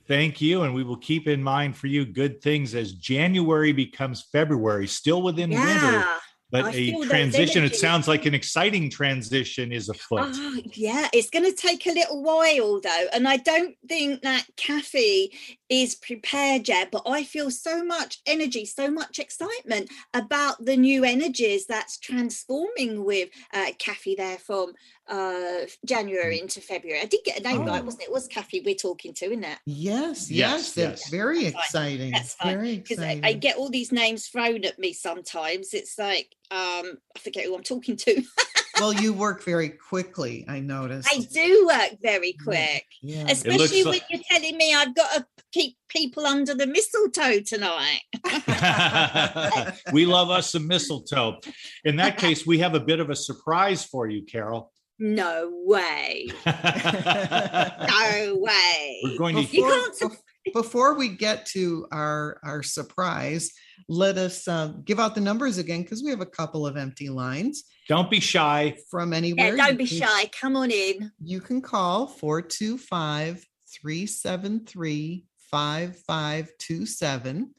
thank 0.08 0.40
you 0.42 0.64
and 0.64 0.74
we 0.74 0.84
will 0.84 0.98
keep 0.98 1.28
in 1.28 1.42
mind 1.42 1.76
for 1.76 1.88
you 1.88 2.06
good 2.06 2.42
things 2.42 2.76
as 2.76 2.94
january 2.94 3.72
becomes 3.72 4.22
february 4.32 4.88
still 4.88 5.22
within 5.24 5.50
winter 5.50 5.66
Yeah. 5.66 6.18
But 6.52 6.66
I 6.66 6.72
a 6.72 7.06
transition 7.06 7.64
it 7.64 7.76
sounds 7.76 8.08
like 8.08 8.26
an 8.26 8.34
exciting 8.34 8.90
transition 8.90 9.72
is 9.72 9.90
afoot 9.90 10.20
Oh, 10.22 10.62
yeah, 10.74 11.08
it's 11.14 11.30
going 11.30 11.46
to 11.46 11.56
take 11.56 11.86
a 11.86 11.94
little 11.94 12.24
while 12.24 12.80
though. 12.82 13.06
And 13.14 13.28
I 13.28 13.38
don't 13.38 13.76
think 13.88 14.22
that 14.22 14.46
Kathy 14.58 15.32
is 15.70 15.96
prepared 15.96 16.68
yet, 16.68 16.92
but 16.92 17.04
I 17.06 17.24
feel 17.24 17.52
so 17.52 17.84
much 17.84 18.22
energy, 18.26 18.66
so 18.66 18.90
much 18.90 19.20
excitement 19.20 19.90
about 20.14 20.64
the 20.64 20.78
new 20.78 21.04
energies 21.04 21.66
that's 21.66 21.98
transforming 21.98 23.06
with 23.06 23.30
uh, 23.54 23.68
Kathy 23.78 24.16
there 24.16 24.38
from 24.38 24.74
uh, 25.10 25.66
January 25.86 26.40
into 26.40 26.62
February. 26.62 27.02
I 27.02 27.06
did 27.06 27.22
get 27.26 27.40
a 27.40 27.44
name 27.44 27.66
right, 27.66 27.82
Oh. 27.82 27.86
wasn't 27.86 28.04
it? 28.04 28.06
It 28.10 28.12
was 28.12 28.28
Kathy 28.28 28.62
we're 28.66 28.76
talking 28.76 29.14
to, 29.16 29.26
isn't 29.26 29.44
it? 29.44 29.58
Yes, 29.66 30.30
Yes, 30.30 30.30
yes, 30.30 30.72
that's 30.74 31.02
yes. 31.02 31.10
very 31.10 31.44
That's 31.46 31.56
exciting. 31.56 32.12
That's 32.12 32.34
fine. 32.36 32.56
Very 32.56 32.78
Because 32.78 33.00
I, 33.00 33.04
exciting. 33.12 33.26
I 33.26 33.34
get 33.34 33.58
all 33.58 33.70
these 33.70 33.92
names 33.92 34.28
thrown 34.28 34.64
at 34.66 34.78
me 34.80 34.94
sometimes. 34.94 35.74
It's 35.74 35.98
like, 35.98 36.36
um, 36.52 36.98
I 37.16 37.20
forget 37.20 37.46
who 37.46 37.56
I'm 37.56 37.64
talking 37.64 37.96
to. 37.98 38.24
well, 38.80 38.94
you 38.94 39.14
work 39.14 39.44
very 39.44 39.70
quickly, 39.70 40.46
I 40.48 40.60
noticed. 40.60 41.10
I 41.12 41.20
do 41.34 41.68
work 41.68 41.98
very 42.02 42.34
quick. 42.44 42.86
Yeah. 43.02 43.26
Especially 43.30 43.84
when 43.84 43.94
like- 43.94 44.04
you're 44.10 44.22
telling 44.30 44.58
me 44.58 44.74
I've 44.74 44.96
got 44.96 45.12
to 45.14 45.26
keep 45.52 45.76
people 45.90 46.26
under 46.28 46.54
the 46.54 46.68
mistletoe 46.68 47.42
tonight. 47.42 48.02
we 49.94 50.06
love 50.06 50.30
us 50.30 50.52
some 50.52 50.68
mistletoe 50.68 51.40
in 51.84 51.96
that 51.98 52.18
case 52.18 52.46
we 52.46 52.60
have 52.60 52.76
a 52.76 52.80
bit 52.80 53.00
of 53.00 53.10
a 53.10 53.16
surprise 53.16 53.84
for 53.86 54.08
you 54.08 54.24
carol 54.24 54.72
No 55.00 55.50
way. 55.66 56.30
No 56.46 58.36
way. 58.36 59.00
we're 59.04 59.18
going 59.18 59.36
to 59.36 59.42
You 59.44 59.48
Before, 59.48 59.70
can't. 59.72 59.96
su- 59.96 60.12
before 60.54 60.94
we 60.96 61.10
get 61.10 61.46
to 61.48 61.86
our 61.92 62.40
our 62.44 62.64
surprise, 62.64 63.52
let 63.88 64.18
us 64.18 64.48
uh, 64.48 64.74
give 64.84 65.00
out 65.00 65.16
the 65.16 65.22
numbers 65.22 65.58
again 65.58 65.82
because 65.84 66.04
we 66.04 66.10
have 66.12 66.22
a 66.22 66.26
couple 66.26 66.66
of 66.68 66.76
empty 66.78 67.10
lines 67.10 67.64
don't 67.88 68.10
be 68.12 68.20
shy 68.20 68.76
from 68.92 69.12
Yeah, 69.14 69.18
anywhere. 69.18 69.56
don't 69.56 69.78
be 69.78 69.88
can- 69.88 69.98
shy. 70.00 70.26
Come 70.40 70.56
on 70.56 70.70
in. 70.72 71.12
You 71.24 71.40
can 71.42 71.62
call 71.62 72.08
425 72.08 73.46
373 73.82 75.26
5527 75.52 77.54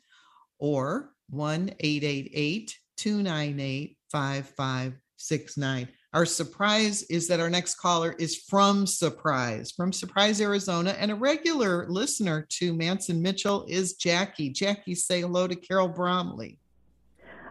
or 0.59 1.11
1 1.31 1.71
888 1.81 2.79
298 2.97 3.97
5569. 4.13 5.89
Our 6.13 6.27
surprise 6.27 7.05
is 7.05 7.29
that 7.29 7.39
our 7.39 7.49
next 7.49 7.77
caller 7.77 8.17
is 8.19 8.37
from 8.37 8.85
Surprise, 8.85 9.71
from 9.71 9.93
Surprise, 9.93 10.41
Arizona. 10.41 10.91
And 10.99 11.13
a 11.13 11.15
regular 11.15 11.87
listener 11.89 12.47
to 12.59 12.75
Mance 12.75 13.11
and 13.11 13.23
Mitchell 13.23 13.65
is 13.69 13.95
Jackie. 13.95 14.51
Jackie, 14.51 14.97
say 14.97 15.21
hello 15.21 15.47
to 15.47 15.55
Carol 15.55 15.87
Bromley. 15.87 16.59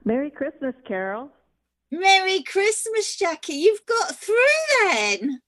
Merry 0.04 0.30
Christmas, 0.30 0.76
Carol. 0.86 1.32
Merry 1.90 2.44
Christmas, 2.44 3.16
Jackie. 3.16 3.54
You've 3.54 3.86
got 3.86 4.20
through 4.20 4.36
then. 4.84 5.42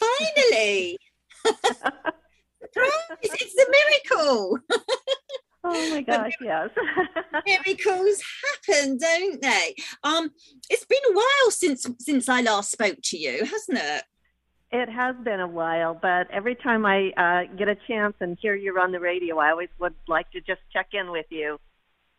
Finally. 0.00 0.98
Surprise, 1.46 2.92
it's 3.22 3.54
a 3.54 3.66
miracle. 3.70 4.58
Oh 5.68 5.90
my 5.90 6.00
gosh, 6.02 6.32
yes. 6.40 6.70
Miracles 7.46 8.22
happen, 8.66 8.98
don't 8.98 9.42
they? 9.42 9.74
Um, 10.04 10.30
it's 10.70 10.84
been 10.84 10.98
a 11.10 11.14
while 11.14 11.50
since 11.50 11.86
since 11.98 12.28
I 12.28 12.40
last 12.40 12.70
spoke 12.70 12.98
to 13.04 13.18
you, 13.18 13.44
hasn't 13.44 13.78
it? 13.78 14.04
it 14.72 14.88
has 14.88 15.14
been 15.24 15.40
a 15.40 15.46
while, 15.46 15.94
but 15.94 16.30
every 16.30 16.54
time 16.54 16.84
I 16.84 17.10
uh, 17.16 17.56
get 17.56 17.68
a 17.68 17.76
chance 17.88 18.14
and 18.20 18.36
hear 18.40 18.54
you're 18.54 18.80
on 18.80 18.92
the 18.92 19.00
radio, 19.00 19.38
I 19.38 19.50
always 19.50 19.68
would 19.78 19.94
like 20.08 20.30
to 20.32 20.40
just 20.40 20.60
check 20.72 20.88
in 20.92 21.10
with 21.10 21.26
you. 21.30 21.58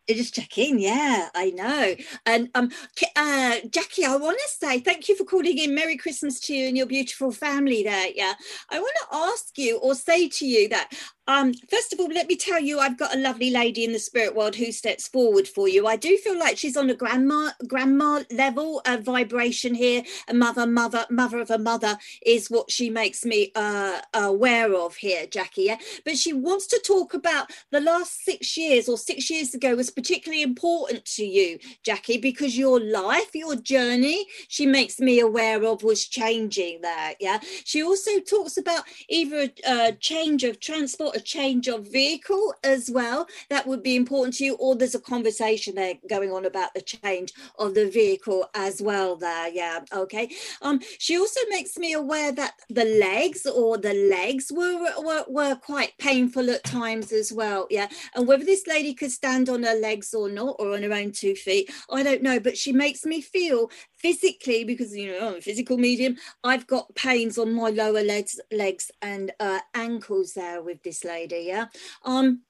You 0.08 0.14
Just 0.14 0.34
check 0.34 0.56
in, 0.56 0.78
yeah, 0.78 1.28
I 1.34 1.50
know. 1.50 1.94
And 2.24 2.48
um, 2.54 2.70
uh, 3.14 3.56
Jackie, 3.70 4.06
I 4.06 4.16
want 4.16 4.38
to 4.38 4.48
say 4.48 4.80
thank 4.80 5.06
you 5.06 5.14
for 5.14 5.24
calling 5.24 5.58
in. 5.58 5.74
Merry 5.74 5.98
Christmas 5.98 6.40
to 6.40 6.54
you 6.54 6.68
and 6.68 6.76
your 6.78 6.86
beautiful 6.86 7.30
family 7.30 7.82
there. 7.82 8.08
Yeah, 8.14 8.32
I 8.70 8.80
want 8.80 8.94
to 9.02 9.16
ask 9.16 9.58
you 9.58 9.76
or 9.76 9.94
say 9.94 10.30
to 10.30 10.46
you 10.46 10.70
that 10.70 10.90
um, 11.28 11.52
first 11.70 11.92
of 11.92 12.00
all, 12.00 12.08
let 12.08 12.26
me 12.26 12.36
tell 12.36 12.58
you, 12.58 12.78
I've 12.78 12.98
got 12.98 13.14
a 13.14 13.18
lovely 13.18 13.50
lady 13.50 13.84
in 13.84 13.92
the 13.92 13.98
spirit 13.98 14.34
world 14.34 14.56
who 14.56 14.72
steps 14.72 15.06
forward 15.06 15.46
for 15.46 15.68
you. 15.68 15.86
I 15.86 15.96
do 15.96 16.16
feel 16.16 16.38
like 16.38 16.56
she's 16.56 16.76
on 16.76 16.88
a 16.88 16.94
grandma 16.94 17.50
grandma 17.66 18.22
level 18.32 18.80
of 18.86 19.02
vibration 19.02 19.74
here. 19.74 20.02
A 20.28 20.34
mother, 20.34 20.66
mother, 20.66 21.04
mother 21.10 21.38
of 21.38 21.50
a 21.50 21.58
mother 21.58 21.98
is 22.24 22.48
what 22.48 22.70
she 22.70 22.88
makes 22.88 23.26
me 23.26 23.52
uh, 23.54 24.00
aware 24.14 24.74
of 24.74 24.96
here, 24.96 25.26
Jackie. 25.26 25.64
Yeah, 25.64 25.76
but 26.06 26.16
she 26.16 26.32
wants 26.32 26.66
to 26.68 26.80
talk 26.82 27.12
about 27.12 27.50
the 27.70 27.80
last 27.80 28.24
six 28.24 28.56
years 28.56 28.88
or 28.88 28.96
six 28.96 29.28
years 29.28 29.52
ago 29.52 29.76
was 29.76 29.90
particularly 29.90 30.42
important 30.42 31.04
to 31.16 31.26
you, 31.26 31.58
Jackie, 31.82 32.16
because 32.16 32.56
your 32.56 32.80
life, 32.80 33.34
your 33.34 33.54
journey, 33.54 34.24
she 34.48 34.64
makes 34.64 34.98
me 34.98 35.20
aware 35.20 35.62
of 35.62 35.82
was 35.82 36.08
changing 36.08 36.80
there. 36.80 37.14
Yeah, 37.20 37.40
she 37.64 37.82
also 37.82 38.18
talks 38.20 38.56
about 38.56 38.84
either 39.10 39.50
a, 39.66 39.88
a 39.88 39.92
change 39.92 40.42
of 40.42 40.58
transport 40.58 41.17
a 41.18 41.20
change 41.20 41.66
of 41.66 41.90
vehicle 41.90 42.54
as 42.62 42.90
well 42.90 43.26
that 43.50 43.66
would 43.66 43.82
be 43.82 43.96
important 43.96 44.34
to 44.34 44.44
you 44.44 44.54
or 44.54 44.76
there's 44.76 44.94
a 44.94 45.00
conversation 45.00 45.74
there 45.74 45.94
going 46.08 46.30
on 46.30 46.46
about 46.46 46.72
the 46.74 46.80
change 46.80 47.32
of 47.58 47.74
the 47.74 47.90
vehicle 47.90 48.48
as 48.54 48.80
well 48.80 49.16
there 49.16 49.48
yeah 49.48 49.80
okay. 49.92 50.30
Um 50.62 50.80
she 50.98 51.18
also 51.18 51.40
makes 51.50 51.76
me 51.76 51.92
aware 51.92 52.30
that 52.32 52.54
the 52.70 52.84
legs 52.84 53.46
or 53.46 53.78
the 53.78 53.94
legs 53.94 54.52
were 54.54 54.78
were, 54.98 55.24
were 55.28 55.56
quite 55.56 55.92
painful 55.98 56.50
at 56.50 56.62
times 56.64 57.12
as 57.12 57.32
well 57.32 57.66
yeah. 57.68 57.88
And 58.14 58.26
whether 58.28 58.44
this 58.44 58.66
lady 58.66 58.94
could 58.94 59.10
stand 59.10 59.48
on 59.48 59.64
her 59.64 59.74
legs 59.74 60.14
or 60.14 60.28
not 60.28 60.56
or 60.60 60.74
on 60.74 60.82
her 60.82 60.92
own 60.92 61.10
two 61.10 61.34
feet 61.34 61.70
i 61.90 62.02
don't 62.02 62.22
know 62.22 62.38
but 62.38 62.56
she 62.56 62.72
makes 62.72 63.04
me 63.04 63.20
feel 63.20 63.70
physically 63.98 64.64
because 64.64 64.96
you 64.96 65.12
know 65.12 65.28
I'm 65.28 65.36
a 65.36 65.40
physical 65.40 65.78
medium 65.78 66.16
I've 66.44 66.66
got 66.66 66.94
pains 66.94 67.38
on 67.38 67.52
my 67.52 67.70
lower 67.70 68.02
legs 68.02 68.40
legs 68.52 68.90
and 69.02 69.32
uh, 69.40 69.60
ankles 69.74 70.34
there 70.34 70.62
with 70.62 70.82
this 70.82 71.04
lady 71.04 71.44
yeah? 71.48 71.66
Um 72.04 72.42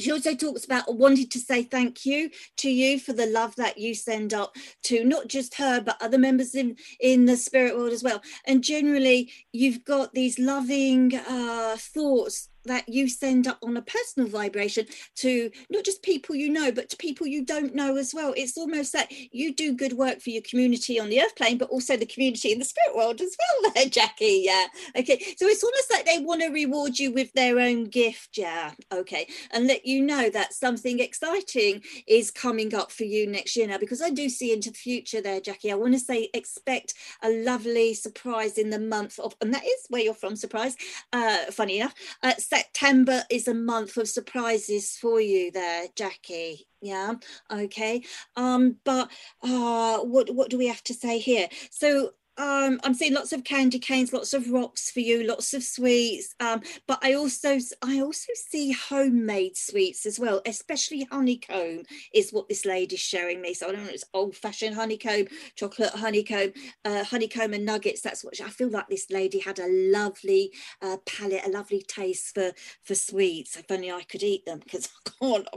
she 0.00 0.12
also 0.12 0.34
talks 0.34 0.64
about 0.64 0.94
wanted 0.96 1.30
to 1.30 1.38
say 1.38 1.62
thank 1.62 2.06
you 2.06 2.30
to 2.56 2.70
you 2.70 2.98
for 2.98 3.12
the 3.12 3.26
love 3.26 3.54
that 3.56 3.78
you 3.78 3.94
send 3.94 4.32
up 4.32 4.56
to 4.84 5.04
not 5.04 5.28
just 5.28 5.54
her 5.56 5.80
but 5.80 6.00
other 6.00 6.18
members 6.18 6.54
in 6.54 6.76
in 7.00 7.26
the 7.26 7.36
spirit 7.36 7.76
world 7.76 7.92
as 7.92 8.02
well. 8.02 8.22
And 8.46 8.64
generally 8.64 9.30
you've 9.52 9.84
got 9.84 10.14
these 10.14 10.38
loving 10.38 11.14
uh 11.14 11.76
thoughts 11.78 12.49
that 12.64 12.88
you 12.88 13.08
send 13.08 13.46
up 13.46 13.58
on 13.62 13.76
a 13.76 13.82
personal 13.82 14.28
vibration 14.28 14.86
to 15.16 15.50
not 15.70 15.84
just 15.84 16.02
people 16.02 16.34
you 16.34 16.50
know, 16.50 16.70
but 16.72 16.88
to 16.90 16.96
people 16.96 17.26
you 17.26 17.44
don't 17.44 17.74
know 17.74 17.96
as 17.96 18.14
well. 18.14 18.34
It's 18.36 18.56
almost 18.58 18.92
that 18.92 19.10
you 19.32 19.54
do 19.54 19.74
good 19.74 19.94
work 19.94 20.20
for 20.20 20.30
your 20.30 20.42
community 20.42 21.00
on 21.00 21.08
the 21.08 21.20
earth 21.20 21.36
plane, 21.36 21.58
but 21.58 21.70
also 21.70 21.96
the 21.96 22.06
community 22.06 22.52
in 22.52 22.58
the 22.58 22.64
spirit 22.64 22.96
world 22.96 23.20
as 23.20 23.36
well, 23.38 23.72
there, 23.74 23.86
Jackie. 23.86 24.42
Yeah. 24.44 24.66
Okay. 24.96 25.18
So 25.36 25.46
it's 25.46 25.64
almost 25.64 25.90
like 25.90 26.04
they 26.06 26.18
want 26.18 26.42
to 26.42 26.48
reward 26.48 26.98
you 26.98 27.12
with 27.12 27.32
their 27.32 27.58
own 27.58 27.84
gift. 27.84 28.36
Yeah. 28.36 28.72
Okay. 28.92 29.28
And 29.52 29.66
let 29.66 29.86
you 29.86 30.02
know 30.02 30.30
that 30.30 30.52
something 30.52 31.00
exciting 31.00 31.82
is 32.06 32.30
coming 32.30 32.74
up 32.74 32.90
for 32.90 33.04
you 33.04 33.26
next 33.26 33.56
year 33.56 33.66
now, 33.66 33.78
because 33.78 34.02
I 34.02 34.10
do 34.10 34.28
see 34.28 34.52
into 34.52 34.70
the 34.70 34.76
future 34.76 35.20
there, 35.20 35.40
Jackie. 35.40 35.72
I 35.72 35.76
want 35.76 35.94
to 35.94 36.00
say 36.00 36.28
expect 36.34 36.94
a 37.22 37.30
lovely 37.30 37.94
surprise 37.94 38.58
in 38.58 38.70
the 38.70 38.78
month 38.78 39.18
of, 39.18 39.34
and 39.40 39.52
that 39.54 39.64
is 39.64 39.86
where 39.88 40.02
you're 40.02 40.14
from, 40.14 40.36
surprise. 40.36 40.76
Uh, 41.12 41.44
funny 41.50 41.80
enough. 41.80 41.94
Uh, 42.22 42.34
September 42.50 43.24
is 43.30 43.48
a 43.48 43.54
month 43.54 43.96
of 43.98 44.08
surprises 44.08 44.98
for 45.00 45.20
you 45.20 45.52
there, 45.52 45.86
Jackie. 45.96 46.66
Yeah, 46.82 47.14
okay. 47.52 48.04
Um, 48.36 48.78
but 48.84 49.10
uh 49.42 50.00
what 50.00 50.34
what 50.34 50.50
do 50.50 50.58
we 50.58 50.68
have 50.68 50.84
to 50.84 50.94
say 50.94 51.18
here? 51.20 51.48
So 51.70 52.12
um, 52.36 52.80
I'm 52.84 52.94
seeing 52.94 53.14
lots 53.14 53.32
of 53.32 53.44
candy 53.44 53.78
canes, 53.78 54.12
lots 54.12 54.32
of 54.32 54.50
rocks 54.50 54.90
for 54.90 55.00
you, 55.00 55.26
lots 55.26 55.52
of 55.54 55.62
sweets. 55.62 56.34
Um, 56.40 56.62
but 56.86 56.98
I 57.02 57.14
also 57.14 57.58
I 57.82 58.00
also 58.00 58.32
see 58.34 58.72
homemade 58.72 59.56
sweets 59.56 60.06
as 60.06 60.18
well, 60.18 60.40
especially 60.46 61.06
honeycomb 61.10 61.82
is 62.14 62.32
what 62.32 62.48
this 62.48 62.64
lady's 62.64 63.00
showing 63.00 63.40
me. 63.40 63.54
So 63.54 63.68
I 63.68 63.72
don't 63.72 63.84
know, 63.84 63.90
it's 63.90 64.04
old-fashioned 64.14 64.74
honeycomb, 64.74 65.26
chocolate 65.54 65.90
honeycomb, 65.90 66.52
uh, 66.84 67.04
honeycomb 67.04 67.52
and 67.52 67.66
nuggets. 67.66 68.00
That's 68.00 68.24
what 68.24 68.36
she, 68.36 68.44
I 68.44 68.48
feel 68.48 68.70
like 68.70 68.88
this 68.88 69.10
lady 69.10 69.40
had 69.40 69.58
a 69.58 69.68
lovely 69.68 70.52
uh, 70.80 70.96
palate, 71.06 71.46
a 71.46 71.50
lovely 71.50 71.82
taste 71.82 72.34
for 72.34 72.52
for 72.82 72.94
sweets. 72.94 73.56
If 73.56 73.70
only 73.70 73.90
I 73.90 74.02
could 74.02 74.22
eat 74.22 74.46
them 74.46 74.60
because 74.60 74.88
I 75.06 75.10
can't. 75.20 75.48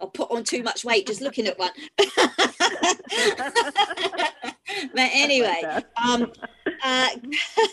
I'll 0.00 0.08
put 0.08 0.30
on 0.30 0.44
too 0.44 0.62
much 0.62 0.84
weight 0.84 1.06
just 1.06 1.20
looking 1.20 1.46
at 1.46 1.58
one. 1.58 1.70
but 4.94 5.10
anyway, 5.12 5.62
um, 6.02 6.32
uh, 6.84 7.08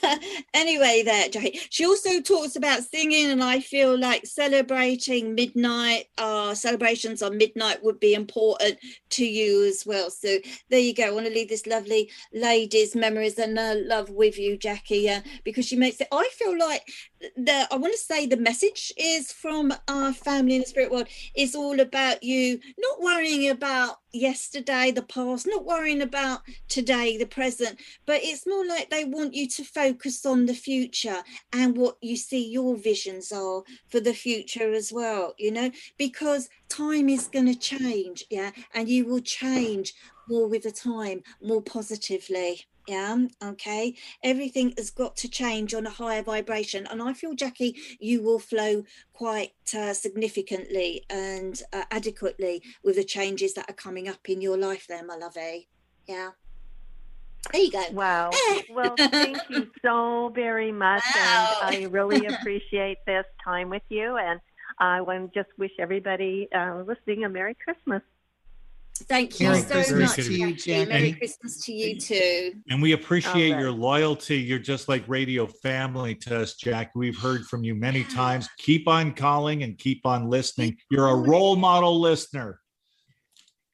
anyway, 0.54 1.04
there, 1.04 1.30
Jackie. 1.30 1.60
She 1.70 1.86
also 1.86 2.22
talks 2.22 2.56
about 2.56 2.84
singing, 2.84 3.32
and 3.32 3.44
I 3.44 3.60
feel 3.60 3.98
like 3.98 4.26
celebrating 4.26 5.36
midnight, 5.36 6.06
uh, 6.18 6.54
celebrations 6.54 7.22
on 7.22 7.38
midnight 7.38 7.84
would 7.84 8.00
be 8.00 8.14
important 8.14 8.78
to 9.12 9.26
you 9.26 9.66
as 9.66 9.84
well. 9.86 10.10
So 10.10 10.38
there 10.70 10.80
you 10.80 10.94
go. 10.94 11.08
I 11.08 11.12
want 11.12 11.26
to 11.28 11.34
leave 11.34 11.50
this 11.50 11.68
lovely 11.68 12.12
lady's 12.34 12.96
memories 12.96 13.38
and 13.40 13.58
uh, 13.58 13.76
love 13.78 14.10
with 14.10 14.38
you, 14.38 14.58
Jackie, 14.58 15.10
uh, 15.10 15.22
because 15.44 15.66
she 15.66 15.76
makes 15.76 16.02
it. 16.02 16.08
I 16.12 16.30
feel 16.34 16.58
like 16.58 16.84
the 17.36 17.68
I 17.72 17.76
want 17.76 17.94
to 17.94 18.00
say 18.00 18.26
the 18.26 18.38
message 18.38 18.94
is 18.98 19.32
from 19.32 19.74
our 19.88 20.14
family 20.14 20.56
in 20.56 20.62
the 20.62 20.68
spirit 20.68 20.92
world 20.92 21.08
is 21.36 21.56
all 21.56 21.80
about 21.80 22.24
you 22.24 22.60
not 22.78 23.02
worrying 23.02 23.50
about 23.50 24.00
yesterday, 24.12 24.92
the 24.92 25.04
past, 25.04 25.46
not 25.48 25.66
worrying 25.66 26.02
about 26.02 26.42
today, 26.68 27.18
the 27.18 27.26
present, 27.26 27.80
but 28.06 28.22
it's 28.24 28.48
more 28.48 28.66
like 28.66 28.90
they 28.90 29.06
want 29.06 29.34
you 29.34 29.48
to 29.48 29.64
focus 29.64 30.26
on 30.26 30.46
the 30.46 30.54
future 30.54 31.22
and 31.54 31.78
what 31.78 31.98
you 32.02 32.16
see 32.16 32.50
your 32.50 32.76
visions 32.76 33.32
are 33.32 33.64
for 33.90 34.00
the 34.00 34.14
future 34.14 34.74
as 34.74 34.92
well, 34.92 35.34
you 35.38 35.52
know, 35.52 35.72
because 35.98 36.50
time 36.70 37.10
is 37.10 37.28
going 37.28 37.46
to 37.46 37.56
change, 37.56 38.24
yeah, 38.30 38.52
and 38.74 38.90
you 38.90 39.06
will 39.06 39.22
change 39.22 39.94
more 40.28 40.48
with 40.48 40.64
the 40.64 40.72
time, 40.72 41.22
more 41.42 41.62
positively 41.62 42.66
yeah 42.90 43.16
okay 43.44 43.94
everything 44.24 44.74
has 44.78 44.90
got 44.90 45.16
to 45.16 45.30
change 45.30 45.74
on 45.76 45.86
a 45.86 45.90
higher 45.92 46.24
vibration 46.24 46.88
and 46.88 47.02
i 47.02 47.14
feel 47.14 47.36
jackie 47.36 47.76
you 48.00 48.22
will 48.24 48.40
flow 48.40 48.84
quite 49.14 49.54
uh, 49.78 49.94
significantly 49.94 51.06
and 51.10 51.62
uh, 51.72 51.84
adequately 51.92 52.62
with 52.84 52.96
the 52.96 53.04
changes 53.04 53.54
that 53.54 53.70
are 53.70 53.74
coming 53.74 54.08
up 54.08 54.28
in 54.28 54.42
your 54.42 54.58
life 54.58 54.88
there 54.88 55.06
my 55.06 55.16
lovey 55.16 55.70
yeah 56.08 56.32
there 57.54 57.62
you 57.62 57.72
go. 57.72 57.86
Wow. 57.94 58.32
well, 58.70 58.96
thank 58.98 59.38
you 59.50 59.72
so 59.82 60.30
very 60.36 60.74
much. 60.74 61.04
Wow. 61.16 61.58
And 61.64 61.86
I 61.86 61.88
really 61.88 62.26
appreciate 62.34 62.98
this 63.08 63.24
time 63.42 63.70
with 63.70 63.82
you. 63.88 64.18
And 64.18 64.42
I 64.78 65.00
want 65.00 65.34
to 65.34 65.40
just 65.44 65.58
wish 65.58 65.72
everybody 65.80 66.50
uh, 66.54 66.84
listening 66.86 67.24
a 67.24 67.30
Merry 67.30 67.56
Christmas. 67.56 68.02
Thank 69.08 69.40
you 69.40 69.50
Merry 69.50 69.62
so 69.62 69.74
Christmas 69.74 70.18
much. 70.18 70.26
To 70.28 70.34
you, 70.34 70.54
Jackie. 70.54 70.90
Merry 70.90 71.12
Christmas 71.14 71.64
to 71.66 71.74
you 71.74 72.00
too. 72.00 72.54
And 72.70 72.82
we 72.82 72.94
appreciate 72.94 73.52
right. 73.52 73.60
your 73.60 73.72
loyalty. 73.72 74.38
You're 74.38 74.60
just 74.60 74.90
like 74.90 75.04
radio 75.08 75.48
family 75.48 76.16
to 76.16 76.42
us, 76.42 76.56
Jack. 76.56 76.92
We've 76.96 77.18
heard 77.18 77.46
from 77.46 77.64
you 77.64 77.76
many 77.76 78.04
times. 78.04 78.50
Keep 78.58 78.88
on 78.88 79.14
calling 79.14 79.64
and 79.64 79.78
keep 79.78 80.06
on 80.06 80.30
listening. 80.30 80.78
You're 80.90 81.08
a 81.08 81.16
role 81.16 81.56
model 81.56 82.00
listener 82.00 82.60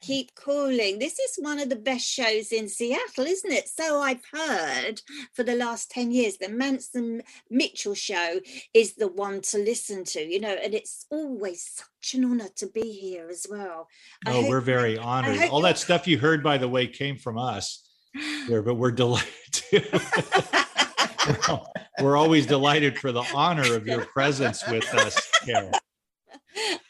keep 0.06 0.36
calling. 0.36 0.99
This 0.99 1.18
is 1.20 1.38
one 1.39 1.60
of 1.60 1.70
the 1.70 1.76
best 1.76 2.06
shows 2.06 2.51
in 2.51 2.70
Seattle, 2.70 3.26
isn't 3.26 3.51
it? 3.51 3.68
So 3.68 3.99
I've 4.01 4.24
heard 4.32 5.01
for 5.34 5.43
the 5.43 5.56
last 5.56 5.89
10 5.91 6.12
years. 6.12 6.38
The 6.38 6.49
Mance 6.49 6.89
and 6.93 7.24
Mitchell 7.49 7.95
show 7.95 8.39
is 8.74 8.95
the 8.95 9.08
one 9.08 9.41
to 9.41 9.58
listen 9.58 10.03
to, 10.06 10.22
you 10.22 10.39
know, 10.39 10.56
and 10.64 10.74
it's 10.74 11.06
always 11.10 11.64
such 11.64 12.14
an 12.14 12.26
honor 12.26 12.49
to 12.58 12.68
be 12.68 12.91
here 12.91 13.28
as 13.30 13.47
well. 13.49 13.88
Oh, 14.28 14.47
we're 14.47 14.62
very 14.62 14.97
honored. 14.97 15.49
All 15.49 15.62
that 15.62 15.80
stuff 15.80 16.08
you 16.08 16.20
heard, 16.20 16.43
by 16.43 16.58
the 16.58 16.70
way, 16.70 16.86
came 16.88 17.18
from 17.18 17.38
us 17.38 17.84
there, 18.47 18.62
but 18.62 18.76
we're 18.76 18.91
delighted. 18.91 19.32
we're 21.99 22.18
always 22.18 22.45
delighted 22.45 22.99
for 22.99 23.12
the 23.12 23.24
honor 23.34 23.74
of 23.74 23.88
your 23.88 24.06
presence 24.06 24.64
with 24.70 24.88
us, 24.93 25.32
Carol. 25.43 25.72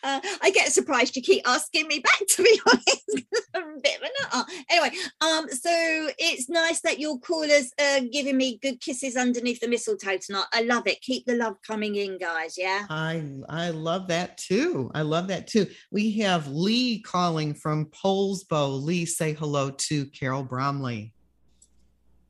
Uh, 0.03 0.19
I 0.41 0.51
get 0.51 0.71
surprised 0.71 1.15
you 1.15 1.21
keep 1.21 1.47
asking 1.47 1.87
me 1.87 1.99
back, 1.99 2.19
to 2.29 2.43
be 2.43 2.59
honest. 2.67 3.25
a 3.53 3.61
bit 3.81 4.01
of 4.33 4.45
Anyway, 4.69 4.91
um, 5.21 5.49
so 5.49 6.09
it's 6.17 6.49
nice 6.49 6.81
that 6.81 6.99
your 6.99 7.19
callers 7.19 7.71
are 7.79 8.01
giving 8.01 8.37
me 8.37 8.59
good 8.61 8.79
kisses 8.81 9.15
underneath 9.15 9.59
the 9.59 9.67
mistletoe 9.67 10.17
tonight. 10.17 10.45
I 10.53 10.61
love 10.61 10.87
it. 10.87 11.01
Keep 11.01 11.25
the 11.25 11.35
love 11.35 11.55
coming 11.65 11.95
in, 11.95 12.17
guys. 12.17 12.55
Yeah. 12.57 12.85
I 12.89 13.23
I 13.49 13.69
love 13.69 14.07
that 14.09 14.37
too. 14.37 14.91
I 14.93 15.01
love 15.01 15.27
that 15.29 15.47
too. 15.47 15.67
We 15.91 16.11
have 16.19 16.47
Lee 16.47 17.01
calling 17.01 17.53
from 17.53 17.85
Poulsbo. 17.87 18.81
Lee, 18.81 19.05
say 19.05 19.33
hello 19.33 19.71
to 19.71 20.05
Carol 20.07 20.43
Bromley. 20.43 21.14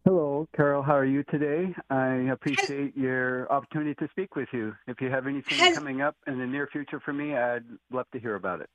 Hello, 0.06 0.47
Carol. 0.56 0.84
How 0.84 0.95
are 0.95 1.03
you 1.03 1.24
today? 1.24 1.74
I 1.89 2.30
appreciate 2.32 2.95
your 2.95 3.51
opportunity 3.51 3.95
to 3.95 4.08
speak 4.12 4.36
with 4.36 4.47
you. 4.53 4.76
If 4.86 5.01
you 5.01 5.10
have 5.10 5.26
anything 5.26 5.58
Hello. 5.58 5.74
coming 5.74 6.03
up 6.03 6.16
in 6.28 6.38
the 6.38 6.45
near 6.45 6.68
future 6.68 6.99
for 6.99 7.12
me, 7.12 7.36
I'd 7.36 7.64
love 7.91 8.06
to 8.14 8.20
hear 8.20 8.36
about 8.36 8.62
it. 8.62 8.70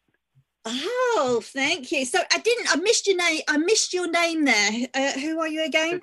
Oh, 0.64 1.40
thank 1.40 1.92
you. 1.92 2.04
So 2.04 2.18
I 2.32 2.38
didn't. 2.38 2.66
I 2.72 2.80
missed 2.80 3.06
your 3.06 3.16
name. 3.16 3.42
I 3.46 3.58
missed 3.58 3.94
your 3.94 4.10
name 4.10 4.44
there. 4.44 4.88
Uh, 4.92 5.12
who 5.12 5.38
are 5.38 5.46
you 5.46 5.64
again? 5.64 6.02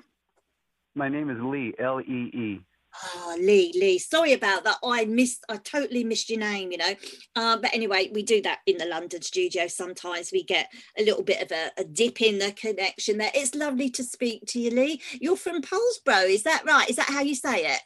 My 0.94 1.10
name 1.10 1.28
is 1.28 1.36
Lee. 1.42 1.74
L 1.78 2.00
E 2.00 2.30
E. 2.32 2.60
Oh, 3.04 3.36
Lee, 3.38 3.72
Lee. 3.76 3.98
Sorry 3.98 4.32
about 4.32 4.64
that. 4.64 4.78
I 4.84 5.04
missed. 5.04 5.44
I 5.48 5.56
totally 5.56 6.04
missed 6.04 6.30
your 6.30 6.40
name. 6.40 6.72
You 6.72 6.78
know. 6.78 6.94
Uh, 7.36 7.56
but 7.58 7.74
anyway, 7.74 8.10
we 8.12 8.22
do 8.22 8.42
that 8.42 8.58
in 8.66 8.78
the 8.78 8.86
London 8.86 9.22
studio. 9.22 9.66
Sometimes 9.66 10.30
we 10.32 10.42
get 10.42 10.68
a 10.98 11.04
little 11.04 11.22
bit 11.22 11.42
of 11.42 11.50
a, 11.52 11.70
a, 11.80 11.84
dip 11.84 12.20
in 12.20 12.38
the 12.38 12.52
connection 12.52 13.18
there. 13.18 13.30
It's 13.34 13.54
lovely 13.54 13.90
to 13.90 14.04
speak 14.04 14.44
to 14.48 14.60
you, 14.60 14.70
Lee. 14.70 15.00
You're 15.20 15.36
from 15.36 15.62
Poulsbo, 15.62 16.28
is 16.28 16.42
that 16.44 16.64
right? 16.66 16.88
Is 16.88 16.96
that 16.96 17.08
how 17.08 17.22
you 17.22 17.34
say 17.34 17.66
it? 17.66 17.80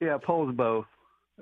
Yeah, 0.00 0.18
Poulsbo. 0.18 0.84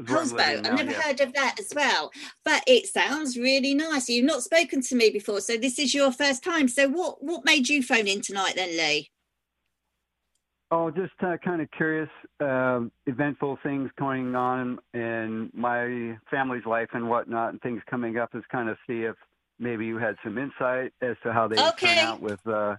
Poulsbo. 0.02 0.38
I've 0.40 0.62
never 0.62 0.90
yeah. 0.90 1.02
heard 1.02 1.20
of 1.20 1.32
that 1.34 1.56
as 1.58 1.72
well, 1.74 2.10
but 2.44 2.62
it 2.66 2.86
sounds 2.86 3.36
really 3.36 3.74
nice. 3.74 4.08
You've 4.08 4.24
not 4.24 4.42
spoken 4.42 4.80
to 4.82 4.94
me 4.94 5.10
before, 5.10 5.40
so 5.40 5.56
this 5.56 5.78
is 5.78 5.94
your 5.94 6.12
first 6.12 6.44
time. 6.44 6.68
So, 6.68 6.88
what 6.88 7.22
what 7.22 7.44
made 7.44 7.68
you 7.68 7.82
phone 7.82 8.06
in 8.06 8.20
tonight, 8.20 8.54
then, 8.54 8.76
Lee? 8.76 9.10
Oh, 10.70 10.90
just 10.90 11.12
uh, 11.22 11.38
kind 11.42 11.62
of 11.62 11.70
curious, 11.70 12.10
uh, 12.40 12.80
eventful 13.06 13.58
things 13.62 13.90
going 13.98 14.34
on 14.34 14.78
in 14.92 15.50
my 15.54 16.18
family's 16.30 16.66
life 16.66 16.90
and 16.92 17.08
whatnot, 17.08 17.50
and 17.50 17.62
things 17.62 17.80
coming 17.88 18.18
up 18.18 18.34
is 18.34 18.42
kind 18.52 18.68
of 18.68 18.76
see 18.86 19.04
if 19.04 19.16
maybe 19.58 19.86
you 19.86 19.96
had 19.96 20.16
some 20.22 20.36
insight 20.36 20.92
as 21.00 21.16
to 21.22 21.32
how 21.32 21.48
they 21.48 21.56
okay. 21.68 21.86
turn 21.86 21.98
out 21.98 22.20
with 22.20 22.46
uh, 22.46 22.76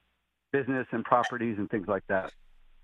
business 0.52 0.86
and 0.92 1.04
properties 1.04 1.56
and 1.58 1.68
things 1.72 1.88
like 1.88 2.04
that. 2.08 2.32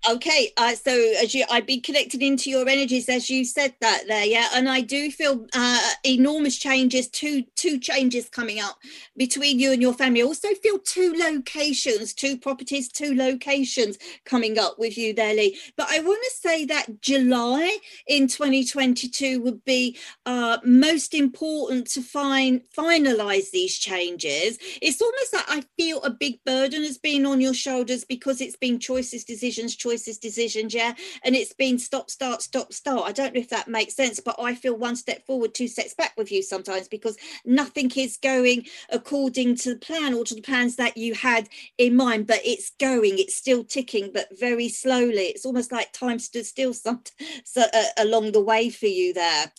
Okay, 0.08 0.52
uh, 0.56 0.72
so 0.76 0.92
as 1.20 1.34
you, 1.34 1.44
I've 1.50 1.66
been 1.66 1.80
connected 1.80 2.22
into 2.22 2.48
your 2.48 2.68
energies 2.68 3.08
as 3.08 3.28
you 3.28 3.44
said 3.44 3.74
that 3.80 4.04
there, 4.06 4.24
yeah, 4.24 4.46
and 4.54 4.68
I 4.68 4.80
do 4.80 5.10
feel 5.10 5.46
uh, 5.52 5.80
enormous 6.04 6.56
changes, 6.56 7.08
two 7.08 7.42
two 7.56 7.80
changes 7.80 8.28
coming 8.28 8.60
up 8.60 8.78
between 9.16 9.58
you 9.58 9.72
and 9.72 9.82
your 9.82 9.94
family. 9.94 10.22
I 10.22 10.26
also 10.26 10.48
feel 10.62 10.78
two 10.78 11.12
locations, 11.18 12.14
two 12.14 12.36
properties, 12.36 12.88
two 12.88 13.16
locations 13.16 13.98
coming 14.24 14.60
up 14.60 14.78
with 14.78 14.96
you 14.96 15.12
there, 15.12 15.34
Lee. 15.34 15.58
But 15.76 15.88
I 15.90 15.98
want 15.98 16.22
to 16.22 16.48
say 16.48 16.64
that 16.66 17.00
July 17.00 17.76
in 18.06 18.28
2022 18.28 19.42
would 19.42 19.64
be 19.64 19.98
uh, 20.24 20.58
most 20.64 21.14
important 21.14 21.88
to 21.88 22.00
find 22.00 22.60
finalize 22.78 23.50
these 23.50 23.76
changes. 23.76 24.56
It's 24.80 25.02
almost 25.02 25.34
like 25.34 25.46
I 25.48 25.64
feel 25.76 26.00
a 26.02 26.10
big 26.10 26.44
burden 26.44 26.84
has 26.84 26.96
been 26.96 27.26
on 27.26 27.40
your 27.40 27.54
shoulders 27.54 28.04
because 28.04 28.40
it's 28.40 28.56
been 28.56 28.78
choices, 28.78 29.24
decisions, 29.24 29.74
choices 29.74 29.95
choices, 29.96 30.18
decisions, 30.18 30.74
yeah. 30.74 30.94
And 31.24 31.34
it's 31.34 31.52
been 31.52 31.78
stop, 31.78 32.10
start, 32.10 32.42
stop, 32.42 32.72
start. 32.72 33.04
I 33.06 33.12
don't 33.12 33.34
know 33.34 33.40
if 33.40 33.48
that 33.50 33.68
makes 33.68 33.94
sense, 33.94 34.20
but 34.20 34.36
I 34.38 34.54
feel 34.54 34.76
one 34.76 34.96
step 34.96 35.24
forward, 35.26 35.54
two 35.54 35.68
steps 35.68 35.94
back 35.94 36.12
with 36.16 36.30
you 36.30 36.42
sometimes 36.42 36.88
because 36.88 37.16
nothing 37.44 37.90
is 37.96 38.18
going 38.18 38.66
according 38.90 39.56
to 39.56 39.74
the 39.74 39.80
plan 39.80 40.14
or 40.14 40.24
to 40.24 40.34
the 40.34 40.42
plans 40.42 40.76
that 40.76 40.96
you 40.96 41.14
had 41.14 41.48
in 41.78 41.96
mind, 41.96 42.26
but 42.26 42.40
it's 42.44 42.72
going, 42.78 43.18
it's 43.18 43.36
still 43.36 43.64
ticking, 43.64 44.10
but 44.12 44.28
very 44.38 44.68
slowly. 44.68 45.32
It's 45.32 45.46
almost 45.46 45.72
like 45.72 45.92
time 45.92 46.18
stood 46.18 46.46
still 46.46 46.74
some, 46.74 47.02
so, 47.44 47.62
uh, 47.72 47.84
along 47.98 48.32
the 48.32 48.42
way 48.42 48.70
for 48.70 48.86
you 48.86 49.14
there. 49.14 49.52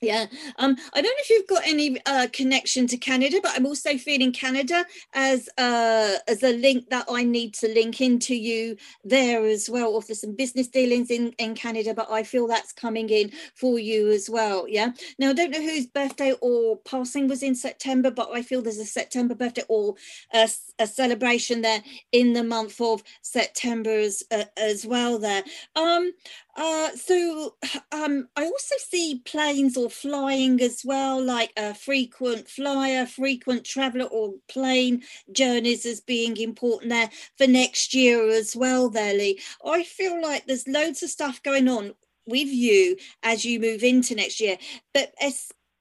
Yeah, 0.00 0.26
um, 0.58 0.76
I 0.94 1.02
don't 1.02 1.06
know 1.10 1.22
if 1.22 1.30
you've 1.30 1.48
got 1.48 1.66
any 1.66 1.98
uh, 2.06 2.28
connection 2.32 2.86
to 2.88 2.98
Canada, 2.98 3.40
but 3.42 3.52
I'm 3.56 3.66
also 3.66 3.98
feeling 3.98 4.32
Canada 4.32 4.86
as 5.14 5.50
uh, 5.58 6.16
as 6.28 6.44
a 6.44 6.56
link 6.56 6.90
that 6.90 7.06
I 7.10 7.24
need 7.24 7.54
to 7.56 7.68
link 7.68 8.00
into 8.00 8.36
you 8.36 8.76
there 9.04 9.44
as 9.46 9.68
well. 9.70 9.90
Or 9.94 10.02
for 10.02 10.14
some 10.14 10.36
business 10.36 10.68
dealings 10.68 11.10
in 11.10 11.32
in 11.40 11.56
Canada, 11.56 11.94
but 11.96 12.12
I 12.12 12.22
feel 12.24 12.46
that's 12.46 12.72
coming 12.72 13.10
in 13.10 13.32
for 13.56 13.80
you 13.80 14.10
as 14.12 14.30
well. 14.30 14.66
Yeah. 14.68 14.92
Now 15.18 15.30
I 15.30 15.34
don't 15.34 15.50
know 15.52 15.62
whose 15.62 15.88
birthday 15.88 16.34
or 16.42 16.78
passing 16.78 17.28
was 17.28 17.42
in 17.42 17.56
September, 17.56 18.12
but 18.12 18.30
I 18.32 18.42
feel 18.44 18.62
there's 18.62 18.78
a 18.78 18.86
September 18.86 19.34
birthday 19.34 19.64
or 19.68 19.96
a, 20.32 20.48
a 20.78 20.86
celebration 20.86 21.62
there 21.62 21.82
in 22.12 22.34
the 22.34 22.44
month 22.44 22.80
of 22.80 23.02
September 23.24 23.90
as 23.98 24.22
uh, 24.32 24.44
as 24.58 24.86
well. 24.86 25.18
There. 25.18 25.44
Um, 25.76 26.12
uh, 26.56 26.90
so 26.96 27.56
um, 27.92 28.28
I 28.36 28.44
also 28.44 28.74
see 28.78 29.22
planes 29.24 29.76
or 29.76 29.90
flying 29.90 30.60
as 30.60 30.82
well, 30.84 31.22
like 31.22 31.52
a 31.56 31.74
frequent 31.74 32.48
flyer, 32.48 33.06
frequent 33.06 33.64
traveler, 33.64 34.06
or 34.06 34.34
plane 34.48 35.02
journeys 35.32 35.86
as 35.86 36.00
being 36.00 36.36
important 36.38 36.90
there 36.90 37.10
for 37.36 37.46
next 37.46 37.94
year 37.94 38.28
as 38.30 38.56
well, 38.56 38.88
there, 38.88 39.14
Lee. 39.14 39.40
I 39.64 39.82
feel 39.84 40.20
like 40.20 40.46
there's 40.46 40.68
loads 40.68 41.02
of 41.02 41.10
stuff 41.10 41.42
going 41.42 41.68
on 41.68 41.94
with 42.26 42.48
you 42.48 42.96
as 43.22 43.44
you 43.44 43.60
move 43.60 43.84
into 43.84 44.14
next 44.14 44.40
year, 44.40 44.58
but 44.92 45.14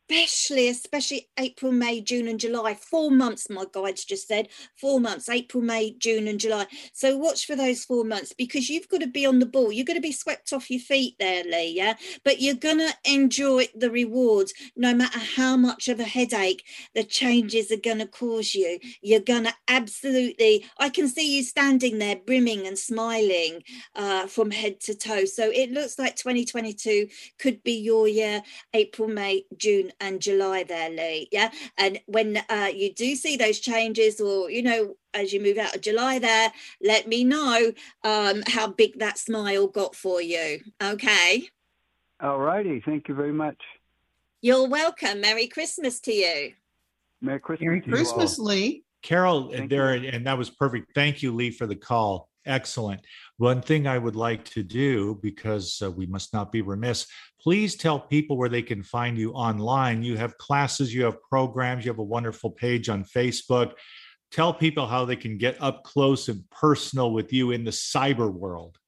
especially, 0.10 0.70
especially 0.70 1.30
April, 1.40 1.72
May, 1.72 2.02
June, 2.02 2.28
and 2.28 2.40
July. 2.40 2.76
Four 2.76 3.12
months, 3.12 3.50
my 3.50 3.66
guides 3.72 4.06
just 4.06 4.28
said. 4.28 4.50
Four 4.80 5.00
months, 5.00 5.30
April, 5.30 5.64
May, 5.64 5.92
June, 5.98 6.28
and 6.28 6.40
July. 6.40 6.68
So 6.94 7.18
watch 7.18 7.46
for 7.46 7.56
those 7.56 7.84
four 7.84 8.04
months 8.04 8.34
because 8.34 8.70
you've 8.70 8.88
got 8.88 9.02
to 9.02 9.08
be 9.08 9.26
on 9.26 9.40
the 9.40 9.46
ball. 9.46 9.72
You're 9.72 9.86
going 9.86 9.98
to 9.98 10.02
be 10.02 10.12
swept 10.12 10.54
off 10.54 10.70
your 10.70 10.80
feet 10.80 11.16
there, 11.20 11.44
Lee. 11.44 11.74
Yeah. 11.76 11.96
But 12.24 12.40
you're 12.42 12.56
going 12.56 12.80
to 12.80 12.94
enjoy 13.06 13.68
the 13.76 13.90
rewards 13.90 14.54
no 14.76 14.94
matter 14.94 15.20
how 15.20 15.58
much 15.58 15.88
of 15.88 16.00
a 16.00 16.04
headache 16.04 16.64
the 16.94 17.04
changes 17.04 17.72
are 17.72 17.78
going 17.78 18.00
to 18.00 18.08
cause 18.08 18.54
you. 18.54 18.80
You're 19.02 19.20
going 19.20 19.46
to 19.46 19.54
absolutely, 19.68 20.66
I 20.78 20.90
can 20.90 21.08
see 21.08 21.36
you 21.36 21.44
standing 21.44 21.98
there 21.98 22.18
brimming 22.18 22.68
and 22.68 22.78
smiling 22.78 23.64
uh, 23.96 24.28
from 24.28 24.52
head 24.52 24.80
to 24.82 24.96
toe. 24.96 25.26
So 25.26 25.50
it 25.52 25.72
looks 25.72 25.98
like 25.98 26.16
2022 26.16 27.08
could 27.40 27.64
be 27.64 27.80
your 27.80 28.08
year, 28.08 28.44
April, 28.74 29.08
May, 29.08 29.46
June, 29.58 29.92
and 30.00 30.22
July 30.22 30.64
there, 30.64 30.90
Lee. 30.90 31.28
Yeah. 31.32 31.52
And 31.78 32.00
when 32.06 32.38
uh, 32.50 32.70
you 32.74 32.94
do 32.94 33.16
see 33.16 33.38
those 33.38 33.60
changes, 33.60 34.20
or, 34.20 34.50
you 34.50 34.62
know, 34.62 34.96
as 35.14 35.34
you 35.34 35.42
move 35.42 35.58
out 35.58 35.76
of 35.76 35.82
July 35.82 36.20
there, 36.20 36.52
let 36.82 37.08
me 37.08 37.24
know 37.24 37.72
um, 38.04 38.44
how 38.48 38.68
big 38.68 39.00
that 39.00 39.18
smile 39.18 39.68
got 39.68 39.96
for 39.96 40.22
you. 40.22 40.60
Okay. 40.82 41.50
All 42.20 42.40
righty. 42.40 42.82
Thank 42.86 43.08
you 43.08 43.16
very 43.16 43.34
much. 43.34 43.58
You're 44.42 44.68
welcome. 44.68 45.22
Merry 45.22 45.48
Christmas 45.48 46.00
to 46.02 46.14
you. 46.14 46.54
Merry 47.22 47.40
Christmas. 47.40 47.66
Merry 47.66 47.82
Christmas, 47.82 48.38
Lee. 48.38 48.84
Carol, 49.06 49.52
Thank 49.52 49.70
there, 49.70 49.96
you. 49.96 50.10
and 50.10 50.26
that 50.26 50.36
was 50.38 50.50
perfect. 50.50 50.94
Thank 50.96 51.22
you, 51.22 51.32
Lee, 51.32 51.52
for 51.52 51.68
the 51.68 51.76
call. 51.76 52.28
Excellent. 52.48 53.02
One 53.38 53.62
thing 53.62 53.86
I 53.86 54.00
would 54.00 54.16
like 54.16 54.44
to 54.46 54.64
do, 54.64 55.20
because 55.22 55.80
uh, 55.84 55.92
we 55.92 56.08
must 56.08 56.34
not 56.34 56.52
be 56.52 56.64
remiss, 56.64 57.06
please 57.40 57.76
tell 57.76 58.00
people 58.00 58.36
where 58.36 58.50
they 58.50 58.64
can 58.64 58.82
find 58.82 59.16
you 59.16 59.32
online. 59.34 60.02
You 60.02 60.18
have 60.18 60.40
classes, 60.40 60.92
you 60.92 61.04
have 61.04 61.22
programs, 61.22 61.86
you 61.86 61.92
have 61.92 62.00
a 62.00 62.04
wonderful 62.04 62.50
page 62.50 62.90
on 62.90 63.04
Facebook. 63.04 63.74
Tell 64.32 64.52
people 64.52 64.88
how 64.88 65.06
they 65.06 65.16
can 65.16 65.38
get 65.38 65.62
up 65.62 65.84
close 65.84 66.28
and 66.28 66.44
personal 66.50 67.12
with 67.12 67.32
you 67.32 67.52
in 67.52 67.64
the 67.64 67.72
cyber 67.72 68.32
world. 68.34 68.80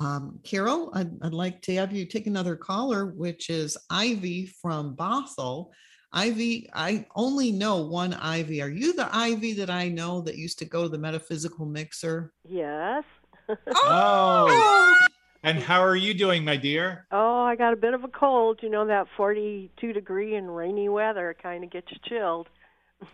Um, 0.00 0.40
Carol, 0.44 0.90
I'd, 0.94 1.10
I'd 1.22 1.34
like 1.34 1.62
to 1.62 1.74
have 1.76 1.92
you 1.92 2.04
take 2.04 2.26
another 2.26 2.56
caller, 2.56 3.06
which 3.06 3.48
is 3.48 3.76
Ivy 3.90 4.46
from 4.46 4.96
Bothell. 4.96 5.70
Ivy, 6.12 6.70
I 6.72 7.06
only 7.16 7.50
know 7.50 7.82
one 7.82 8.14
Ivy. 8.14 8.62
Are 8.62 8.68
you 8.68 8.92
the 8.92 9.08
Ivy 9.14 9.52
that 9.54 9.70
I 9.70 9.88
know 9.88 10.20
that 10.22 10.36
used 10.36 10.58
to 10.60 10.64
go 10.64 10.84
to 10.84 10.88
the 10.88 10.98
metaphysical 10.98 11.66
mixer? 11.66 12.32
Yes. 12.48 13.04
oh, 13.76 15.06
and 15.44 15.62
how 15.62 15.80
are 15.80 15.94
you 15.94 16.14
doing, 16.14 16.44
my 16.44 16.56
dear? 16.56 17.06
Oh, 17.12 17.42
I 17.42 17.54
got 17.54 17.74
a 17.74 17.76
bit 17.76 17.92
of 17.92 18.02
a 18.02 18.08
cold. 18.08 18.60
You 18.62 18.70
know, 18.70 18.86
that 18.86 19.06
42 19.16 19.92
degree 19.92 20.34
and 20.36 20.54
rainy 20.54 20.88
weather 20.88 21.36
kind 21.40 21.62
of 21.62 21.70
gets 21.70 21.88
you 21.92 21.98
chilled. 22.08 22.48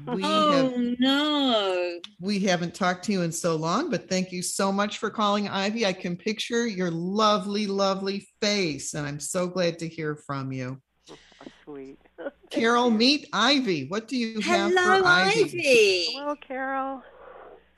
We 0.07 0.23
oh, 0.25 0.53
have, 0.53 1.01
no. 1.01 2.01
We 2.21 2.39
haven't 2.41 2.75
talked 2.75 3.05
to 3.07 3.13
you 3.13 3.23
in 3.23 3.33
so 3.33 3.57
long, 3.57 3.91
but 3.91 4.09
thank 4.09 4.31
you 4.31 4.43
so 4.43 4.71
much 4.71 4.99
for 4.99 5.11
calling, 5.11 5.49
Ivy. 5.49 5.85
I 5.85 5.93
can 5.93 6.17
picture 6.17 6.67
your 6.67 6.93
lovely, 6.93 7.67
lovely 7.67 8.29
face, 8.41 8.95
and 8.95 9.05
I'm 9.05 9.19
so 9.19 9.49
glad 9.49 9.81
to 9.81 9.89
hear 9.89 10.15
from 10.15 10.53
you. 10.53 10.81
Oh, 11.11 11.17
sweet. 11.65 11.99
Carol, 12.51 12.91
meet 12.91 13.29
Ivy. 13.33 13.89
What 13.89 14.07
do 14.07 14.17
you 14.17 14.41
have 14.41 14.71
Hello, 14.71 15.01
for 15.01 15.07
Ivy? 15.09 15.43
Ivy? 15.43 16.05
Hello, 16.13 16.37
Carol. 16.37 17.03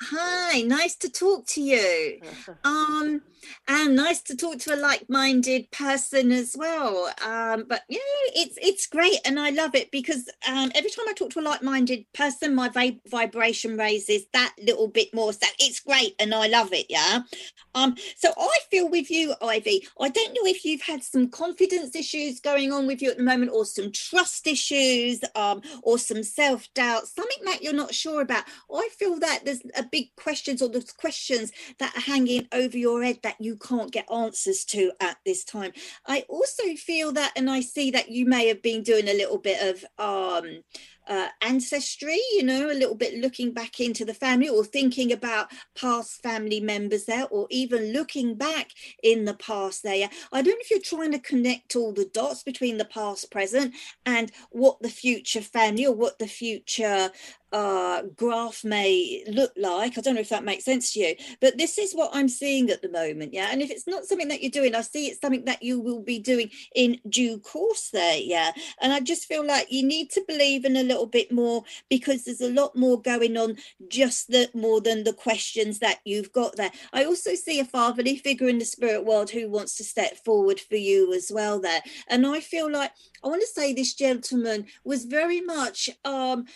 Hi, 0.02 0.62
nice 0.62 0.96
to 0.96 1.08
talk 1.08 1.46
to 1.48 1.62
you. 1.62 2.20
Um, 2.64 3.22
and 3.68 3.96
nice 3.96 4.20
to 4.22 4.36
talk 4.36 4.58
to 4.58 4.74
a 4.74 4.76
like-minded 4.76 5.70
person 5.70 6.32
as 6.32 6.54
well. 6.56 7.10
Um, 7.24 7.64
but 7.68 7.82
yeah 7.88 7.98
it's 8.34 8.56
it's 8.60 8.86
great 8.86 9.18
and 9.24 9.38
i 9.38 9.50
love 9.50 9.74
it 9.74 9.90
because 9.90 10.28
um, 10.48 10.70
every 10.74 10.90
time 10.90 11.06
i 11.08 11.12
talk 11.12 11.30
to 11.30 11.40
a 11.40 11.42
like-minded 11.42 12.04
person 12.12 12.54
my 12.54 12.68
vib- 12.68 13.00
vibration 13.08 13.76
raises 13.76 14.24
that 14.32 14.54
little 14.62 14.88
bit 14.88 15.12
more. 15.14 15.32
So 15.32 15.46
it's 15.58 15.80
great 15.80 16.14
and 16.18 16.34
i 16.34 16.46
love 16.46 16.72
it 16.72 16.86
yeah. 16.88 17.20
Um 17.74 17.96
so 18.16 18.32
i 18.36 18.56
feel 18.70 18.88
with 18.88 19.10
you 19.10 19.34
ivy 19.42 19.86
i 20.00 20.08
don't 20.08 20.34
know 20.34 20.46
if 20.46 20.64
you've 20.64 20.82
had 20.82 21.02
some 21.02 21.28
confidence 21.28 21.94
issues 21.96 22.40
going 22.40 22.72
on 22.72 22.86
with 22.86 23.02
you 23.02 23.10
at 23.10 23.16
the 23.18 23.22
moment 23.22 23.50
or 23.52 23.64
some 23.64 23.92
trust 23.92 24.46
issues 24.46 25.20
um 25.34 25.62
or 25.82 25.98
some 25.98 26.22
self-doubt 26.22 27.06
something 27.06 27.44
that 27.44 27.62
you're 27.62 27.72
not 27.72 27.94
sure 27.94 28.22
about. 28.22 28.44
I 28.74 28.88
feel 28.98 29.18
that 29.20 29.44
there's 29.44 29.62
a 29.76 29.82
big 29.82 30.14
questions 30.16 30.62
or 30.62 30.68
there's 30.68 30.92
questions 30.92 31.52
that 31.78 31.96
are 31.96 32.00
hanging 32.00 32.48
over 32.52 32.76
your 32.76 33.02
head 33.02 33.18
that 33.22 33.31
that 33.32 33.44
you 33.44 33.56
can't 33.56 33.90
get 33.90 34.10
answers 34.12 34.64
to 34.64 34.92
at 35.00 35.16
this 35.24 35.44
time. 35.44 35.72
I 36.06 36.24
also 36.28 36.74
feel 36.76 37.12
that, 37.12 37.32
and 37.36 37.50
I 37.50 37.60
see 37.60 37.90
that 37.92 38.10
you 38.10 38.26
may 38.26 38.48
have 38.48 38.62
been 38.62 38.82
doing 38.82 39.08
a 39.08 39.14
little 39.14 39.38
bit 39.38 39.60
of 39.62 39.84
um, 39.98 40.62
uh, 41.08 41.28
ancestry, 41.40 42.18
you 42.32 42.42
know, 42.42 42.70
a 42.70 42.74
little 42.74 42.94
bit 42.94 43.18
looking 43.18 43.52
back 43.52 43.80
into 43.80 44.04
the 44.04 44.14
family 44.14 44.48
or 44.48 44.64
thinking 44.64 45.12
about 45.12 45.48
past 45.74 46.22
family 46.22 46.60
members 46.60 47.04
there, 47.04 47.26
or 47.30 47.46
even 47.50 47.92
looking 47.92 48.34
back 48.34 48.70
in 49.02 49.24
the 49.24 49.34
past 49.34 49.82
there. 49.82 50.08
I 50.32 50.42
don't 50.42 50.54
know 50.54 50.60
if 50.60 50.70
you're 50.70 50.80
trying 50.80 51.12
to 51.12 51.18
connect 51.18 51.76
all 51.76 51.92
the 51.92 52.10
dots 52.12 52.42
between 52.42 52.78
the 52.78 52.84
past, 52.84 53.30
present, 53.30 53.74
and 54.06 54.30
what 54.50 54.80
the 54.82 54.88
future 54.88 55.40
family 55.40 55.86
or 55.86 55.94
what 55.94 56.18
the 56.18 56.26
future 56.26 57.10
uh, 57.52 58.02
graph 58.16 58.64
may 58.64 59.24
look 59.28 59.52
like. 59.56 59.96
I 59.96 60.00
don't 60.00 60.14
know 60.14 60.20
if 60.20 60.30
that 60.30 60.44
makes 60.44 60.64
sense 60.64 60.92
to 60.92 61.00
you, 61.00 61.14
but 61.40 61.58
this 61.58 61.78
is 61.78 61.92
what 61.92 62.10
I'm 62.14 62.28
seeing 62.28 62.70
at 62.70 62.82
the 62.82 62.88
moment. 62.88 63.34
Yeah. 63.34 63.48
And 63.50 63.60
if 63.60 63.70
it's 63.70 63.86
not 63.86 64.04
something 64.04 64.28
that 64.28 64.42
you're 64.42 64.50
doing, 64.50 64.74
I 64.74 64.80
see 64.80 65.08
it's 65.08 65.20
something 65.20 65.44
that 65.44 65.62
you 65.62 65.80
will 65.80 66.02
be 66.02 66.18
doing 66.18 66.50
in 66.74 66.98
due 67.08 67.38
course 67.38 67.90
there. 67.92 68.16
Yeah. 68.16 68.52
And 68.80 68.92
I 68.92 69.00
just 69.00 69.26
feel 69.26 69.46
like 69.46 69.70
you 69.70 69.86
need 69.86 70.10
to 70.12 70.24
believe 70.26 70.64
in 70.64 70.76
a 70.76 70.82
little 70.82 71.01
bit 71.06 71.32
more 71.32 71.64
because 71.88 72.24
there's 72.24 72.40
a 72.40 72.52
lot 72.52 72.76
more 72.76 73.00
going 73.00 73.36
on 73.36 73.56
just 73.88 74.28
the 74.28 74.48
more 74.54 74.80
than 74.80 75.04
the 75.04 75.12
questions 75.12 75.78
that 75.80 76.00
you've 76.04 76.32
got 76.32 76.56
there. 76.56 76.70
I 76.92 77.04
also 77.04 77.34
see 77.34 77.60
a 77.60 77.64
fatherly 77.64 78.16
figure 78.16 78.48
in 78.48 78.58
the 78.58 78.64
spirit 78.64 79.04
world 79.04 79.30
who 79.30 79.48
wants 79.48 79.76
to 79.76 79.84
step 79.84 80.24
forward 80.24 80.60
for 80.60 80.76
you 80.76 81.12
as 81.14 81.30
well 81.32 81.60
there. 81.60 81.82
And 82.08 82.26
I 82.26 82.40
feel 82.40 82.70
like 82.70 82.92
I 83.24 83.28
want 83.28 83.40
to 83.40 83.46
say 83.46 83.72
this 83.72 83.94
gentleman 83.94 84.66
was 84.84 85.04
very 85.04 85.40
much 85.40 85.90
um 86.04 86.46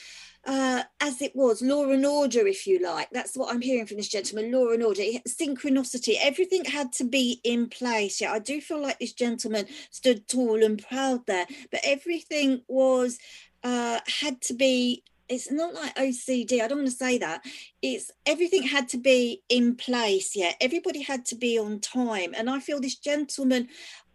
uh, 0.47 0.85
as 1.01 1.21
it 1.21 1.35
was, 1.35 1.61
law 1.61 1.91
and 1.91 2.07
order, 2.07 2.47
if 2.47 2.67
you 2.67 2.79
like. 2.79 3.09
That's 3.11 3.37
what 3.37 3.53
I'm 3.53 3.61
hearing 3.61 3.87
from 3.87 3.97
this 3.97 4.09
gentleman 4.09 4.53
law 4.53 4.71
and 4.71 4.83
order, 4.83 5.03
synchronicity, 5.29 6.15
everything 6.23 6.65
had 6.65 6.93
to 6.95 7.05
be 7.05 7.41
in 7.43 7.69
place. 7.69 8.21
Yeah, 8.21 8.33
I 8.33 8.39
do 8.39 8.61
feel 8.61 8.81
like 8.81 8.99
this 8.99 9.13
gentleman 9.13 9.67
stood 9.91 10.29
tall 10.29 10.63
and 10.63 10.83
proud 10.87 11.27
there, 11.27 11.47
but 11.71 11.81
everything 11.85 12.63
was, 12.69 13.19
uh, 13.67 13.99
had 14.21 14.41
to 14.41 14.55
be 14.55 15.03
it's 15.29 15.51
not 15.51 15.75
like 15.75 15.93
OCD. 15.97 16.63
I 16.63 16.69
don't 16.69 16.79
want 16.79 16.91
to 16.91 16.97
say 16.97 17.19
that. 17.19 17.45
It's 17.83 18.13
everything 18.27 18.63
had 18.63 18.89
to 18.91 18.97
be 18.97 19.43
in 19.49 19.75
place. 19.75 20.37
Yeah, 20.37 20.53
everybody 20.61 21.03
had 21.03 21.25
to 21.27 21.35
be 21.35 21.59
on 21.59 21.81
time. 21.81 22.33
And 22.37 22.49
I 22.49 22.61
feel 22.61 22.81
this 22.81 22.95
gentleman 22.95 23.67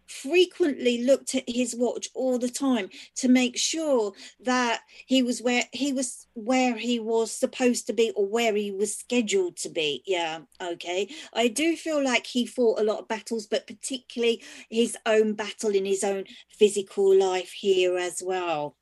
frequently 0.06 1.04
looked 1.04 1.34
at 1.34 1.44
his 1.46 1.76
watch 1.76 2.08
all 2.14 2.38
the 2.38 2.48
time 2.48 2.88
to 3.16 3.28
make 3.28 3.58
sure 3.58 4.12
that 4.40 4.80
he 5.06 5.22
was 5.22 5.42
where 5.42 5.64
he 5.72 5.92
was 5.92 6.26
where 6.34 6.76
he 6.76 6.98
was 6.98 7.30
supposed 7.30 7.86
to 7.86 7.92
be 7.92 8.10
or 8.16 8.26
where 8.26 8.54
he 8.54 8.70
was 8.70 8.94
scheduled 8.94 9.56
to 9.56 9.70
be 9.70 10.02
yeah 10.06 10.40
okay 10.60 11.08
i 11.32 11.48
do 11.48 11.76
feel 11.76 12.04
like 12.04 12.26
he 12.26 12.44
fought 12.44 12.78
a 12.78 12.84
lot 12.84 12.98
of 12.98 13.08
battles 13.08 13.46
but 13.46 13.66
particularly 13.66 14.42
his 14.68 14.98
own 15.06 15.32
battle 15.32 15.70
in 15.70 15.86
his 15.86 16.04
own 16.04 16.24
physical 16.50 17.16
life 17.18 17.52
here 17.52 17.96
as 17.96 18.22
well 18.22 18.76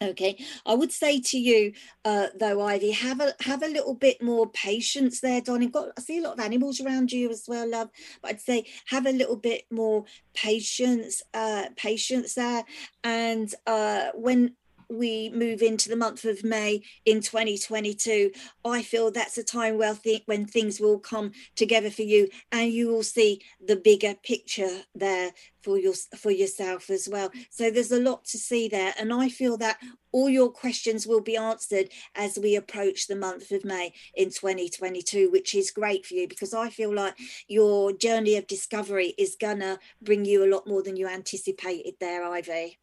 Okay, 0.00 0.38
I 0.64 0.74
would 0.74 0.92
say 0.92 1.20
to 1.20 1.38
you, 1.38 1.72
uh, 2.04 2.28
though, 2.38 2.62
Ivy, 2.62 2.92
have 2.92 3.20
a 3.20 3.34
have 3.40 3.64
a 3.64 3.68
little 3.68 3.94
bit 3.94 4.22
more 4.22 4.48
patience 4.48 5.20
there, 5.20 5.40
Donnie. 5.40 5.66
Got 5.66 5.88
I 5.98 6.00
see 6.00 6.18
a 6.18 6.22
lot 6.22 6.34
of 6.38 6.44
animals 6.44 6.80
around 6.80 7.10
you 7.10 7.28
as 7.30 7.46
well, 7.48 7.68
love. 7.68 7.88
But 8.22 8.30
I'd 8.30 8.40
say 8.40 8.66
have 8.86 9.06
a 9.06 9.12
little 9.12 9.34
bit 9.34 9.64
more 9.72 10.04
patience, 10.34 11.20
uh, 11.34 11.70
patience 11.74 12.34
there. 12.34 12.64
And 13.02 13.52
uh, 13.66 14.10
when 14.14 14.54
we 14.90 15.30
move 15.30 15.62
into 15.62 15.88
the 15.88 15.96
month 15.96 16.24
of 16.24 16.44
May 16.44 16.82
in 17.04 17.20
2022, 17.20 18.30
I 18.64 18.82
feel 18.82 19.10
that's 19.10 19.38
a 19.38 19.44
time 19.44 19.78
where 19.78 19.94
th- 19.94 20.22
when 20.26 20.46
things 20.46 20.80
will 20.80 20.98
come 20.98 21.32
together 21.56 21.90
for 21.90 22.02
you, 22.02 22.28
and 22.52 22.72
you 22.72 22.88
will 22.88 23.02
see 23.02 23.40
the 23.64 23.76
bigger 23.76 24.14
picture 24.22 24.82
there 24.94 25.32
for 25.62 25.78
your 25.78 25.94
for 26.16 26.30
yourself 26.30 26.90
as 26.90 27.08
well. 27.10 27.30
So 27.50 27.70
there's 27.70 27.92
a 27.92 28.00
lot 28.00 28.24
to 28.26 28.38
see 28.38 28.68
there, 28.68 28.94
and 28.98 29.12
I 29.12 29.28
feel 29.28 29.56
that 29.58 29.78
all 30.12 30.28
your 30.28 30.50
questions 30.50 31.06
will 31.06 31.20
be 31.20 31.36
answered 31.36 31.90
as 32.14 32.38
we 32.38 32.56
approach 32.56 33.06
the 33.06 33.16
month 33.16 33.50
of 33.50 33.64
May 33.64 33.92
in 34.14 34.30
2022, 34.30 35.30
which 35.30 35.54
is 35.54 35.70
great 35.70 36.06
for 36.06 36.14
you 36.14 36.26
because 36.28 36.54
I 36.54 36.70
feel 36.70 36.94
like 36.94 37.14
your 37.46 37.92
journey 37.92 38.36
of 38.36 38.46
discovery 38.46 39.14
is 39.18 39.36
gonna 39.38 39.78
bring 40.00 40.24
you 40.24 40.44
a 40.44 40.52
lot 40.52 40.66
more 40.66 40.82
than 40.82 40.96
you 40.96 41.06
anticipated 41.06 41.94
there, 42.00 42.24
Ivy. 42.24 42.78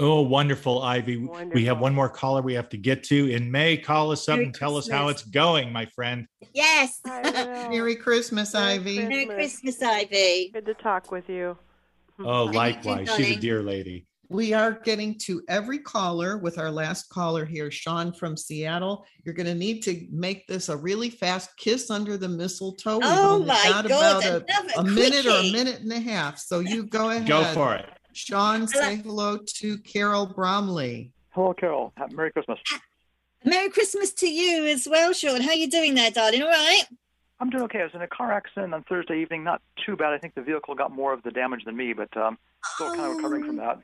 Oh, 0.00 0.22
wonderful, 0.22 0.82
Ivy. 0.82 1.16
Wonderful. 1.18 1.50
We 1.54 1.64
have 1.64 1.80
one 1.80 1.94
more 1.94 2.08
caller 2.08 2.40
we 2.40 2.54
have 2.54 2.68
to 2.70 2.76
get 2.76 3.02
to. 3.04 3.30
In 3.30 3.50
May, 3.50 3.76
call 3.76 4.12
us 4.12 4.28
up 4.28 4.36
Merry 4.36 4.46
and 4.46 4.54
tell 4.54 4.74
Christmas. 4.74 4.94
us 4.94 4.98
how 4.98 5.08
it's 5.08 5.22
going, 5.22 5.72
my 5.72 5.86
friend. 5.86 6.26
Yes. 6.52 7.00
Merry 7.04 7.96
Christmas, 7.96 8.54
Merry 8.54 8.74
Ivy. 8.74 8.96
Christmas. 8.96 9.08
Merry 9.08 9.26
Christmas, 9.26 9.82
Ivy. 9.82 10.50
Good 10.52 10.66
to 10.66 10.74
talk 10.74 11.10
with 11.10 11.28
you. 11.28 11.58
Oh, 12.20 12.44
likewise. 12.44 13.08
She's 13.16 13.36
a 13.36 13.40
dear 13.40 13.62
lady. 13.62 14.06
We 14.30 14.52
are 14.52 14.72
getting 14.72 15.18
to 15.20 15.42
every 15.48 15.78
caller 15.78 16.36
with 16.36 16.58
our 16.58 16.70
last 16.70 17.08
caller 17.08 17.46
here, 17.46 17.70
Sean 17.70 18.12
from 18.12 18.36
Seattle. 18.36 19.06
You're 19.24 19.34
going 19.34 19.46
to 19.46 19.54
need 19.54 19.82
to 19.84 20.06
make 20.10 20.46
this 20.46 20.68
a 20.68 20.76
really 20.76 21.08
fast 21.08 21.56
kiss 21.56 21.90
under 21.90 22.18
the 22.18 22.28
mistletoe. 22.28 22.98
We've 22.98 23.06
oh 23.06 23.34
only 23.36 23.46
my 23.46 23.62
got 23.64 23.88
God, 23.88 24.24
about 24.24 24.76
a, 24.76 24.80
a 24.80 24.84
minute 24.84 25.24
or 25.24 25.30
a 25.30 25.50
minute 25.50 25.80
and 25.80 25.90
a 25.92 26.00
half. 26.00 26.38
So 26.38 26.60
you 26.60 26.84
go 26.84 27.08
ahead. 27.08 27.26
Go 27.26 27.42
for 27.54 27.74
it. 27.74 27.86
Sean, 28.18 28.66
say 28.66 28.96
hello 28.96 29.38
to 29.38 29.78
Carol 29.78 30.26
Bromley. 30.26 31.12
Hello, 31.30 31.54
Carol. 31.54 31.92
Merry 32.10 32.32
Christmas. 32.32 32.58
Merry 33.44 33.70
Christmas 33.70 34.12
to 34.14 34.28
you 34.28 34.66
as 34.66 34.88
well, 34.90 35.12
Sean. 35.12 35.40
How 35.40 35.50
are 35.50 35.54
you 35.54 35.70
doing 35.70 35.94
there, 35.94 36.10
darling? 36.10 36.42
All 36.42 36.48
right? 36.48 36.82
I'm 37.38 37.48
doing 37.48 37.62
okay. 37.64 37.80
I 37.80 37.84
was 37.84 37.94
in 37.94 38.02
a 38.02 38.08
car 38.08 38.32
accident 38.32 38.74
on 38.74 38.82
Thursday 38.82 39.22
evening. 39.22 39.44
Not 39.44 39.62
too 39.86 39.96
bad. 39.96 40.12
I 40.12 40.18
think 40.18 40.34
the 40.34 40.42
vehicle 40.42 40.74
got 40.74 40.90
more 40.90 41.12
of 41.12 41.22
the 41.22 41.30
damage 41.30 41.64
than 41.64 41.76
me, 41.76 41.92
but 41.92 42.14
um, 42.16 42.36
still 42.74 42.88
kind 42.88 43.02
of 43.02 43.16
recovering 43.16 43.44
from 43.44 43.56
that. 43.56 43.78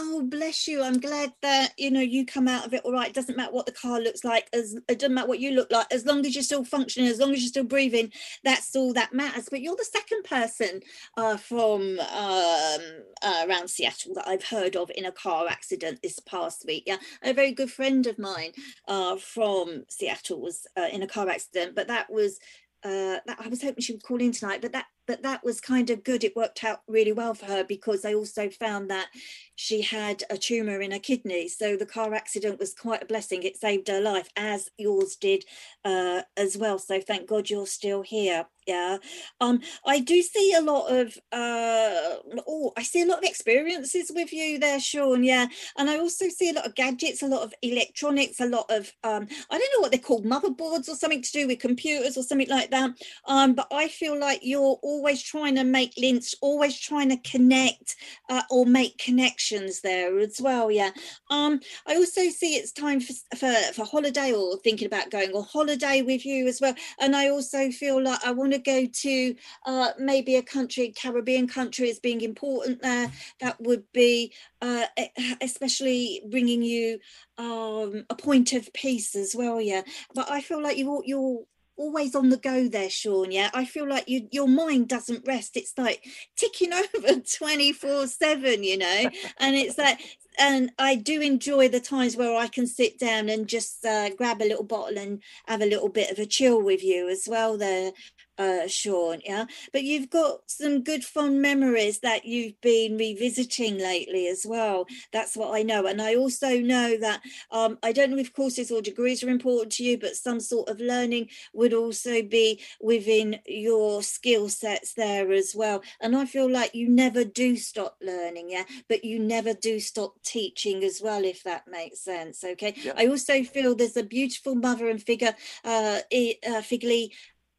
Oh, 0.00 0.22
bless 0.22 0.68
you. 0.68 0.80
I'm 0.80 1.00
glad 1.00 1.32
that, 1.42 1.72
you 1.76 1.90
know, 1.90 2.00
you 2.00 2.24
come 2.24 2.46
out 2.46 2.64
of 2.64 2.72
it 2.72 2.82
all 2.84 2.92
right. 2.92 3.08
It 3.08 3.14
doesn't 3.16 3.36
matter 3.36 3.50
what 3.50 3.66
the 3.66 3.72
car 3.72 4.00
looks 4.00 4.22
like, 4.22 4.48
as 4.52 4.76
it 4.88 5.00
doesn't 5.00 5.12
matter 5.12 5.26
what 5.26 5.40
you 5.40 5.50
look 5.50 5.72
like, 5.72 5.92
as 5.92 6.06
long 6.06 6.24
as 6.24 6.36
you're 6.36 6.44
still 6.44 6.64
functioning, 6.64 7.10
as 7.10 7.18
long 7.18 7.32
as 7.32 7.40
you're 7.40 7.48
still 7.48 7.64
breathing, 7.64 8.12
that's 8.44 8.76
all 8.76 8.92
that 8.92 9.12
matters. 9.12 9.48
But 9.50 9.60
you're 9.60 9.74
the 9.74 9.84
second 9.84 10.22
person 10.22 10.82
uh, 11.16 11.36
from 11.36 11.98
um, 11.98 12.80
uh, 13.22 13.44
around 13.48 13.70
Seattle 13.70 14.14
that 14.14 14.28
I've 14.28 14.44
heard 14.44 14.76
of 14.76 14.88
in 14.94 15.04
a 15.04 15.10
car 15.10 15.48
accident 15.48 15.98
this 16.00 16.20
past 16.20 16.64
week. 16.64 16.84
Yeah. 16.86 16.98
A 17.24 17.32
very 17.32 17.50
good 17.50 17.72
friend 17.72 18.06
of 18.06 18.20
mine 18.20 18.52
uh, 18.86 19.16
from 19.16 19.82
Seattle 19.88 20.40
was 20.40 20.64
uh, 20.76 20.86
in 20.92 21.02
a 21.02 21.08
car 21.08 21.28
accident, 21.28 21.74
but 21.74 21.88
that 21.88 22.08
was 22.08 22.38
uh, 22.84 23.18
that 23.26 23.38
I 23.38 23.48
was 23.48 23.62
hoping 23.62 23.82
she 23.82 23.92
would 23.92 24.02
call 24.02 24.20
in 24.20 24.32
tonight, 24.32 24.60
but 24.62 24.72
that 24.72 24.86
but 25.06 25.22
that 25.22 25.42
was 25.42 25.60
kind 25.60 25.88
of 25.88 26.04
good. 26.04 26.22
It 26.22 26.36
worked 26.36 26.62
out 26.62 26.82
really 26.86 27.12
well 27.12 27.32
for 27.32 27.46
her 27.46 27.64
because 27.64 28.02
they 28.02 28.14
also 28.14 28.50
found 28.50 28.90
that 28.90 29.08
she 29.54 29.80
had 29.80 30.22
a 30.28 30.36
tumor 30.36 30.82
in 30.82 30.90
her 30.90 30.98
kidney. 30.98 31.48
So 31.48 31.76
the 31.76 31.86
car 31.86 32.12
accident 32.12 32.58
was 32.60 32.74
quite 32.74 33.02
a 33.02 33.06
blessing. 33.06 33.42
It 33.42 33.56
saved 33.56 33.88
her 33.88 34.02
life, 34.02 34.28
as 34.36 34.68
yours 34.76 35.16
did 35.16 35.44
uh, 35.84 36.22
as 36.36 36.58
well. 36.58 36.78
So 36.78 37.00
thank 37.00 37.26
God 37.26 37.48
you're 37.48 37.66
still 37.66 38.02
here. 38.02 38.46
Yeah. 38.68 38.98
Um, 39.40 39.60
I 39.86 40.00
do 40.00 40.20
see 40.20 40.52
a 40.52 40.60
lot 40.60 40.88
of 40.94 41.16
uh 41.32 42.16
oh, 42.46 42.72
I 42.76 42.82
see 42.82 43.02
a 43.02 43.06
lot 43.06 43.18
of 43.18 43.24
experiences 43.24 44.12
with 44.14 44.30
you 44.30 44.58
there, 44.58 44.78
Sean. 44.78 45.24
Yeah. 45.24 45.46
And 45.78 45.88
I 45.88 45.98
also 45.98 46.28
see 46.28 46.50
a 46.50 46.52
lot 46.52 46.66
of 46.66 46.74
gadgets, 46.74 47.22
a 47.22 47.26
lot 47.26 47.42
of 47.42 47.54
electronics, 47.62 48.40
a 48.40 48.46
lot 48.46 48.66
of 48.70 48.92
um, 49.02 49.26
I 49.50 49.58
don't 49.58 49.72
know 49.74 49.80
what 49.80 49.90
they're 49.90 50.00
called, 50.00 50.26
motherboards 50.26 50.88
or 50.88 50.96
something 50.96 51.22
to 51.22 51.32
do 51.32 51.46
with 51.46 51.60
computers 51.60 52.18
or 52.18 52.22
something 52.22 52.50
like 52.50 52.70
that. 52.70 52.90
Um, 53.26 53.54
but 53.54 53.68
I 53.72 53.88
feel 53.88 54.20
like 54.20 54.40
you're 54.42 54.78
always 54.82 55.22
trying 55.22 55.54
to 55.54 55.64
make 55.64 55.94
links, 55.96 56.34
always 56.42 56.78
trying 56.78 57.08
to 57.08 57.16
connect 57.18 57.96
uh, 58.28 58.42
or 58.50 58.66
make 58.66 58.98
connections 58.98 59.80
there 59.80 60.18
as 60.18 60.40
well. 60.42 60.70
Yeah. 60.70 60.90
Um, 61.30 61.60
I 61.86 61.96
also 61.96 62.28
see 62.28 62.56
it's 62.56 62.72
time 62.72 63.00
for 63.00 63.14
for, 63.34 63.54
for 63.72 63.86
holiday 63.86 64.34
or 64.34 64.58
thinking 64.58 64.86
about 64.86 65.10
going 65.10 65.30
on 65.32 65.44
holiday 65.44 66.02
with 66.02 66.26
you 66.26 66.46
as 66.46 66.60
well. 66.60 66.74
And 67.00 67.16
I 67.16 67.30
also 67.30 67.70
feel 67.70 68.02
like 68.02 68.22
I 68.24 68.32
want 68.32 68.52
to 68.52 68.57
go 68.58 68.86
to 68.86 69.34
uh, 69.66 69.90
maybe 69.98 70.36
a 70.36 70.42
country, 70.42 70.92
Caribbean 70.96 71.48
country 71.48 71.90
as 71.90 71.98
being 71.98 72.20
important 72.20 72.82
there, 72.82 73.10
that 73.40 73.60
would 73.60 73.84
be 73.92 74.32
uh, 74.60 74.86
especially 75.40 76.22
bringing 76.30 76.62
you 76.62 76.98
um, 77.38 78.04
a 78.10 78.14
point 78.14 78.52
of 78.52 78.72
peace 78.72 79.14
as 79.14 79.34
well. 79.34 79.60
Yeah, 79.60 79.82
but 80.14 80.30
I 80.30 80.40
feel 80.40 80.62
like 80.62 80.76
you 80.76 81.02
you're 81.04 81.44
always 81.78 82.14
on 82.14 82.28
the 82.28 82.36
go 82.36 82.68
there 82.68 82.90
sean 82.90 83.30
yeah. 83.30 83.50
I 83.54 83.64
feel 83.64 83.88
like 83.88 84.08
you 84.08 84.28
your 84.32 84.48
mind 84.48 84.88
doesn't 84.88 85.26
rest. 85.26 85.56
It's 85.56 85.72
like 85.78 86.04
ticking 86.36 86.72
over 86.96 87.20
24 87.20 88.08
7 88.08 88.64
you 88.64 88.78
know? 88.78 89.10
And 89.38 89.54
it's 89.54 89.78
like 89.78 90.00
and 90.38 90.70
I 90.78 90.94
do 90.94 91.20
enjoy 91.20 91.68
the 91.68 91.80
times 91.80 92.16
where 92.16 92.36
I 92.36 92.46
can 92.48 92.66
sit 92.66 92.98
down 92.98 93.28
and 93.28 93.48
just 93.48 93.84
uh, 93.84 94.10
grab 94.10 94.40
a 94.40 94.46
little 94.48 94.64
bottle 94.64 94.98
and 94.98 95.22
have 95.46 95.62
a 95.62 95.66
little 95.66 95.88
bit 95.88 96.10
of 96.10 96.18
a 96.18 96.26
chill 96.26 96.62
with 96.62 96.82
you 96.82 97.08
as 97.08 97.26
well 97.28 97.56
there 97.56 97.92
uh, 98.38 98.66
Sean. 98.66 99.20
Yeah, 99.24 99.46
but 99.72 99.84
you've 99.84 100.10
got 100.10 100.40
some 100.46 100.82
good 100.82 101.04
fond 101.04 101.42
memories 101.42 102.00
that 102.00 102.24
you've 102.24 102.60
been 102.60 102.96
revisiting 102.96 103.78
lately 103.78 104.28
as 104.28 104.44
well. 104.46 104.86
That's 105.12 105.36
what 105.36 105.54
I 105.54 105.62
know, 105.62 105.86
and 105.86 106.00
I 106.00 106.14
also 106.16 106.58
know 106.58 106.96
that 106.98 107.20
um, 107.50 107.78
I 107.82 107.92
don't 107.92 108.10
know 108.10 108.18
if 108.18 108.32
courses 108.32 108.70
or 108.70 108.80
degrees 108.80 109.22
are 109.22 109.28
important 109.30 109.72
to 109.72 109.84
you, 109.84 109.98
but 109.98 110.16
some 110.16 110.40
sort 110.40 110.68
of 110.68 110.80
learning 110.80 111.28
would 111.52 111.74
also 111.74 112.22
be 112.22 112.60
within 112.80 113.40
your 113.46 114.02
skill 114.02 114.48
sets 114.48 114.94
there 114.94 115.32
as 115.32 115.54
well. 115.54 115.82
And 116.00 116.16
I 116.16 116.24
feel 116.26 116.50
like 116.50 116.74
you 116.74 116.88
never 116.88 117.24
do 117.24 117.56
stop 117.56 117.96
learning, 118.00 118.50
yeah, 118.50 118.64
but 118.88 119.04
you 119.04 119.18
never 119.18 119.54
do 119.54 119.80
stop 119.80 120.14
teaching 120.22 120.84
as 120.84 121.00
well, 121.02 121.24
if 121.24 121.42
that 121.44 121.66
makes 121.68 122.00
sense. 122.00 122.44
Okay. 122.44 122.74
Yeah. 122.76 122.92
I 122.96 123.06
also 123.06 123.42
feel 123.42 123.74
there's 123.74 123.96
a 123.96 124.02
beautiful 124.02 124.54
mother 124.54 124.88
and 124.88 125.02
figure, 125.02 125.34
uh, 125.64 126.00
uh 126.48 126.62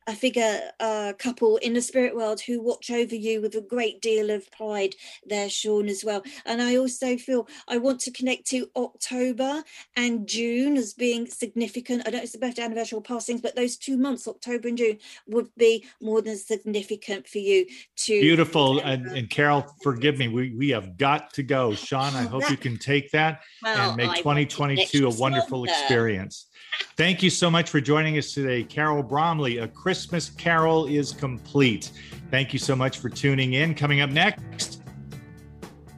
a 0.07 0.13
figure 0.13 0.61
a 0.79 1.13
couple 1.17 1.57
in 1.57 1.73
the 1.73 1.81
spirit 1.81 2.15
world 2.15 2.41
who 2.41 2.61
watch 2.61 2.89
over 2.91 3.15
you 3.15 3.41
with 3.41 3.55
a 3.55 3.61
great 3.61 4.01
deal 4.01 4.29
of 4.29 4.49
pride 4.51 4.95
there 5.25 5.49
sean 5.49 5.87
as 5.87 6.03
well 6.03 6.23
and 6.45 6.61
i 6.61 6.75
also 6.75 7.17
feel 7.17 7.47
i 7.67 7.77
want 7.77 7.99
to 7.99 8.11
connect 8.11 8.45
to 8.45 8.69
october 8.75 9.63
and 9.95 10.27
june 10.27 10.77
as 10.77 10.93
being 10.93 11.25
significant 11.27 12.01
i 12.01 12.09
don't 12.09 12.19
know 12.19 12.23
it's 12.23 12.31
the 12.31 12.37
birthday 12.37 12.63
anniversary 12.63 12.97
or 12.97 13.01
passings 13.01 13.41
but 13.41 13.55
those 13.55 13.77
two 13.77 13.97
months 13.97 14.27
october 14.27 14.67
and 14.67 14.77
june 14.77 14.97
would 15.27 15.49
be 15.57 15.85
more 16.01 16.21
than 16.21 16.37
significant 16.37 17.27
for 17.27 17.39
you 17.39 17.65
to 17.95 18.19
Beautiful. 18.19 18.79
And, 18.79 19.07
and 19.07 19.29
Carol, 19.29 19.65
forgive 19.81 20.17
me, 20.17 20.27
we, 20.27 20.53
we 20.55 20.69
have 20.69 20.97
got 20.97 21.33
to 21.33 21.43
go. 21.43 21.73
Sean, 21.73 22.13
I 22.15 22.23
hope 22.23 22.49
you 22.49 22.57
can 22.57 22.77
take 22.77 23.11
that 23.11 23.41
Well, 23.63 23.89
and 23.89 23.97
make 23.97 24.09
I 24.09 24.17
2022 24.17 25.07
a 25.07 25.09
wonderful 25.09 25.59
longer. 25.59 25.71
experience. 25.71 26.47
Thank 26.95 27.23
you 27.23 27.29
so 27.29 27.49
much 27.49 27.69
for 27.69 27.79
joining 27.79 28.17
us 28.17 28.33
today, 28.33 28.63
Carol 28.63 29.03
Bromley. 29.03 29.59
A 29.59 29.67
Christmas 29.67 30.29
Carol 30.31 30.85
is 30.85 31.13
complete. 31.13 31.91
Thank 32.29 32.51
you 32.51 32.59
so 32.59 32.75
much 32.75 32.99
for 32.99 33.09
tuning 33.09 33.53
in. 33.53 33.73
Coming 33.73 34.01
up 34.01 34.09
next, 34.09 34.81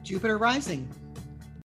Jupiter 0.04 0.38
Rising. 0.38 0.88